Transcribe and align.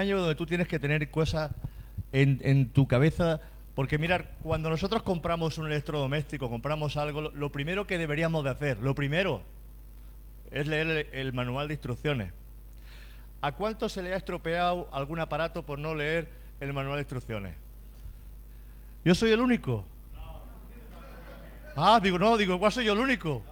año 0.00 0.18
donde 0.18 0.34
tú 0.34 0.46
tienes 0.46 0.66
que 0.66 0.78
tener 0.78 1.10
cosas 1.10 1.52
en, 2.12 2.40
en 2.42 2.68
tu 2.70 2.88
cabeza, 2.88 3.40
porque 3.74 3.98
mirar, 3.98 4.32
cuando 4.42 4.68
nosotros 4.68 5.02
compramos 5.02 5.58
un 5.58 5.66
electrodoméstico, 5.66 6.50
compramos 6.50 6.96
algo, 6.96 7.22
lo, 7.22 7.52
primero 7.52 7.86
que 7.86 7.98
deberíamos 7.98 8.42
de 8.42 8.50
hacer, 8.50 8.78
lo 8.78 8.94
primero, 8.94 9.42
es 10.50 10.66
leer 10.66 10.88
el, 10.88 11.06
el 11.12 11.32
manual 11.32 11.68
de 11.68 11.74
instrucciones. 11.74 12.32
¿A 13.42 13.52
cuánto 13.52 13.88
se 13.88 14.02
le 14.02 14.12
ha 14.12 14.16
estropeado 14.16 14.88
algún 14.92 15.20
aparato 15.20 15.62
por 15.64 15.78
no 15.78 15.94
leer 15.94 16.28
el 16.58 16.72
manual 16.72 16.96
de 16.96 17.02
instrucciones? 17.02 17.54
¿Yo 19.04 19.14
soy 19.14 19.30
el 19.30 19.40
único? 19.40 19.84
Ah, 21.76 22.00
digo, 22.02 22.18
no, 22.18 22.36
digo, 22.36 22.54
igual 22.54 22.72
soy 22.72 22.84
yo 22.84 22.92
el 22.92 22.98
único. 22.98 23.42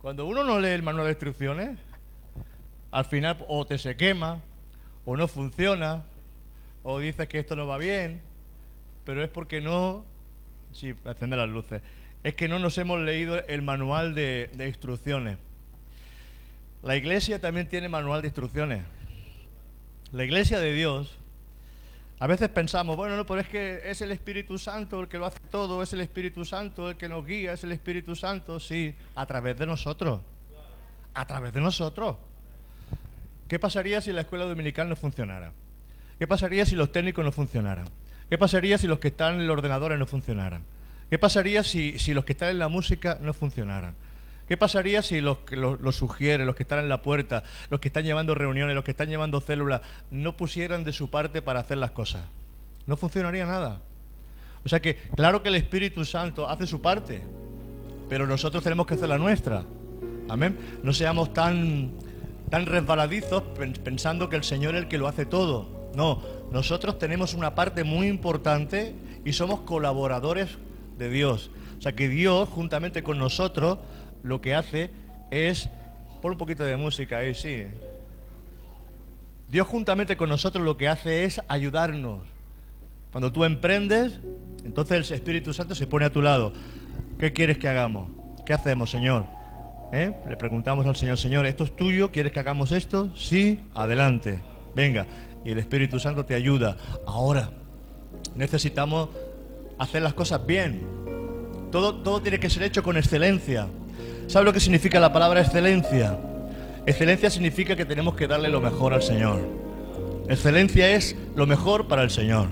Cuando 0.00 0.26
uno 0.26 0.44
no 0.44 0.60
lee 0.60 0.68
el 0.68 0.82
manual 0.82 1.06
de 1.06 1.12
instrucciones, 1.12 1.78
al 2.90 3.04
final 3.04 3.44
o 3.48 3.66
te 3.66 3.78
se 3.78 3.96
quema, 3.96 4.40
o 5.10 5.16
no 5.16 5.26
funciona, 5.26 6.04
o 6.82 6.98
dices 6.98 7.26
que 7.28 7.38
esto 7.38 7.56
no 7.56 7.66
va 7.66 7.78
bien, 7.78 8.20
pero 9.06 9.24
es 9.24 9.30
porque 9.30 9.62
no... 9.62 10.04
Sí, 10.72 10.94
enciende 11.02 11.34
las 11.34 11.48
luces. 11.48 11.80
Es 12.22 12.34
que 12.34 12.46
no 12.46 12.58
nos 12.58 12.76
hemos 12.76 13.00
leído 13.00 13.42
el 13.46 13.62
manual 13.62 14.14
de, 14.14 14.50
instrucciones. 14.58 15.38
La 16.82 16.94
iglesia 16.94 17.40
también 17.40 17.70
tiene 17.70 17.88
manual 17.88 18.20
de 18.20 18.28
instrucciones. 18.28 18.84
La 20.12 20.24
iglesia 20.24 20.60
de 20.60 20.74
Dios, 20.74 21.16
a 22.18 22.26
veces 22.26 22.50
pensamos, 22.50 22.94
bueno, 22.94 23.16
no, 23.16 23.24
pero 23.24 23.40
es 23.40 23.48
que 23.48 23.80
es 23.86 24.02
el 24.02 24.12
Espíritu 24.12 24.58
Santo 24.58 25.00
el 25.00 25.08
que 25.08 25.16
lo 25.16 25.24
hace 25.24 25.40
todo, 25.50 25.82
es 25.82 25.90
el 25.94 26.02
Espíritu 26.02 26.44
Santo 26.44 26.90
el 26.90 26.98
que 26.98 27.08
nos 27.08 27.24
guía, 27.24 27.54
es 27.54 27.64
el 27.64 27.72
Espíritu 27.72 28.14
Santo, 28.14 28.60
sí, 28.60 28.94
a 29.14 29.24
través 29.24 29.58
de 29.58 29.64
nosotros. 29.64 30.20
A 31.14 31.26
través 31.26 31.54
de 31.54 31.62
nosotros. 31.62 32.27
¿Qué 33.48 33.58
pasaría 33.58 34.00
si 34.00 34.12
la 34.12 34.20
escuela 34.20 34.44
dominical 34.44 34.88
no 34.88 34.96
funcionara? 34.96 35.52
¿Qué 36.18 36.26
pasaría 36.26 36.66
si 36.66 36.76
los 36.76 36.92
técnicos 36.92 37.24
no 37.24 37.32
funcionaran? 37.32 37.88
¿Qué 38.28 38.36
pasaría 38.36 38.76
si 38.76 38.86
los 38.86 38.98
que 38.98 39.08
están 39.08 39.40
en 39.40 39.46
los 39.46 39.56
ordenadores 39.56 39.98
no 39.98 40.06
funcionaran? 40.06 40.62
¿Qué 41.08 41.18
pasaría 41.18 41.62
si, 41.62 41.98
si 41.98 42.12
los 42.12 42.24
que 42.26 42.32
están 42.32 42.50
en 42.50 42.58
la 42.58 42.68
música 42.68 43.18
no 43.22 43.32
funcionaran? 43.32 43.94
¿Qué 44.46 44.56
pasaría 44.56 45.02
si 45.02 45.20
los 45.20 45.38
que 45.38 45.56
los, 45.56 45.80
los 45.80 45.96
sugieren, 45.96 46.46
los 46.46 46.56
que 46.56 46.62
están 46.62 46.80
en 46.80 46.88
la 46.88 47.02
puerta, 47.02 47.42
los 47.70 47.80
que 47.80 47.88
están 47.88 48.04
llevando 48.04 48.34
reuniones, 48.34 48.74
los 48.74 48.84
que 48.84 48.90
están 48.90 49.08
llevando 49.08 49.40
células, 49.40 49.80
no 50.10 50.36
pusieran 50.36 50.84
de 50.84 50.92
su 50.92 51.08
parte 51.08 51.40
para 51.40 51.60
hacer 51.60 51.78
las 51.78 51.92
cosas? 51.92 52.24
No 52.86 52.96
funcionaría 52.96 53.46
nada. 53.46 53.80
O 54.64 54.68
sea 54.68 54.80
que, 54.80 54.96
claro 55.16 55.42
que 55.42 55.48
el 55.48 55.54
Espíritu 55.54 56.04
Santo 56.04 56.48
hace 56.48 56.66
su 56.66 56.82
parte, 56.82 57.22
pero 58.08 58.26
nosotros 58.26 58.62
tenemos 58.62 58.86
que 58.86 58.94
hacer 58.94 59.08
la 59.08 59.18
nuestra. 59.18 59.64
Amén. 60.28 60.58
No 60.82 60.92
seamos 60.92 61.32
tan, 61.32 61.92
tan 62.50 62.66
resbaladizos 62.66 63.42
pensando 63.84 64.28
que 64.28 64.36
el 64.36 64.44
Señor 64.44 64.74
es 64.74 64.82
el 64.82 64.88
que 64.88 64.98
lo 64.98 65.08
hace 65.08 65.26
todo. 65.26 65.90
No, 65.94 66.22
nosotros 66.52 66.98
tenemos 66.98 67.34
una 67.34 67.54
parte 67.54 67.84
muy 67.84 68.08
importante 68.08 68.94
y 69.24 69.32
somos 69.32 69.60
colaboradores 69.60 70.58
de 70.96 71.10
Dios. 71.10 71.50
O 71.78 71.82
sea 71.82 71.92
que 71.92 72.08
Dios, 72.08 72.48
juntamente 72.48 73.02
con 73.02 73.18
nosotros, 73.18 73.78
lo 74.22 74.40
que 74.40 74.54
hace 74.54 74.90
es... 75.30 75.68
Pon 76.20 76.32
un 76.32 76.38
poquito 76.38 76.64
de 76.64 76.76
música 76.76 77.18
ahí, 77.18 77.34
sí. 77.34 77.66
Dios 79.48 79.66
juntamente 79.66 80.16
con 80.16 80.28
nosotros 80.28 80.64
lo 80.64 80.76
que 80.76 80.88
hace 80.88 81.24
es 81.24 81.40
ayudarnos. 81.46 82.22
Cuando 83.12 83.32
tú 83.32 83.44
emprendes, 83.44 84.18
entonces 84.64 85.10
el 85.10 85.16
Espíritu 85.16 85.54
Santo 85.54 85.74
se 85.74 85.86
pone 85.86 86.04
a 86.04 86.10
tu 86.10 86.20
lado. 86.20 86.52
¿Qué 87.18 87.32
quieres 87.32 87.58
que 87.58 87.68
hagamos? 87.68 88.10
¿Qué 88.44 88.52
hacemos, 88.52 88.90
Señor? 88.90 89.37
¿Eh? 89.92 90.12
Le 90.28 90.36
preguntamos 90.36 90.86
al 90.86 90.96
Señor, 90.96 91.16
Señor, 91.16 91.46
¿esto 91.46 91.64
es 91.64 91.74
tuyo? 91.74 92.10
¿Quieres 92.10 92.32
que 92.32 92.40
hagamos 92.40 92.72
esto? 92.72 93.10
Sí, 93.16 93.60
adelante. 93.74 94.40
Venga. 94.74 95.06
Y 95.44 95.50
el 95.50 95.58
Espíritu 95.58 95.98
Santo 95.98 96.24
te 96.26 96.34
ayuda. 96.34 96.76
Ahora, 97.06 97.50
necesitamos 98.34 99.08
hacer 99.78 100.02
las 100.02 100.12
cosas 100.12 100.44
bien. 100.44 100.82
Todo, 101.72 101.94
todo 101.96 102.20
tiene 102.20 102.38
que 102.38 102.50
ser 102.50 102.64
hecho 102.64 102.82
con 102.82 102.96
excelencia. 102.96 103.66
¿Sabe 104.26 104.44
lo 104.44 104.52
que 104.52 104.60
significa 104.60 105.00
la 105.00 105.12
palabra 105.12 105.40
excelencia? 105.40 106.18
Excelencia 106.84 107.30
significa 107.30 107.74
que 107.76 107.86
tenemos 107.86 108.14
que 108.14 108.26
darle 108.26 108.50
lo 108.50 108.60
mejor 108.60 108.92
al 108.92 109.02
Señor. 109.02 109.40
Excelencia 110.28 110.90
es 110.90 111.16
lo 111.34 111.46
mejor 111.46 111.88
para 111.88 112.02
el 112.02 112.10
Señor. 112.10 112.48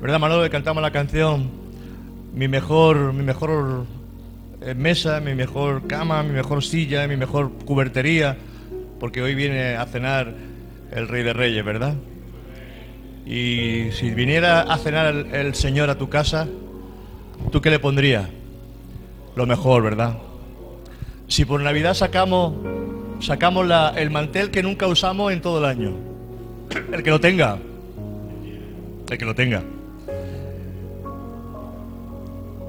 ¿Verdad, 0.00 0.18
Manolo? 0.18 0.42
Que 0.42 0.50
cantamos 0.50 0.82
la 0.82 0.92
canción 0.92 1.50
Mi 2.34 2.46
mejor, 2.46 3.12
mi 3.14 3.24
mejor 3.24 3.86
mesa, 4.76 5.20
mi 5.20 5.34
mejor 5.34 5.86
cama, 5.86 6.22
mi 6.22 6.32
mejor 6.32 6.62
silla, 6.62 7.06
mi 7.06 7.16
mejor 7.16 7.52
cubertería, 7.64 8.36
porque 8.98 9.22
hoy 9.22 9.34
viene 9.34 9.76
a 9.76 9.86
cenar 9.86 10.34
el 10.90 11.08
Rey 11.08 11.22
de 11.22 11.32
Reyes, 11.32 11.64
¿verdad? 11.64 11.94
Y 13.24 13.90
si 13.92 14.10
viniera 14.10 14.62
a 14.62 14.78
cenar 14.78 15.14
el, 15.14 15.34
el 15.34 15.54
Señor 15.54 15.90
a 15.90 15.98
tu 15.98 16.08
casa, 16.08 16.48
¿tú 17.52 17.60
qué 17.60 17.70
le 17.70 17.78
pondrías? 17.78 18.28
Lo 19.36 19.46
mejor, 19.46 19.82
¿verdad? 19.82 20.18
Si 21.28 21.44
por 21.44 21.60
Navidad 21.60 21.94
sacamos, 21.94 22.54
sacamos 23.20 23.66
la, 23.66 23.92
el 23.96 24.10
mantel 24.10 24.50
que 24.50 24.62
nunca 24.62 24.86
usamos 24.86 25.32
en 25.32 25.42
todo 25.42 25.58
el 25.58 25.66
año, 25.66 25.92
el 26.92 27.02
que 27.02 27.10
lo 27.10 27.20
tenga, 27.20 27.58
el 29.10 29.18
que 29.18 29.24
lo 29.24 29.34
tenga. 29.34 29.62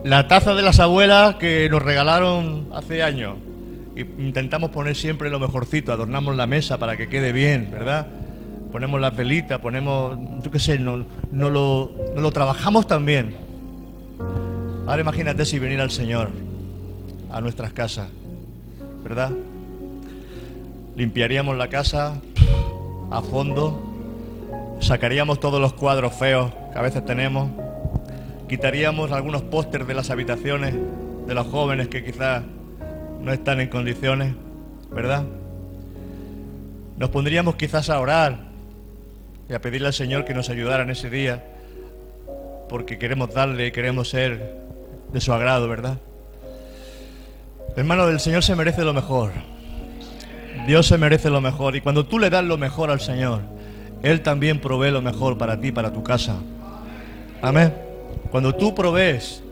La 0.04 0.30
taza 0.30 0.56
de 0.56 0.62
las 0.62 0.80
abuelas 0.80 1.36
que 1.36 1.68
nos 1.70 1.82
regalaron 1.82 2.70
hace 2.74 3.04
años. 3.04 3.36
Intentamos 3.96 4.70
poner 4.70 4.96
siempre 4.96 5.30
lo 5.30 5.40
mejorcito, 5.40 5.92
adornamos 5.92 6.38
la 6.38 6.48
mesa 6.48 6.78
para 6.78 6.96
que 6.96 7.10
quede 7.10 7.34
bien, 7.34 7.70
¿verdad? 7.70 8.08
Ponemos 8.72 9.02
las 9.02 9.14
velitas, 9.14 9.60
ponemos, 9.60 10.18
yo 10.42 10.52
qué 10.52 10.60
sé, 10.60 10.80
no, 10.80 11.06
no, 11.32 11.50
lo, 11.50 11.92
no 12.16 12.22
lo 12.22 12.32
trabajamos 12.32 12.88
también. 12.88 13.36
Ahora 14.88 15.02
imagínate 15.02 15.46
si 15.46 15.60
viniera 15.60 15.84
el 15.84 15.92
Señor 15.92 16.30
a 17.30 17.42
nuestras 17.42 17.74
casas, 17.74 18.08
¿verdad? 19.04 19.32
Limpiaríamos 20.96 21.58
la 21.58 21.68
casa 21.68 22.22
a 23.12 23.22
fondo, 23.22 23.84
sacaríamos 24.80 25.42
todos 25.42 25.60
los 25.60 25.74
cuadros 25.74 26.14
feos 26.14 26.54
que 26.72 26.80
a 26.80 26.82
veces 26.82 27.04
tenemos, 27.06 27.50
quitaríamos 28.50 29.12
algunos 29.12 29.44
pósters 29.44 29.88
de 29.88 29.94
las 29.94 30.10
habitaciones 30.10 30.74
de 31.28 31.34
los 31.36 31.48
jóvenes 31.48 31.88
que 31.88 32.04
quizás 32.04 32.44
no 33.22 33.32
están 33.32 33.62
en 33.62 33.70
condiciones, 33.70 34.34
¿verdad? 34.92 35.24
Nos 36.98 37.10
pondríamos 37.12 37.56
quizás 37.56 37.92
a 37.92 38.00
orar 38.00 38.40
y 39.48 39.54
a 39.54 39.62
pedirle 39.62 39.88
al 39.88 39.94
Señor 39.94 40.26
que 40.26 40.34
nos 40.34 40.50
ayudara 40.50 40.84
en 40.84 40.90
ese 40.90 41.12
día, 41.12 41.46
porque 42.68 42.98
queremos 42.98 43.34
darle 43.34 43.68
y 43.68 43.72
queremos 43.72 44.10
ser 44.10 44.58
de 45.14 45.22
su 45.22 45.32
agrado, 45.32 45.70
¿verdad? 45.70 46.00
Hermano, 47.78 48.08
el 48.10 48.20
Señor 48.20 48.44
se 48.44 48.56
merece 48.56 48.84
lo 48.84 48.94
mejor. 48.94 49.32
Dios 50.66 50.88
se 50.88 50.98
merece 50.98 51.30
lo 51.30 51.40
mejor. 51.40 51.76
Y 51.76 51.82
cuando 51.82 52.06
tú 52.06 52.18
le 52.18 52.30
das 52.32 52.44
lo 52.44 52.58
mejor 52.58 52.90
al 52.90 53.00
Señor, 53.00 53.42
Él 54.02 54.22
también 54.22 54.60
provee 54.60 54.92
lo 54.92 55.02
mejor 55.02 55.38
para 55.38 55.60
ti, 55.62 55.72
para 55.72 55.94
tu 55.94 56.04
casa. 56.04 56.36
Amén. 57.42 57.89
Cuando 58.32 58.54
tú 58.54 58.76
provees 58.76 59.44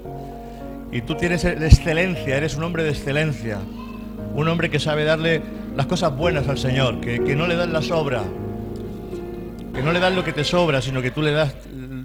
y 0.92 1.02
tú 1.02 1.16
tienes 1.16 1.44
excelencia, 1.46 2.38
eres 2.38 2.56
un 2.56 2.64
hombre 2.64 2.84
de 2.84 2.90
excelencia, 2.92 3.58
un 4.36 4.48
hombre 4.48 4.70
que 4.70 4.80
sabe 4.80 5.04
darle 5.04 5.42
las 5.76 5.88
cosas 5.88 6.16
buenas 6.16 6.48
al 6.48 6.58
Señor, 6.58 7.02
que, 7.02 7.24
que 7.24 7.36
no 7.36 7.48
le 7.48 7.56
das 7.56 7.70
la 7.70 7.82
sobra, 7.82 8.24
que 9.74 9.82
no 9.82 9.92
le 9.92 10.00
das 10.00 10.14
lo 10.14 10.24
que 10.24 10.32
te 10.32 10.44
sobra, 10.44 10.82
sino 10.82 11.02
que 11.02 11.12
tú 11.12 11.22
le 11.22 11.32
das 11.32 11.56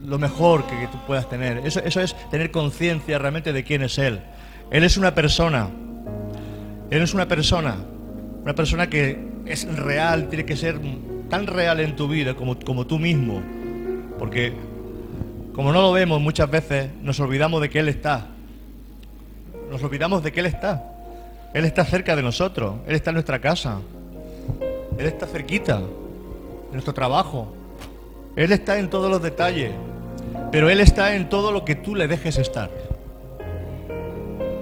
lo 0.06 0.18
mejor 0.18 0.66
que, 0.66 0.78
que 0.78 0.86
tú 0.88 0.98
puedas 1.06 1.28
tener. 1.28 1.58
Eso, 1.58 1.80
eso 1.80 2.00
es 2.00 2.16
tener 2.30 2.50
conciencia 2.50 3.18
realmente 3.18 3.52
de 3.52 3.64
quién 3.64 3.82
es 3.82 3.98
Él. 3.98 4.20
Él 4.70 4.84
es 4.84 4.96
una 4.96 5.14
persona. 5.14 5.68
Él 6.90 7.02
es 7.02 7.14
una 7.14 7.28
persona. 7.28 7.76
Una 8.42 8.54
persona 8.54 8.88
que 8.88 9.18
es 9.46 9.66
real, 9.76 10.28
tiene 10.28 10.44
que 10.44 10.56
ser 10.56 10.80
tan 11.28 11.46
real 11.46 11.80
en 11.80 11.96
tu 11.96 12.08
vida 12.08 12.34
como, 12.34 12.58
como 12.58 12.86
tú 12.86 12.98
mismo. 12.98 13.42
Porque 14.18 14.54
como 15.54 15.72
no 15.72 15.82
lo 15.82 15.92
vemos 15.92 16.20
muchas 16.20 16.50
veces, 16.50 16.90
nos 17.02 17.20
olvidamos 17.20 17.60
de 17.60 17.68
que 17.68 17.78
Él 17.80 17.88
está. 17.88 18.26
Nos 19.70 19.82
olvidamos 19.82 20.22
de 20.22 20.32
que 20.32 20.40
Él 20.40 20.46
está. 20.46 20.82
Él 21.52 21.64
está 21.66 21.84
cerca 21.84 22.16
de 22.16 22.22
nosotros. 22.22 22.76
Él 22.86 22.94
está 22.94 23.10
en 23.10 23.14
nuestra 23.14 23.38
casa. 23.38 23.80
Él 24.98 25.06
está 25.06 25.26
cerquita. 25.26 25.78
En 25.78 26.72
nuestro 26.72 26.94
trabajo. 26.94 27.54
Él 28.34 28.50
está 28.52 28.78
en 28.78 28.88
todos 28.88 29.10
los 29.10 29.22
detalles. 29.22 29.72
Pero 30.50 30.70
Él 30.70 30.80
está 30.80 31.14
en 31.14 31.28
todo 31.28 31.52
lo 31.52 31.64
que 31.64 31.74
tú 31.74 31.94
le 31.94 32.08
dejes 32.08 32.38
estar. 32.38 32.70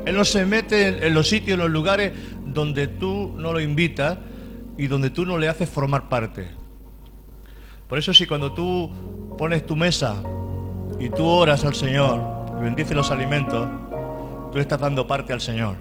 Él 0.05 0.17
no 0.17 0.25
se 0.25 0.45
mete 0.45 1.07
en 1.07 1.15
los 1.15 1.29
sitios, 1.29 1.55
en 1.55 1.61
los 1.61 1.71
lugares 1.71 2.13
donde 2.47 2.89
tú 2.89 3.33
no 3.37 3.53
lo 3.53 3.61
invitas 3.61 4.19
y 4.77 4.89
donde 4.89 5.11
tú 5.11 5.25
no 5.25 5.39
le 5.39 5.49
haces 5.49 5.69
formar 5.69 6.09
parte. 6.09 6.49
Por 7.89 7.99
eso 7.99 8.13
si 8.13 8.27
cuando 8.27 8.53
tú 8.53 8.91
pones 9.39 9.65
tu 9.67 9.77
mesa 9.77 10.23
y 11.01 11.09
tú 11.09 11.27
oras 11.27 11.65
al 11.65 11.75
Señor 11.75 12.21
y 12.59 12.63
bendices 12.63 12.95
los 12.95 13.11
alimentos, 13.11 13.67
tú 14.53 14.59
estás 14.59 14.79
dando 14.79 15.07
parte 15.07 15.33
al 15.33 15.41
Señor. 15.41 15.77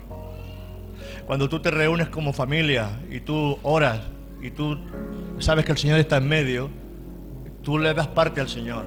Cuando 1.27 1.50
tú 1.50 1.60
te 1.60 1.69
reúnes 1.69 2.07
como 2.07 2.31
familia 2.31 2.89
y 3.12 3.19
tú 3.19 3.60
oras 3.62 4.00
y 4.42 4.50
tú 4.50 4.80
sabes 5.39 5.66
que 5.66 5.74
el 5.74 5.77
Señor 5.77 6.00
está 6.00 6.18
en 6.18 6.27
medio, 6.27 6.69
tú 7.62 7.77
le 7.77 7.94
das 7.94 8.07
parte 8.07 8.39
al 8.39 8.48
Señor. 8.48 8.86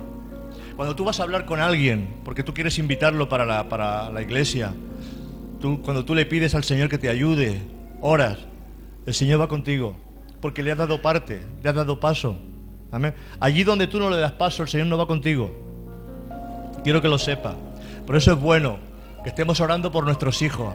Cuando 0.75 0.97
tú 0.97 1.05
vas 1.05 1.21
a 1.21 1.25
hablar 1.25 1.45
con 1.45 1.61
alguien, 1.61 2.09
porque 2.25 2.43
tú 2.43 2.55
quieres 2.55 2.79
invitarlo 2.79 3.29
para 3.29 3.45
la, 3.45 3.69
para 3.69 4.11
la 4.11 4.23
iglesia, 4.23 4.73
tú, 5.61 5.83
cuando 5.83 6.05
tú 6.07 6.15
le 6.15 6.25
pides 6.25 6.55
al 6.55 6.65
Señor 6.65 6.89
que 6.89 6.97
te 6.97 7.11
ayude, 7.11 7.61
oras, 8.01 8.39
el 9.05 9.13
Señor 9.13 9.39
va 9.39 9.49
contigo, 9.49 9.97
porque 10.41 10.63
le 10.63 10.73
has 10.73 10.79
dado 10.79 11.03
parte, 11.03 11.43
le 11.63 11.69
has 11.69 11.75
dado 11.75 12.01
paso. 12.01 12.39
Amén. 12.91 13.15
Allí 13.39 13.65
donde 13.65 13.87
tú 13.87 13.99
no 13.99 14.09
le 14.09 14.17
das 14.17 14.33
paso, 14.33 14.63
el 14.63 14.69
Señor 14.69 14.87
no 14.87 14.97
va 14.97 15.07
contigo. 15.07 15.72
Quiero 16.83 17.01
que 17.01 17.09
lo 17.09 17.19
sepa. 17.19 17.55
Por 18.07 18.17
eso 18.17 18.33
es 18.33 18.41
bueno 18.41 18.79
que 19.23 19.29
estemos 19.29 19.61
orando 19.61 19.93
por 19.93 20.05
nuestros 20.05 20.43
hijos, 20.43 20.75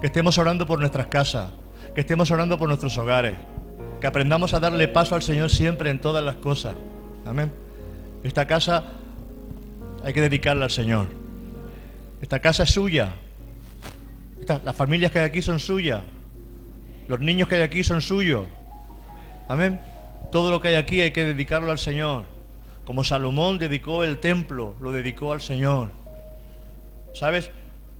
que 0.00 0.06
estemos 0.06 0.38
orando 0.38 0.66
por 0.66 0.78
nuestras 0.78 1.06
casas, 1.08 1.50
que 1.94 2.00
estemos 2.00 2.30
orando 2.30 2.58
por 2.58 2.68
nuestros 2.68 2.96
hogares, 2.96 3.34
que 4.00 4.06
aprendamos 4.06 4.54
a 4.54 4.60
darle 4.60 4.88
paso 4.88 5.14
al 5.14 5.22
Señor 5.22 5.50
siempre 5.50 5.90
en 5.90 6.00
todas 6.00 6.24
las 6.24 6.36
cosas. 6.36 6.74
Amén. 7.26 7.52
Esta 8.22 8.46
casa 8.46 8.84
hay 10.02 10.12
que 10.12 10.20
dedicarla 10.20 10.64
al 10.64 10.70
Señor. 10.70 11.08
Esta 12.22 12.40
casa 12.40 12.62
es 12.62 12.70
suya. 12.70 13.14
las 14.64 14.76
familias 14.76 15.12
que 15.12 15.18
hay 15.18 15.26
aquí 15.26 15.42
son 15.42 15.60
suyas. 15.60 16.02
Los 17.06 17.20
niños 17.20 17.48
que 17.48 17.56
hay 17.56 17.62
aquí 17.62 17.84
son 17.84 18.00
suyos. 18.00 18.46
Amén. 19.48 19.80
Todo 20.32 20.50
lo 20.50 20.60
que 20.60 20.68
hay 20.68 20.74
aquí 20.76 21.02
hay 21.02 21.10
que 21.10 21.24
dedicarlo 21.24 21.70
al 21.70 21.78
Señor. 21.78 22.33
Como 22.84 23.04
Salomón 23.04 23.58
dedicó 23.58 24.04
el 24.04 24.18
templo, 24.18 24.76
lo 24.80 24.92
dedicó 24.92 25.32
al 25.32 25.40
Señor. 25.40 25.90
¿Sabes? 27.14 27.50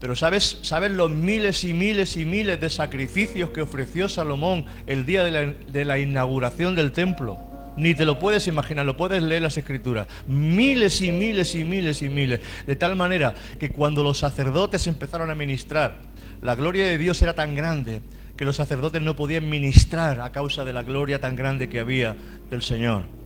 Pero 0.00 0.16
¿sabes, 0.16 0.58
¿sabes 0.60 0.90
los 0.90 1.10
miles 1.10 1.64
y 1.64 1.72
miles 1.72 2.16
y 2.16 2.26
miles 2.26 2.60
de 2.60 2.68
sacrificios 2.68 3.50
que 3.50 3.62
ofreció 3.62 4.08
Salomón 4.08 4.66
el 4.86 5.06
día 5.06 5.24
de 5.24 5.84
la, 5.84 5.98
inauguración 5.98 6.74
del 6.74 6.92
templo? 6.92 7.38
Ni 7.76 7.94
te 7.94 8.04
lo 8.04 8.18
puedes 8.18 8.46
imaginar, 8.46 8.84
lo 8.84 8.96
puedes 8.96 9.22
leer 9.22 9.42
las 9.42 9.56
escrituras. 9.56 10.06
Miles 10.26 11.00
y 11.00 11.10
miles 11.10 11.54
y 11.54 11.64
miles 11.64 12.02
y 12.02 12.10
miles. 12.10 12.40
De 12.66 12.76
tal 12.76 12.96
manera 12.96 13.34
que 13.58 13.70
cuando 13.70 14.02
los 14.02 14.18
sacerdotes 14.18 14.86
empezaron 14.86 15.30
a 15.30 15.34
ministrar, 15.34 15.96
la 16.42 16.54
gloria 16.54 16.84
de 16.86 16.98
Dios 16.98 17.22
era 17.22 17.34
tan 17.34 17.54
grande 17.54 18.02
que 18.36 18.44
los 18.44 18.56
sacerdotes 18.56 19.00
no 19.00 19.16
podían 19.16 19.48
ministrar 19.48 20.20
a 20.20 20.32
causa 20.32 20.64
de 20.64 20.72
la 20.72 20.82
gloria 20.82 21.20
tan 21.20 21.34
grande 21.34 21.68
que 21.68 21.80
había 21.80 22.14
del 22.50 22.60
Señor. 22.60 23.23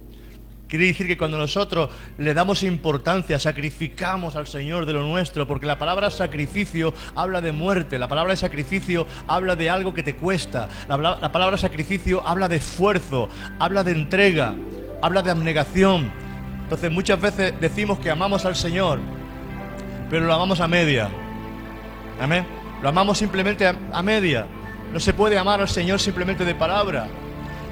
Quiere 0.69 0.85
decir 0.85 1.07
que 1.07 1.17
cuando 1.17 1.39
nosotros 1.39 1.89
le 2.19 2.35
damos 2.35 2.63
importancia, 2.63 3.39
sacrificamos 3.39 4.37
al 4.37 4.47
Señor 4.47 4.85
de 4.85 4.93
lo 4.93 5.03
nuestro, 5.03 5.47
porque 5.47 5.65
la 5.65 5.79
palabra 5.79 6.11
sacrificio 6.11 6.93
habla 7.15 7.41
de 7.41 7.53
muerte, 7.53 7.99
la 7.99 8.07
palabra 8.07 8.37
sacrificio 8.37 9.07
habla 9.27 9.57
de 9.57 9.71
algo 9.71 9.95
que 9.95 10.03
te 10.03 10.15
cuesta, 10.15 10.69
la, 10.87 10.99
la 10.99 11.33
palabra 11.33 11.57
sacrificio 11.57 12.23
habla 12.27 12.49
de 12.49 12.57
esfuerzo, 12.57 13.31
habla 13.59 13.83
de 13.83 13.93
entrega, 13.93 14.55
habla 15.01 15.23
de 15.23 15.31
abnegación. 15.31 16.13
Entonces 16.65 16.91
muchas 16.91 17.19
veces 17.19 17.55
decimos 17.59 17.99
que 17.99 18.11
amamos 18.11 18.45
al 18.45 18.55
Señor, 18.55 19.01
pero 20.11 20.27
lo 20.27 20.35
amamos 20.35 20.61
a 20.61 20.69
media. 20.69 21.09
Amén. 22.21 22.47
Lo 22.83 22.91
amamos 22.91 23.17
simplemente 23.17 23.67
a, 23.67 24.03
media. 24.03 24.47
No 24.93 25.01
se 25.01 25.15
puede 25.15 25.39
amar 25.39 25.63
al 25.63 25.69
Señor 25.69 25.99
simplemente 25.99 26.45
de 26.45 26.55
palabra. 26.55 27.09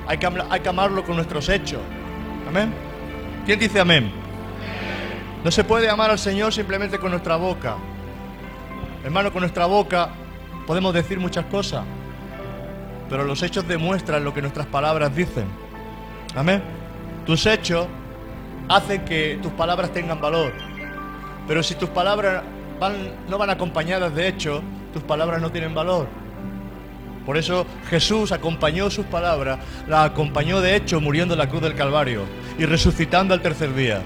Hay 0.06 0.16
que 0.16 0.68
amarlo 0.68 1.04
con 1.04 1.16
nuestros 1.16 1.50
hechos. 1.50 1.80
Amén. 2.48 2.85
¿Quién 3.46 3.60
dice 3.60 3.78
amén? 3.78 4.10
No 5.44 5.52
se 5.52 5.62
puede 5.62 5.88
amar 5.88 6.10
al 6.10 6.18
Señor 6.18 6.52
simplemente 6.52 6.98
con 6.98 7.12
nuestra 7.12 7.36
boca. 7.36 7.76
Hermano, 9.04 9.32
con 9.32 9.42
nuestra 9.42 9.66
boca 9.66 10.10
podemos 10.66 10.92
decir 10.92 11.20
muchas 11.20 11.44
cosas, 11.44 11.84
pero 13.08 13.22
los 13.22 13.40
hechos 13.44 13.68
demuestran 13.68 14.24
lo 14.24 14.34
que 14.34 14.42
nuestras 14.42 14.66
palabras 14.66 15.14
dicen. 15.14 15.44
Amén. 16.34 16.60
Tus 17.24 17.46
hechos 17.46 17.86
hacen 18.68 19.04
que 19.04 19.38
tus 19.40 19.52
palabras 19.52 19.92
tengan 19.92 20.20
valor. 20.20 20.52
Pero 21.46 21.62
si 21.62 21.76
tus 21.76 21.90
palabras 21.90 22.42
no 23.28 23.38
van 23.38 23.50
acompañadas 23.50 24.12
de 24.12 24.26
hechos, 24.26 24.60
tus 24.92 25.04
palabras 25.04 25.40
no 25.40 25.52
tienen 25.52 25.72
valor. 25.72 26.08
Por 27.24 27.36
eso 27.36 27.64
Jesús 27.90 28.32
acompañó 28.32 28.90
sus 28.90 29.06
palabras, 29.06 29.60
la 29.86 30.02
acompañó 30.02 30.60
de 30.60 30.74
hecho 30.74 31.00
muriendo 31.00 31.34
en 31.34 31.38
la 31.38 31.48
cruz 31.48 31.62
del 31.62 31.76
Calvario 31.76 32.24
y 32.58 32.64
resucitando 32.64 33.34
al 33.34 33.42
tercer 33.42 33.74
día. 33.74 34.02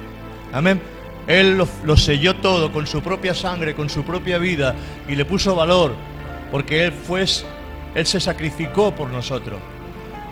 Amén. 0.53 0.81
Él 1.27 1.59
lo, 1.85 1.97
selló 1.97 2.37
todo 2.37 2.73
con 2.73 2.87
su 2.87 3.03
propia 3.03 3.35
sangre, 3.35 3.75
con 3.75 3.89
su 3.89 4.03
propia 4.03 4.39
vida 4.39 4.75
y 5.07 5.15
le 5.15 5.25
puso 5.25 5.55
valor, 5.55 5.95
porque 6.51 6.87
Él 6.87 6.93
fue, 6.93 7.25
Él 7.95 8.07
se 8.07 8.19
sacrificó 8.19 8.95
por 8.95 9.11
nosotros. 9.11 9.61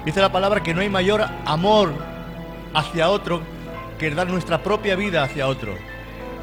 Dice 0.05 0.21
la 0.21 0.33
palabra 0.33 0.63
que 0.63 0.75
no 0.75 0.81
hay 0.81 0.89
mayor 0.89 1.25
amor 1.45 1.93
hacia 2.75 3.11
otro 3.11 3.43
que 3.99 4.11
dar 4.11 4.29
nuestra 4.29 4.63
propia 4.63 4.97
vida 4.97 5.23
hacia 5.23 5.47
otro. 5.47 5.77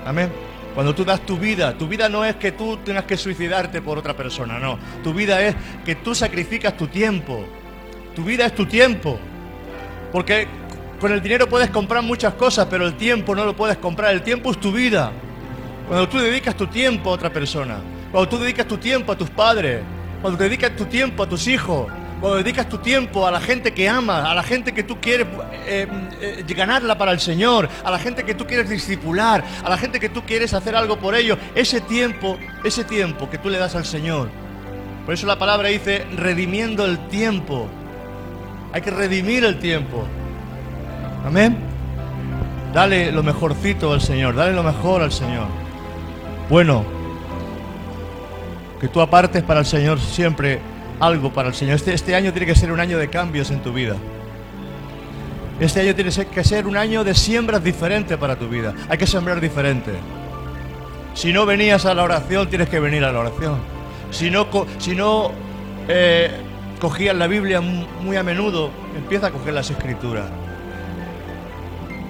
Amén. 0.06 0.32
Cuando 0.74 0.94
tú 0.94 1.06
das 1.06 1.22
tu 1.22 1.38
vida, 1.38 1.78
tu 1.78 1.88
vida 1.88 2.10
no 2.10 2.26
es 2.26 2.36
que 2.36 2.52
tú 2.52 2.78
tengas 2.78 3.06
que 3.06 3.18
suicidarte 3.18 3.82
por 3.82 3.98
otra 3.98 4.16
persona, 4.16 4.60
no. 4.60 4.78
Tu 5.04 5.14
vida 5.14 5.42
es 5.42 5.56
que 5.86 5.96
tú 5.96 6.14
sacrificas 6.14 6.78
tu 6.78 6.88
tiempo. 6.88 7.46
Tu 8.14 8.24
vida 8.24 8.46
es 8.46 8.54
tu 8.54 8.66
tiempo. 8.66 9.18
Porque 10.12 10.48
con 11.00 11.12
el 11.12 11.22
dinero 11.22 11.48
puedes 11.48 11.70
comprar 11.70 12.02
muchas 12.02 12.34
cosas, 12.36 12.68
pero 12.70 12.86
el 12.86 12.96
tiempo 12.96 13.36
no 13.36 13.46
lo 13.46 13.56
puedes 13.56 13.78
comprar. 13.78 14.14
El 14.14 14.22
tiempo 14.22 14.52
es 14.52 14.60
tu 14.60 14.72
vida. 14.72 15.12
Cuando 15.88 16.10
tú 16.10 16.18
dedicas 16.18 16.56
tu 16.56 16.68
tiempo 16.68 17.10
a 17.10 17.14
otra 17.14 17.32
persona, 17.32 17.78
cuando 18.12 18.30
tú 18.30 18.40
dedicas 18.40 18.68
tu 18.68 18.78
tiempo 18.78 19.12
a 19.12 19.18
tus 19.18 19.30
padres, 19.30 19.82
cuando 20.22 20.42
dedicas 20.42 20.76
tu 20.76 20.86
tiempo 20.86 21.24
a 21.24 21.30
tus 21.30 21.48
hijos, 21.48 21.88
cuando 22.20 22.38
dedicas 22.38 22.68
tu 22.68 22.78
tiempo 22.80 23.28
a 23.28 23.32
la 23.32 23.40
gente 23.40 23.74
que 23.74 23.88
amas, 23.88 24.26
a 24.26 24.34
la 24.34 24.42
gente 24.42 24.74
que 24.74 24.84
tú 24.84 25.00
quieres 25.00 25.28
eh, 25.68 25.86
eh, 26.22 26.44
ganarla 26.56 26.98
para 26.98 27.12
el 27.12 27.20
Señor, 27.20 27.70
a 27.84 27.92
la 27.92 28.00
gente 28.00 28.24
que 28.24 28.34
tú 28.34 28.48
quieres 28.48 28.70
discipular, 28.70 29.44
a 29.64 29.70
la 29.70 29.78
gente 29.78 30.00
que 30.00 30.10
tú 30.10 30.24
quieres 30.24 30.54
hacer 30.54 30.76
algo 30.76 30.98
por 30.98 31.14
ellos, 31.14 31.38
ese 31.54 31.82
tiempo, 31.82 32.40
ese 32.64 32.84
tiempo 32.84 33.30
que 33.30 33.38
tú 33.38 33.50
le 33.50 33.60
das 33.60 33.76
al 33.76 33.86
Señor. 33.86 34.30
Por 35.06 35.14
eso 35.14 35.28
la 35.28 35.38
palabra 35.38 35.70
dice 35.70 36.08
redimiendo 36.16 36.86
el 36.86 36.98
tiempo. 37.10 37.68
Hay 38.74 38.82
que 38.82 38.90
redimir 38.90 39.44
el 39.46 39.60
tiempo. 39.60 40.08
Amén. 41.26 41.58
Dale 42.74 43.12
lo 43.12 43.24
mejorcito 43.24 43.94
al 43.94 44.02
Señor, 44.02 44.36
dale 44.36 44.54
lo 44.54 44.62
mejor 44.62 45.02
al 45.02 45.12
Señor. 45.12 45.48
Bueno, 46.50 46.84
que 48.80 48.88
tú 48.88 49.02
apartes 49.02 49.42
para 49.44 49.62
el 49.62 49.66
Señor 49.66 50.00
siempre 50.00 50.60
algo 51.00 51.32
para 51.32 51.50
el 51.50 51.56
Señor. 51.56 51.76
Este, 51.76 51.94
este 51.94 52.16
año 52.16 52.32
tiene 52.32 52.46
que 52.46 52.56
ser 52.56 52.72
un 52.72 52.80
año 52.80 52.98
de 52.98 53.10
cambios 53.10 53.50
en 53.50 53.62
tu 53.62 53.74
vida. 53.74 53.96
Este 55.60 55.82
año 55.82 55.96
tiene 55.96 56.12
que 56.12 56.44
ser 56.44 56.68
un 56.68 56.76
año 56.76 57.04
de 57.04 57.16
siembras 57.16 57.64
diferentes 57.64 58.18
para 58.18 58.36
tu 58.36 58.50
vida. 58.50 58.74
Hay 58.90 58.98
que 58.98 59.08
sembrar 59.08 59.40
diferente. 59.40 59.92
Si 61.14 61.32
no 61.32 61.46
venías 61.46 61.86
a 61.86 61.94
la 61.94 62.04
oración, 62.04 62.50
tienes 62.50 62.68
que 62.68 62.80
venir 62.80 63.06
a 63.06 63.12
la 63.12 63.20
oración. 63.20 63.56
Si 64.12 64.30
no, 64.30 64.48
si 64.80 64.96
no 64.96 65.32
eh, 65.88 66.30
cogías 66.82 67.16
la 67.16 67.28
Biblia 67.28 67.62
muy 67.62 68.18
a 68.18 68.24
menudo, 68.24 68.70
empieza 68.98 69.28
a 69.28 69.32
coger 69.32 69.54
las 69.54 69.72
escrituras. 69.72 70.26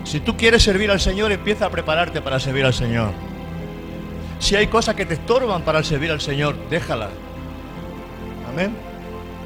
Si 0.05 0.19
tú 0.19 0.37
quieres 0.37 0.63
servir 0.63 0.91
al 0.91 1.01
Señor, 1.01 1.31
empieza 1.31 1.65
a 1.65 1.69
prepararte 1.69 2.21
para 2.21 2.39
servir 2.39 2.63
al 2.63 2.73
Señor. 2.73 3.11
Si 4.39 4.55
hay 4.55 4.67
cosas 4.67 4.95
que 4.95 5.05
te 5.05 5.15
estorban 5.15 5.63
para 5.63 5.83
servir 5.83 6.11
al 6.11 6.21
Señor, 6.21 6.55
déjalas. 6.69 7.09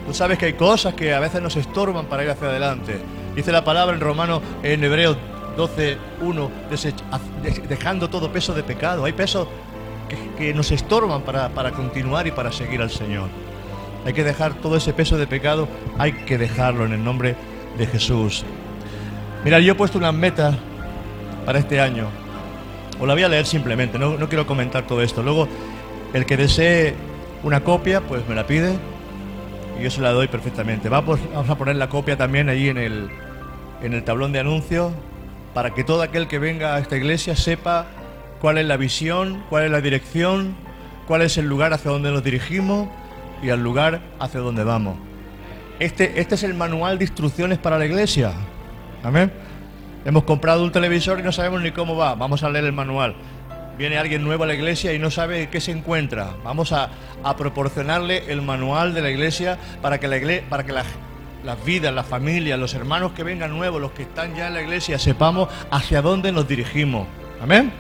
Tú 0.06 0.14
sabes 0.14 0.38
que 0.38 0.48
hay 0.48 0.54
cosas 0.54 0.94
que 0.94 1.14
a 1.14 1.20
veces 1.20 1.42
nos 1.42 1.56
estorban 1.56 2.06
para 2.06 2.24
ir 2.24 2.30
hacia 2.30 2.50
adelante. 2.50 3.00
Dice 3.36 3.52
la 3.52 3.64
palabra 3.64 3.96
en 3.96 4.02
Romano, 4.02 4.42
en 4.62 4.84
Hebreos 4.84 5.18
12, 5.56 5.98
1, 6.22 6.52
dejando 7.70 8.10
todo 8.10 8.32
peso 8.32 8.54
de 8.54 8.64
pecado. 8.64 9.06
Hay 9.06 9.14
pesos 9.14 9.48
que, 10.38 10.54
nos 10.54 10.72
estorban 10.72 11.22
para, 11.22 11.50
para 11.50 11.72
continuar 11.72 12.28
y 12.28 12.32
para 12.32 12.52
seguir 12.52 12.82
al 12.82 12.92
Señor. 12.92 13.30
Hay 14.06 14.14
que 14.14 14.24
dejar 14.24 14.56
todo 14.56 14.76
ese 14.76 14.94
peso 14.94 15.18
de 15.18 15.28
pecado, 15.28 15.68
hay 15.98 16.14
que 16.26 16.38
dejarlo 16.38 16.86
en 16.86 16.94
el 16.94 17.04
nombre 17.04 17.36
de 17.78 17.88
Jesús. 17.88 18.46
Mira, 19.44 19.60
yo 19.60 19.72
he 19.72 19.76
puesto 19.76 19.98
unas 19.98 20.14
metas 20.14 20.56
para 21.46 21.60
este 21.60 21.80
año. 21.80 22.08
Os 23.00 23.08
la 23.08 23.14
voy 23.14 23.24
a 23.24 23.30
leer 23.30 23.46
simplemente, 23.46 23.98
no, 23.98 24.18
no 24.18 24.28
quiero 24.28 24.46
comentar 24.46 24.86
todo 24.86 25.02
esto. 25.02 25.24
Luego, 25.24 25.48
el 26.14 26.26
que 26.26 26.36
desee 26.36 26.94
una 27.44 27.62
copia, 27.62 28.02
pues 28.02 28.28
me 28.28 28.36
la 28.36 28.46
pide 28.46 28.74
y 29.80 29.84
yo 29.84 29.90
se 29.90 30.02
la 30.02 30.12
doy 30.12 30.28
perfectamente. 30.28 30.90
Vamos, 30.90 31.20
vamos 31.34 31.50
a 31.50 31.56
poner 31.56 31.78
la 31.78 31.88
copia 31.88 32.18
también 32.18 32.50
allí 32.50 32.70
en 32.70 32.78
el, 32.78 33.10
en 33.82 33.94
el 33.94 34.04
tablón 34.04 34.34
de 34.34 34.40
anuncios 34.40 34.92
para 35.54 35.74
que 35.74 35.84
todo 35.84 36.02
aquel 36.02 36.28
que 36.28 36.40
venga 36.40 36.76
a 36.76 36.80
esta 36.80 36.98
iglesia 36.98 37.36
sepa 37.36 37.88
cuál 38.42 38.58
es 38.58 38.66
la 38.66 38.78
visión, 38.78 39.44
cuál 39.50 39.66
es 39.66 39.72
la 39.72 39.82
dirección, 39.82 40.56
cuál 41.08 41.22
es 41.22 41.38
el 41.38 41.48
lugar 41.48 41.74
hacia 41.74 41.92
donde 41.92 42.12
nos 42.12 42.24
dirigimos 42.24 42.90
y 43.42 43.50
el 43.50 43.64
lugar 43.64 44.02
hacia 44.20 44.42
donde 44.42 44.64
vamos. 44.64 44.98
Este, 45.80 46.20
este 46.20 46.36
es 46.36 46.44
el 46.44 46.54
manual 46.54 46.98
de 46.98 47.06
instrucciones 47.06 47.58
para 47.58 47.78
la 47.78 47.86
iglesia. 47.86 48.34
Amén. 49.04 49.32
Hemos 50.06 50.24
comprado 50.24 50.64
un 50.64 50.72
televisor 50.72 51.20
y 51.20 51.24
no 51.24 51.32
sabemos 51.32 51.62
ni 51.62 51.72
cómo 51.72 51.96
va. 51.96 52.16
Vamos 52.16 52.44
a 52.44 52.50
leer 52.50 52.66
el 52.66 52.74
manual 52.74 53.16
viene 53.80 53.98
alguien 53.98 54.26
nuevo 54.26 54.44
a 54.44 54.48
la 54.48 54.54
iglesia 54.54 54.92
y 54.92 55.00
no 55.00 55.10
sabe 55.10 55.48
qué 55.48 55.62
se 55.62 55.72
encuentra. 55.72 56.36
Vamos 56.44 56.74
a, 56.74 56.90
proporcionarle 57.38 58.30
el 58.30 58.42
manual 58.42 58.94
de 58.94 59.02
la 59.02 59.10
iglesia 59.10 59.58
para 59.82 60.02
que 60.02 60.10
la, 60.10 60.20
para 60.50 60.66
que 60.66 60.74
la 60.74 60.84
las 61.44 61.64
vidas, 61.64 61.94
las 61.94 62.06
familias, 62.06 62.60
los 62.60 62.74
hermanos 62.74 63.14
que 63.14 63.24
vengan 63.24 63.52
nuevos, 63.52 63.80
los 63.80 63.92
que 63.92 64.04
están 64.04 64.36
ya 64.36 64.48
en 64.48 64.56
la 64.56 64.62
iglesia, 64.62 65.00
sepamos 65.00 65.48
hacia 65.72 66.02
dónde 66.02 66.34
nos 66.34 66.46
dirigimos. 66.46 67.08
Amén. 67.42 67.72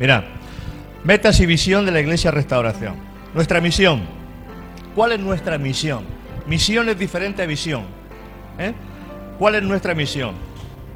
Mira, 0.00 0.24
metas 1.04 1.38
y 1.38 1.46
visión 1.46 1.86
de 1.86 1.92
la 1.92 2.00
iglesia 2.00 2.32
Restauración. 2.32 2.96
Nuestra 3.32 3.60
misión. 3.60 4.02
¿Cuál 4.96 5.12
es 5.12 5.20
nuestra 5.20 5.58
misión? 5.58 6.04
Misión 6.46 6.88
es 6.88 6.98
diferente 6.98 7.42
a 7.42 7.46
visión. 7.46 7.84
¿eh? 8.58 8.74
¿Cuál 9.38 9.56
es 9.56 9.62
nuestra 9.62 9.94
misión? 9.94 10.34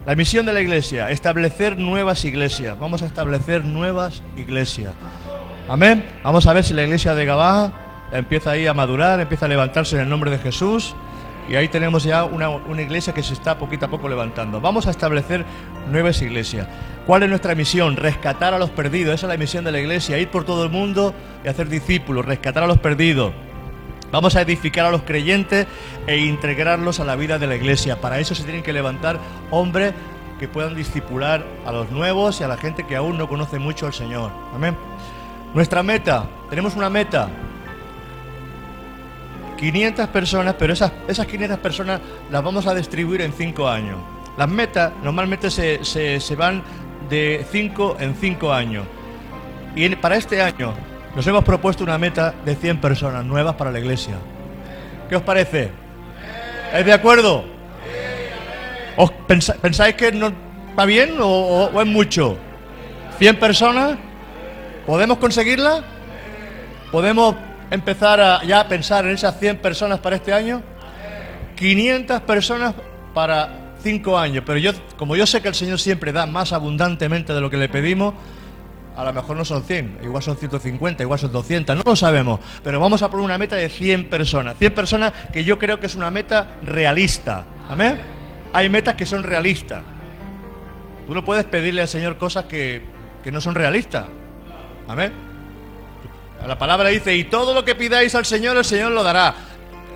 La 0.07 0.14
misión 0.14 0.47
de 0.47 0.52
la 0.52 0.61
iglesia, 0.61 1.11
establecer 1.11 1.76
nuevas 1.76 2.25
iglesias. 2.25 2.78
Vamos 2.78 3.02
a 3.02 3.07
establecer 3.07 3.64
nuevas 3.64 4.23
iglesias. 4.37 4.95
Amén. 5.68 6.04
Vamos 6.23 6.47
a 6.47 6.52
ver 6.52 6.64
si 6.64 6.73
la 6.73 6.85
iglesia 6.85 7.14
de 7.14 7.26
Gabá 7.26 7.73
empieza 8.12 8.52
ahí 8.52 8.66
a 8.66 8.73
madurar, 8.73 9.21
empieza 9.21 9.47
a 9.47 9.49
levantarse 9.49 9.97
en 9.97 10.02
el 10.02 10.09
nombre 10.09 10.30
de 10.30 10.38
Jesús. 10.38 10.95
Y 11.49 11.57
ahí 11.57 11.68
tenemos 11.68 12.04
ya 12.04 12.25
una, 12.25 12.49
una, 12.49 12.83
iglesia 12.83 13.12
que 13.12 13.23
se 13.23 13.33
está 13.33 13.59
poquito 13.59 13.87
a 13.87 13.88
poco 13.88 14.09
levantando. 14.09 14.61
Vamos 14.61 14.87
a 14.87 14.90
establecer 14.90 15.45
nuevas 15.90 16.23
iglesias. 16.23 16.68
¿Cuál 17.07 17.25
es 17.25 17.28
nuestra 17.30 17.54
misión? 17.54 17.97
Rescatar 17.97 18.54
a 18.54 18.59
los 18.59 18.71
perdidos. 18.71 19.14
Esa 19.14 19.26
es 19.26 19.33
la 19.33 19.38
misión 19.38 19.64
de 19.64 19.73
la 19.73 19.80
iglesia. 19.80 20.18
Ir 20.18 20.28
por 20.28 20.45
todo 20.45 20.64
el 20.64 20.71
mundo 20.71 21.14
y 21.45 21.49
hacer 21.49 21.68
discípulos. 21.68 22.25
Rescatar 22.25 22.62
a 22.62 22.66
los 22.66 22.78
perdidos. 22.78 23.33
Vamos 24.10 24.36
a 24.36 24.42
edificar 24.42 24.86
a 24.86 24.90
los 24.90 25.02
creyentes 25.02 25.66
e 26.06 26.18
integrarlos 26.18 26.98
a 27.00 27.04
la 27.04 27.14
vida 27.16 27.38
de 27.38 27.46
la 27.46 27.56
iglesia. 27.56 28.00
Para 28.00 28.18
eso 28.18 28.34
se 28.34 28.44
tienen 28.44 28.62
que 28.62 28.72
levantar 28.72 29.18
hombres 29.50 29.92
que 30.38 30.48
puedan 30.48 30.74
discipular 30.74 31.44
a 31.66 31.72
los 31.72 31.90
nuevos 31.90 32.40
y 32.40 32.44
a 32.44 32.48
la 32.48 32.56
gente 32.56 32.86
que 32.86 32.96
aún 32.96 33.18
no 33.18 33.28
conoce 33.28 33.58
mucho 33.58 33.86
al 33.86 33.92
Señor. 33.92 34.30
Amén. 34.54 34.76
Nuestra 35.52 35.82
meta, 35.82 36.26
tenemos 36.48 36.74
una 36.74 36.88
meta. 36.88 37.28
500 39.58 40.08
personas, 40.08 40.54
pero 40.58 40.72
esas, 40.72 40.92
esas 41.08 41.26
500 41.26 41.58
personas 41.58 42.00
las 42.30 42.42
vamos 42.42 42.66
a 42.66 42.74
distribuir 42.74 43.22
en 43.22 43.32
5 43.32 43.68
años. 43.68 43.98
Las 44.38 44.48
metas 44.48 44.92
normalmente 45.02 45.50
se, 45.50 45.84
se, 45.84 46.20
se 46.20 46.36
van 46.36 46.62
de 47.10 47.44
5 47.50 47.96
en 47.98 48.14
5 48.14 48.52
años. 48.52 48.86
Y 49.74 49.88
para 49.96 50.16
este 50.16 50.40
año 50.40 50.74
nos 51.18 51.26
hemos 51.26 51.42
propuesto 51.42 51.82
una 51.82 51.98
meta 51.98 52.32
de 52.44 52.54
100 52.54 52.80
personas 52.80 53.25
nuevas 53.25 53.56
para 53.56 53.72
la 53.72 53.80
iglesia. 53.80 54.14
¿Qué 55.08 55.16
os 55.16 55.22
parece? 55.22 55.68
¿Es 56.72 56.87
de 56.87 56.92
acuerdo? 56.92 57.44
¿Os 58.96 59.10
pensáis 59.60 59.96
que 59.96 60.12
no 60.12 60.32
va 60.78 60.84
bien 60.84 61.16
o, 61.20 61.72
es 61.76 61.87
mucho? 61.88 62.38
¿100 63.18 63.37
personas? 63.37 63.98
¿Podemos 64.87 65.18
conseguirla? 65.18 65.82
¿Podemos 66.92 67.34
empezar 67.68 68.20
a 68.20 68.44
ya 68.44 68.68
pensar 68.68 69.04
en 69.04 69.10
esas 69.10 69.40
100 69.40 69.56
personas 69.56 69.98
para 69.98 70.14
este 70.14 70.32
año? 70.32 70.62
500 71.56 72.20
personas 72.20 72.75
para 73.12 73.72
5 73.82 74.16
años. 74.16 74.44
Pero 74.46 74.60
yo, 74.60 74.70
como 74.96 75.16
yo 75.16 75.26
sé 75.26 75.42
que 75.42 75.48
el 75.48 75.56
Señor 75.56 75.80
siempre 75.80 76.12
da 76.12 76.26
más 76.26 76.52
abundantemente 76.52 77.32
de 77.32 77.40
lo 77.40 77.50
que 77.50 77.56
le 77.56 77.68
pedimos, 77.68 78.14
a 78.99 79.05
lo 79.05 79.12
mejor 79.12 79.37
no 79.37 79.45
son 79.45 79.62
100, 79.62 80.00
igual 80.02 80.21
son 80.25 80.37
150, 80.37 81.05
igual 81.05 81.21
son 81.21 81.31
200, 81.31 81.76
no 81.76 81.85
lo 81.87 81.95
sabemos. 81.95 82.40
Pero 82.64 82.81
vamos 82.81 83.00
a 83.00 83.09
poner 83.09 83.25
una 83.25 83.38
meta 83.38 83.55
de 83.55 83.69
100 83.69 84.09
personas. 84.09 84.57
100 84.59 84.75
personas 84.75 85.12
que 85.33 85.45
yo 85.45 85.57
creo 85.57 85.78
que 85.78 85.87
es 85.87 85.95
una 85.95 86.11
meta 86.11 86.57
realista. 86.64 87.45
¿Amén? 87.69 88.00
Hay 88.52 88.69
metas 88.69 88.97
que 88.97 89.07
son 89.07 89.23
realistas. 89.23 89.85
Tú 91.07 91.14
no 91.14 91.25
puedes 91.25 91.45
pedirle 91.45 91.83
al 91.83 91.87
Señor 91.87 92.19
cosas 92.19 92.47
que, 92.47 92.83
que 93.23 93.31
no 93.31 93.40
son 93.40 93.55
realistas. 93.55 94.07
Amén. 94.88 95.12
La 96.45 96.59
palabra 96.59 96.88
dice, 96.88 97.14
y 97.14 97.23
todo 97.23 97.55
lo 97.55 97.64
que 97.64 97.76
pidáis 97.76 98.17
al 98.17 98.25
Señor, 98.25 98.57
el 98.57 98.64
Señor 98.64 98.90
lo 98.90 99.05
dará. 99.05 99.33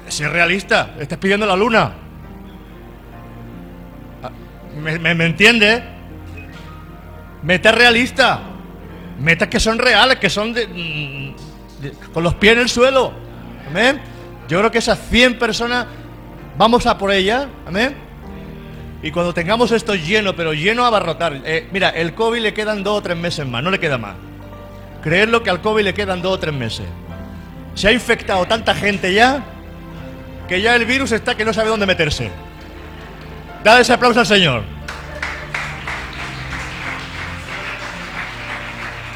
Si 0.06 0.22
es 0.22 0.30
realista, 0.30 0.94
estás 1.00 1.18
pidiendo 1.18 1.44
la 1.44 1.56
luna. 1.56 1.92
Ah, 4.22 4.30
¿Me, 4.80 5.00
me, 5.00 5.12
me 5.16 5.26
entiende? 5.26 5.82
Meta 7.42 7.72
realista. 7.72 8.51
Metas 9.18 9.48
que 9.48 9.60
son 9.60 9.78
reales, 9.78 10.18
que 10.18 10.30
son 10.30 10.52
de, 10.52 11.34
con 12.12 12.22
los 12.22 12.34
pies 12.34 12.54
en 12.54 12.58
el 12.60 12.68
suelo. 12.68 13.12
Amén. 13.68 14.00
Yo 14.48 14.58
creo 14.58 14.70
que 14.70 14.78
esas 14.78 14.98
100 15.08 15.38
personas 15.38 15.86
vamos 16.56 16.86
a 16.86 16.98
por 16.98 17.10
ellas. 17.10 17.46
Amén. 17.66 17.94
Y 19.02 19.10
cuando 19.10 19.34
tengamos 19.34 19.72
esto 19.72 19.94
lleno, 19.94 20.36
pero 20.36 20.52
lleno 20.52 20.84
a 20.84 20.88
abarrotar. 20.88 21.40
Eh, 21.44 21.68
mira, 21.72 21.90
el 21.90 22.14
COVID 22.14 22.40
le 22.40 22.54
quedan 22.54 22.84
dos 22.84 22.98
o 22.98 23.02
tres 23.02 23.16
meses 23.16 23.46
más, 23.46 23.62
no 23.62 23.70
le 23.70 23.80
queda 23.80 23.98
más. 23.98 24.14
Creerlo 25.02 25.42
que 25.42 25.50
al 25.50 25.60
COVID 25.60 25.82
le 25.82 25.94
quedan 25.94 26.22
dos 26.22 26.34
o 26.34 26.38
tres 26.38 26.54
meses. 26.54 26.86
Se 27.74 27.88
ha 27.88 27.92
infectado 27.92 28.46
tanta 28.46 28.74
gente 28.74 29.12
ya 29.12 29.42
que 30.48 30.60
ya 30.60 30.76
el 30.76 30.84
virus 30.84 31.12
está 31.12 31.34
que 31.34 31.44
no 31.44 31.52
sabe 31.52 31.70
dónde 31.70 31.86
meterse. 31.86 32.30
Dale 33.64 33.82
ese 33.82 33.92
aplauso 33.92 34.20
al 34.20 34.26
Señor. 34.26 34.62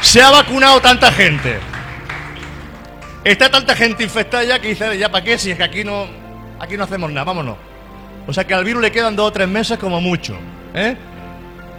Se 0.07 0.23
ha 0.23 0.31
vacunado 0.31 0.81
tanta 0.81 1.11
gente. 1.11 1.59
Está 3.25 3.51
tanta 3.51 3.75
gente 3.75 4.05
infectada 4.05 4.45
ya 4.45 4.61
que 4.61 4.69
dice, 4.69 4.97
ya 4.97 5.11
para 5.11 5.25
qué, 5.25 5.37
si 5.37 5.51
es 5.51 5.57
que 5.57 5.65
aquí 5.65 5.83
no, 5.83 6.07
aquí 6.61 6.77
no 6.77 6.85
hacemos 6.85 7.11
nada, 7.11 7.25
vámonos. 7.25 7.57
O 8.25 8.33
sea 8.33 8.47
que 8.47 8.55
al 8.55 8.63
virus 8.63 8.83
le 8.83 8.93
quedan 8.93 9.17
dos 9.17 9.27
o 9.27 9.33
tres 9.33 9.49
meses 9.49 9.77
como 9.79 10.01
mucho. 10.01 10.39
¿eh? 10.75 10.97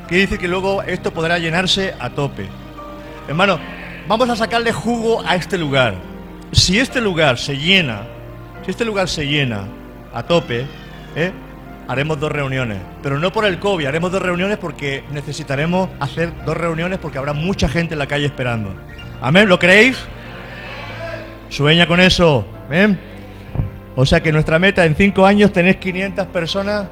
Que 0.09 0.17
dice 0.17 0.37
que 0.37 0.49
luego 0.49 0.83
esto 0.83 1.13
podrá 1.13 1.39
llenarse 1.39 1.95
a 1.97 2.09
tope. 2.09 2.49
Hermano, 3.29 3.59
vamos 4.09 4.29
a 4.29 4.35
sacarle 4.35 4.73
jugo 4.73 5.23
a 5.25 5.37
este 5.37 5.57
lugar. 5.57 5.95
Si 6.51 6.77
este 6.77 6.99
lugar 6.99 7.37
se 7.37 7.57
llena, 7.57 8.01
si 8.65 8.71
este 8.71 8.83
lugar 8.83 9.07
se 9.07 9.25
llena 9.25 9.67
a 10.13 10.21
tope, 10.23 10.65
¿eh? 11.15 11.31
Haremos 11.87 12.19
dos 12.19 12.31
reuniones. 12.31 12.79
Pero 13.01 13.19
no 13.19 13.31
por 13.31 13.45
el 13.45 13.59
COVID, 13.59 13.85
haremos 13.85 14.11
dos 14.11 14.21
reuniones 14.21 14.57
porque 14.57 15.03
necesitaremos 15.11 15.89
hacer 15.99 16.31
dos 16.45 16.57
reuniones 16.57 16.99
porque 16.99 17.17
habrá 17.17 17.33
mucha 17.33 17.69
gente 17.69 17.95
en 17.95 17.99
la 17.99 18.07
calle 18.07 18.25
esperando. 18.25 18.73
Amén, 19.21 19.47
¿lo 19.47 19.57
creéis? 19.57 19.97
Sueña 21.49 21.87
con 21.87 21.99
eso. 21.99 22.45
¿Ven? 22.69 22.99
O 23.95 24.05
sea 24.05 24.21
que 24.21 24.31
nuestra 24.31 24.59
meta 24.59 24.85
en 24.85 24.95
cinco 24.95 25.25
años 25.25 25.51
tenéis 25.51 25.77
500 25.77 26.27
personas 26.27 26.87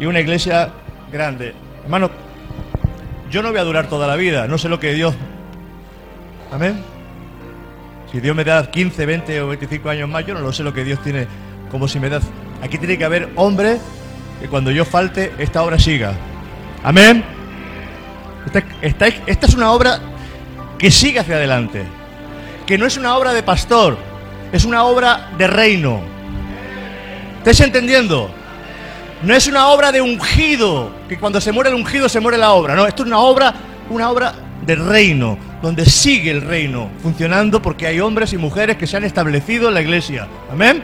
y 0.00 0.06
una 0.06 0.20
iglesia 0.20 0.70
grande. 1.12 1.54
Hermano, 1.84 2.10
yo 3.30 3.42
no 3.42 3.50
voy 3.50 3.58
a 3.58 3.64
durar 3.64 3.88
toda 3.88 4.06
la 4.06 4.16
vida, 4.16 4.46
no 4.48 4.58
sé 4.58 4.68
lo 4.68 4.80
que 4.80 4.94
Dios... 4.94 5.14
Amén. 6.52 6.82
Si 8.10 8.20
Dios 8.20 8.34
me 8.34 8.44
da 8.44 8.70
15, 8.70 9.04
20 9.04 9.40
o 9.42 9.48
25 9.48 9.88
años 9.88 10.08
más, 10.08 10.24
yo 10.24 10.34
no 10.34 10.40
lo 10.40 10.52
sé 10.52 10.62
lo 10.62 10.72
que 10.72 10.84
Dios 10.84 11.00
tiene 11.02 11.26
como 11.70 11.88
si 11.88 12.00
me 12.00 12.08
da... 12.08 12.20
Aquí 12.62 12.78
tiene 12.78 12.98
que 12.98 13.04
haber 13.04 13.30
hombres 13.36 13.80
que 14.40 14.48
cuando 14.48 14.70
yo 14.70 14.84
falte, 14.84 15.32
esta 15.38 15.62
obra 15.62 15.78
siga. 15.78 16.14
Amén. 16.82 17.24
Esta, 18.80 19.06
es 19.06 19.54
una 19.54 19.72
obra 19.72 20.00
que 20.78 20.90
sigue 20.90 21.18
hacia 21.18 21.36
adelante. 21.36 21.84
Que 22.66 22.78
no 22.78 22.86
es 22.86 22.96
una 22.96 23.16
obra 23.16 23.32
de 23.32 23.42
pastor, 23.42 23.96
es 24.52 24.64
una 24.64 24.84
obra 24.84 25.30
de 25.38 25.46
reino. 25.46 26.00
¿Estáis 27.38 27.60
entendiendo? 27.60 28.30
No 29.22 29.34
es 29.34 29.46
una 29.46 29.68
obra 29.68 29.92
de 29.92 30.00
ungido, 30.00 30.92
que 31.08 31.18
cuando 31.18 31.40
se 31.40 31.52
muere 31.52 31.70
el 31.70 31.76
ungido 31.76 32.08
se 32.08 32.20
muere 32.20 32.38
la 32.38 32.52
obra. 32.52 32.74
No, 32.74 32.86
esto 32.86 33.02
es 33.02 33.06
una 33.06 33.18
obra, 33.18 33.54
una 33.88 34.10
obra 34.10 34.34
de 34.64 34.74
reino, 34.74 35.38
donde 35.62 35.86
sigue 35.86 36.30
el 36.30 36.42
reino 36.42 36.90
funcionando 37.02 37.62
porque 37.62 37.86
hay 37.86 38.00
hombres 38.00 38.32
y 38.32 38.38
mujeres 38.38 38.76
que 38.76 38.86
se 38.86 38.96
han 38.96 39.04
establecido 39.04 39.68
en 39.68 39.74
la 39.74 39.80
iglesia. 39.80 40.26
Amén. 40.50 40.82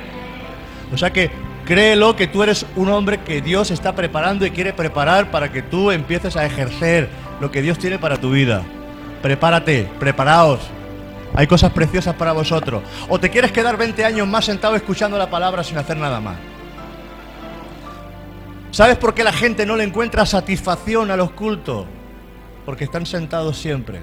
O 0.92 0.96
sea 0.96 1.12
que 1.12 1.30
créelo 1.64 2.16
que 2.16 2.26
tú 2.26 2.42
eres 2.42 2.66
un 2.76 2.88
hombre 2.88 3.20
que 3.20 3.40
Dios 3.40 3.70
está 3.70 3.94
preparando 3.94 4.46
y 4.46 4.50
quiere 4.50 4.72
preparar 4.72 5.30
para 5.30 5.50
que 5.50 5.62
tú 5.62 5.90
empieces 5.90 6.36
a 6.36 6.44
ejercer 6.44 7.08
lo 7.40 7.50
que 7.50 7.62
Dios 7.62 7.78
tiene 7.78 7.98
para 7.98 8.16
tu 8.16 8.30
vida. 8.30 8.62
Prepárate, 9.22 9.88
preparaos. 9.98 10.60
Hay 11.34 11.46
cosas 11.46 11.72
preciosas 11.72 12.14
para 12.14 12.32
vosotros. 12.32 12.82
O 13.08 13.18
te 13.18 13.30
quieres 13.30 13.52
quedar 13.52 13.76
20 13.76 14.04
años 14.04 14.28
más 14.28 14.44
sentado 14.44 14.76
escuchando 14.76 15.16
la 15.16 15.30
palabra 15.30 15.64
sin 15.64 15.78
hacer 15.78 15.96
nada 15.96 16.20
más. 16.20 16.36
¿Sabes 18.70 18.96
por 18.96 19.14
qué 19.14 19.22
la 19.22 19.32
gente 19.32 19.66
no 19.66 19.76
le 19.76 19.84
encuentra 19.84 20.24
satisfacción 20.26 21.10
a 21.10 21.16
los 21.16 21.32
cultos? 21.32 21.86
Porque 22.64 22.84
están 22.84 23.06
sentados 23.06 23.58
siempre. 23.58 24.00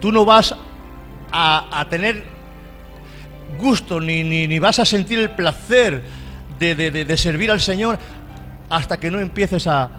Tú 0.00 0.12
no 0.12 0.24
vas 0.24 0.54
a, 1.32 1.86
tener 1.88 2.24
gusto 3.58 4.00
ni, 4.00 4.22
ni, 4.22 4.46
ni, 4.46 4.58
vas 4.58 4.78
a 4.78 4.84
sentir 4.84 5.18
el 5.18 5.30
placer 5.30 6.02
de, 6.58 6.74
de, 6.74 7.04
de, 7.04 7.16
servir 7.16 7.50
al 7.50 7.60
Señor 7.60 7.98
hasta 8.68 8.98
que 8.98 9.10
no 9.10 9.20
empieces 9.20 9.66
a, 9.66 9.90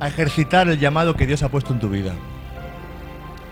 a 0.00 0.08
ejercitar 0.08 0.68
el 0.68 0.78
llamado 0.78 1.14
que 1.14 1.26
Dios 1.26 1.42
ha 1.42 1.48
puesto 1.48 1.72
en 1.72 1.80
tu 1.80 1.88
vida. 1.88 2.14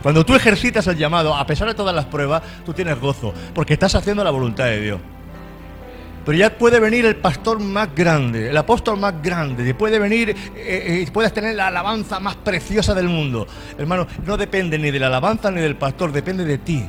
Cuando 0.02 0.26
tú 0.26 0.35
ejercitas 0.35 0.87
el 0.88 0.97
llamado, 0.97 1.35
a 1.35 1.47
pesar 1.47 1.69
de 1.69 1.75
todas 1.75 1.95
las 1.95 2.07
pruebas, 2.07 2.42
tú 2.64 2.73
tienes 2.73 2.99
gozo, 2.99 3.33
porque 3.54 3.75
estás 3.75 3.95
haciendo 3.95 4.25
la 4.25 4.31
voluntad 4.31 4.64
de 4.64 4.81
Dios. 4.81 5.00
Pero 6.25 6.38
ya 6.38 6.57
puede 6.57 6.78
venir 6.78 7.04
el 7.04 7.16
pastor 7.16 7.59
más 7.59 7.95
grande, 7.95 8.50
el 8.50 8.57
apóstol 8.57 8.99
más 8.99 9.21
grande, 9.23 9.75
puede 9.75 9.99
venir 9.99 10.31
y 10.31 10.59
eh, 10.59 11.02
eh, 11.02 11.09
puedes 11.12 11.33
tener 11.33 11.57
la 11.57 11.66
alabanza 11.69 12.21
más 12.21 12.37
preciosa 12.37 12.95
del 12.95 13.09
mundo. 13.09 13.47
Hermano, 13.76 14.07
no 14.25 14.37
depende 14.37 14.78
ni 14.78 14.90
de 14.90 15.00
la 15.00 15.09
alabanza 15.09 15.50
ni 15.50 15.61
del 15.61 15.76
pastor, 15.76 16.12
depende 16.12 16.45
de 16.45 16.59
ti, 16.59 16.87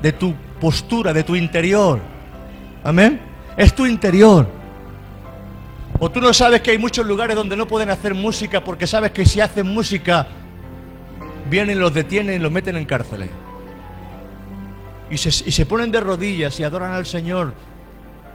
de 0.00 0.12
tu 0.12 0.34
postura, 0.60 1.12
de 1.12 1.24
tu 1.24 1.36
interior. 1.36 2.00
Amén. 2.82 3.20
Es 3.56 3.74
tu 3.74 3.84
interior. 3.84 4.63
O 6.04 6.10
tú 6.10 6.20
no 6.20 6.34
sabes 6.34 6.60
que 6.60 6.70
hay 6.72 6.76
muchos 6.76 7.06
lugares 7.06 7.34
donde 7.34 7.56
no 7.56 7.66
pueden 7.66 7.88
hacer 7.88 8.12
música 8.14 8.62
porque 8.62 8.86
sabes 8.86 9.12
que 9.12 9.24
si 9.24 9.40
hacen 9.40 9.66
música 9.66 10.26
vienen, 11.48 11.78
los 11.80 11.94
detienen 11.94 12.42
los 12.42 12.52
meten 12.52 12.76
en 12.76 12.84
cárceles. 12.84 13.30
Y 15.10 15.16
se, 15.16 15.30
y 15.48 15.50
se 15.50 15.64
ponen 15.64 15.90
de 15.90 16.00
rodillas 16.00 16.60
y 16.60 16.62
adoran 16.62 16.92
al 16.92 17.06
Señor 17.06 17.54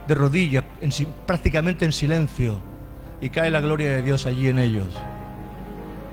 de 0.08 0.14
rodillas, 0.16 0.64
prácticamente 1.24 1.84
en 1.84 1.92
silencio. 1.92 2.60
Y 3.20 3.30
cae 3.30 3.52
la 3.52 3.60
gloria 3.60 3.90
de 3.92 4.02
Dios 4.02 4.26
allí 4.26 4.48
en 4.48 4.58
ellos. 4.58 4.88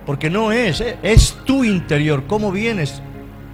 Porque 0.05 0.29
no 0.29 0.51
es, 0.51 0.79
eh, 0.81 0.99
es 1.01 1.39
tu 1.43 1.63
interior. 1.63 2.25
¿Cómo 2.27 2.51
vienes? 2.51 3.01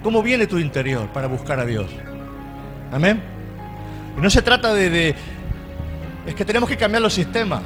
¿Cómo 0.04 0.22
viene 0.22 0.46
tu 0.46 0.58
interior 0.60 1.08
para 1.14 1.28
buscar 1.28 1.58
a 1.58 1.66
Dios? 1.66 1.86
Amén. 2.92 3.22
Y 4.18 4.20
no 4.22 4.30
se 4.30 4.42
trata 4.42 4.74
de, 4.74 4.90
de- 4.90 5.16
Es 6.28 6.36
que 6.36 6.44
tenemos 6.44 6.68
que 6.68 6.76
cambiar 6.76 7.02
los 7.02 7.14
sistemas. 7.14 7.62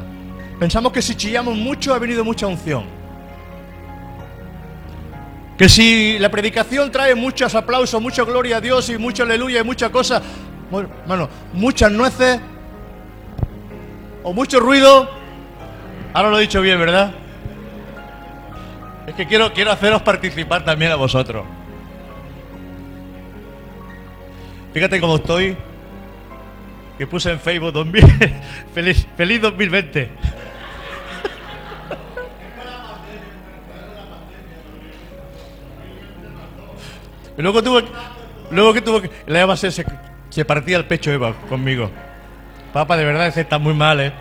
Pensamos 0.60 0.92
que 0.92 1.02
si 1.02 1.16
chillamos 1.16 1.56
mucho 1.56 1.94
ha 1.94 2.00
venido 2.00 2.24
mucha 2.24 2.48
unción. 2.48 2.86
Que 5.58 5.70
si 5.70 6.18
la 6.20 6.30
predicación 6.30 6.92
trae 6.92 7.16
muchos 7.16 7.54
aplausos, 7.56 8.02
mucha 8.02 8.24
gloria 8.24 8.58
a 8.58 8.62
Dios 8.62 8.90
y 8.90 8.98
mucho 8.98 9.24
aleluya 9.24 9.62
y 9.62 9.64
muchas 9.64 9.90
cosas, 9.90 10.22
bueno, 10.70 10.90
hermano, 11.02 11.30
muchas 11.54 11.92
nueces 11.92 12.40
o 14.24 14.34
mucho 14.34 14.60
ruido, 14.60 15.10
ahora 16.14 16.30
lo 16.30 16.38
he 16.38 16.42
dicho 16.42 16.62
bien, 16.62 16.80
¿verdad? 16.80 17.12
Es 19.08 19.16
que 19.16 19.26
quiero, 19.26 19.54
quiero 19.54 19.72
haceros 19.72 20.02
participar 20.02 20.66
también 20.66 20.92
a 20.92 20.96
vosotros. 20.96 21.46
Fíjate 24.74 25.00
cómo 25.00 25.16
estoy, 25.16 25.56
que 26.98 27.08
puse 27.08 27.32
en 27.32 27.40
Facebook 27.40 27.74
2000, 27.74 28.04
feliz, 28.76 29.08
feliz 29.16 29.42
2020. 29.42 30.10
Y 37.38 37.42
luego 37.42 37.62
tuvo, 37.62 37.82
luego 38.50 38.74
que 38.74 38.82
tuvo 38.82 39.02
que, 39.02 39.12
la 39.28 39.42
Eva 39.42 39.56
se, 39.56 39.72
se, 39.72 39.86
partía 40.46 40.78
el 40.78 40.86
pecho 40.86 41.12
Eva 41.12 41.34
conmigo. 41.48 41.92
Papá, 42.74 42.98
de 42.98 43.06
verdad, 43.06 43.28
ese 43.28 43.42
está 43.42 43.60
muy 43.60 43.76
mal, 43.76 44.00
¿eh? 44.00 44.12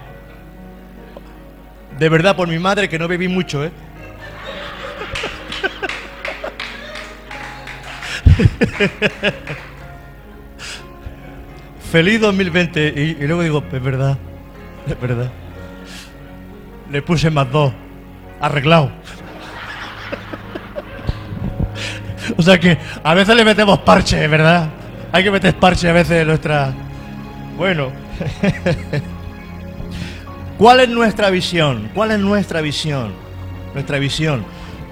De 1.99 2.09
verdad, 2.11 2.37
por 2.37 2.47
mi 2.47 2.59
madre, 2.59 2.91
que 2.91 2.99
no 2.99 3.09
bebí 3.09 3.27
mucho, 3.29 3.65
¿eh? 3.65 3.73
Feliz 11.91 12.21
2020. 12.21 12.93
Y, 12.95 13.17
y 13.23 13.27
luego 13.27 13.43
digo, 13.43 13.65
es 13.73 13.83
verdad, 13.83 14.19
es 14.87 15.01
verdad. 15.01 15.33
Le 16.91 17.01
puse 17.01 17.31
más 17.31 17.51
dos. 17.51 17.73
Arreglado. 18.41 18.91
O 22.37 22.43
sea 22.43 22.59
que 22.59 22.77
a 23.03 23.15
veces 23.15 23.35
le 23.35 23.45
metemos 23.45 23.79
parche, 23.81 24.27
¿verdad? 24.29 24.69
Hay 25.13 25.25
que 25.25 25.31
meter 25.31 25.55
parche 25.57 25.89
a 25.89 25.93
veces 25.93 26.23
en 26.23 26.29
nuestra... 26.29 26.73
Bueno. 27.57 27.91
¿Cuál 30.59 30.81
es 30.81 30.89
nuestra 30.89 31.31
visión? 31.31 31.91
¿Cuál 31.95 32.13
es 32.13 32.19
nuestra 32.19 32.61
visión? 32.61 33.13
Nuestra 33.75 33.99
visión. 33.99 34.45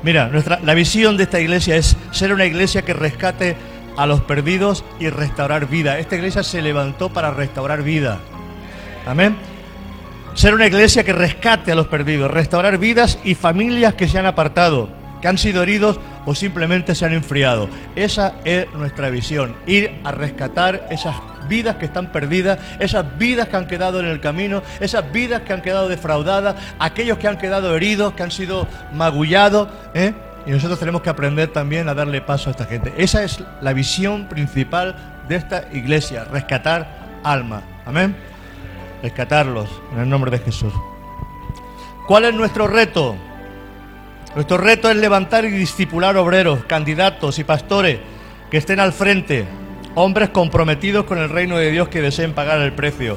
Mira, 0.03 0.29
nuestra, 0.29 0.61
la 0.63 0.75
visión 0.75 1.17
de 1.17 1.25
esta 1.25 1.41
iglesia 1.41 1.77
es 1.77 1.97
ser 2.11 2.33
una 2.33 2.45
iglesia 2.45 2.83
que 2.83 2.93
rescate 2.93 3.57
a 3.97 4.07
los 4.07 4.21
perdidos 4.23 4.85
y 5.01 5.09
restaurar 5.09 5.67
vida. 5.67 5.99
Esta 5.99 6.17
iglesia 6.17 6.43
se 6.43 6.61
levantó 6.61 7.11
para 7.11 7.31
restaurar 7.31 7.83
vida. 7.83 8.19
Amén. 9.07 9.37
Ser 10.35 10.55
una 10.55 10.67
iglesia 10.67 11.05
que 11.05 11.13
rescate 11.13 11.73
a 11.73 11.75
los 11.75 11.87
perdidos, 11.87 12.31
restaurar 12.31 12.79
vidas 12.79 13.19
y 13.25 13.35
familias 13.35 13.95
que 13.95 14.09
se 14.09 14.19
han 14.19 14.27
apartado, 14.27 14.89
que 15.25 15.29
han 15.29 15.39
sido 15.39 15.63
heridos 15.63 15.99
o 16.27 16.35
simplemente 16.35 16.95
se 16.95 17.07
han 17.07 17.15
enfriado. 17.15 17.71
Esa 17.97 18.35
es 18.45 18.71
nuestra 18.75 19.09
visión, 19.09 19.57
ir 19.67 19.99
a 20.05 20.11
rescatar 20.11 20.87
esas 20.91 21.15
vidas 21.49 21.77
que 21.77 21.87
están 21.87 22.13
perdidas, 22.13 22.59
esas 22.79 23.17
vidas 23.17 23.49
que 23.49 23.57
han 23.57 23.67
quedado 23.67 24.01
en 24.01 24.07
el 24.07 24.21
camino, 24.21 24.63
esas 24.81 25.11
vidas 25.13 25.41
que 25.41 25.55
han 25.55 25.63
quedado 25.63 25.89
defraudadas, 25.89 26.57
aquellos 26.79 27.17
que 27.17 27.27
han 27.27 27.39
quedado 27.39 27.75
heridos, 27.75 28.13
que 28.13 28.23
han 28.23 28.31
sido 28.31 28.69
magullados, 28.93 29.71
¿eh? 29.95 30.13
Y 30.45 30.51
nosotros 30.51 30.79
tenemos 30.79 31.01
que 31.01 31.09
aprender 31.09 31.51
también 31.51 31.89
a 31.89 31.95
darle 31.95 32.21
paso 32.21 32.51
a 32.51 32.53
esta 32.53 32.67
gente. 32.67 32.93
Esa 32.99 33.25
es 33.25 33.43
la 33.63 33.73
visión 33.73 34.29
principal 34.29 35.23
de 35.27 35.37
esta 35.37 35.69
iglesia, 35.73 36.25
rescatar 36.25 37.21
almas. 37.25 37.63
Amén. 37.87 38.15
Rescatarlos 39.03 39.71
en 39.95 40.01
el 40.01 40.09
nombre 40.11 40.31
de 40.31 40.41
Jesús. 40.41 40.75
¿Cuál 42.07 42.27
es 42.27 42.35
nuestro 42.35 42.67
reto? 42.67 43.17
Nuestro 44.35 44.57
reto 44.57 44.91
es 44.91 44.97
levantar 44.97 45.45
y 45.45 45.51
discipular 45.51 46.17
obreros, 46.17 46.65
candidatos 46.65 47.39
y 47.39 47.45
pastores 47.45 48.01
que 48.51 48.57
estén 48.57 48.81
al 48.81 48.93
frente, 48.93 49.45
hombres 49.95 50.31
comprometidos 50.31 51.05
con 51.05 51.19
el 51.19 51.29
reino 51.29 51.57
de 51.57 51.71
Dios 51.71 51.87
que 51.87 52.03
deseen 52.03 52.33
pagar 52.33 52.61
el 52.61 52.73
precio. 52.73 53.17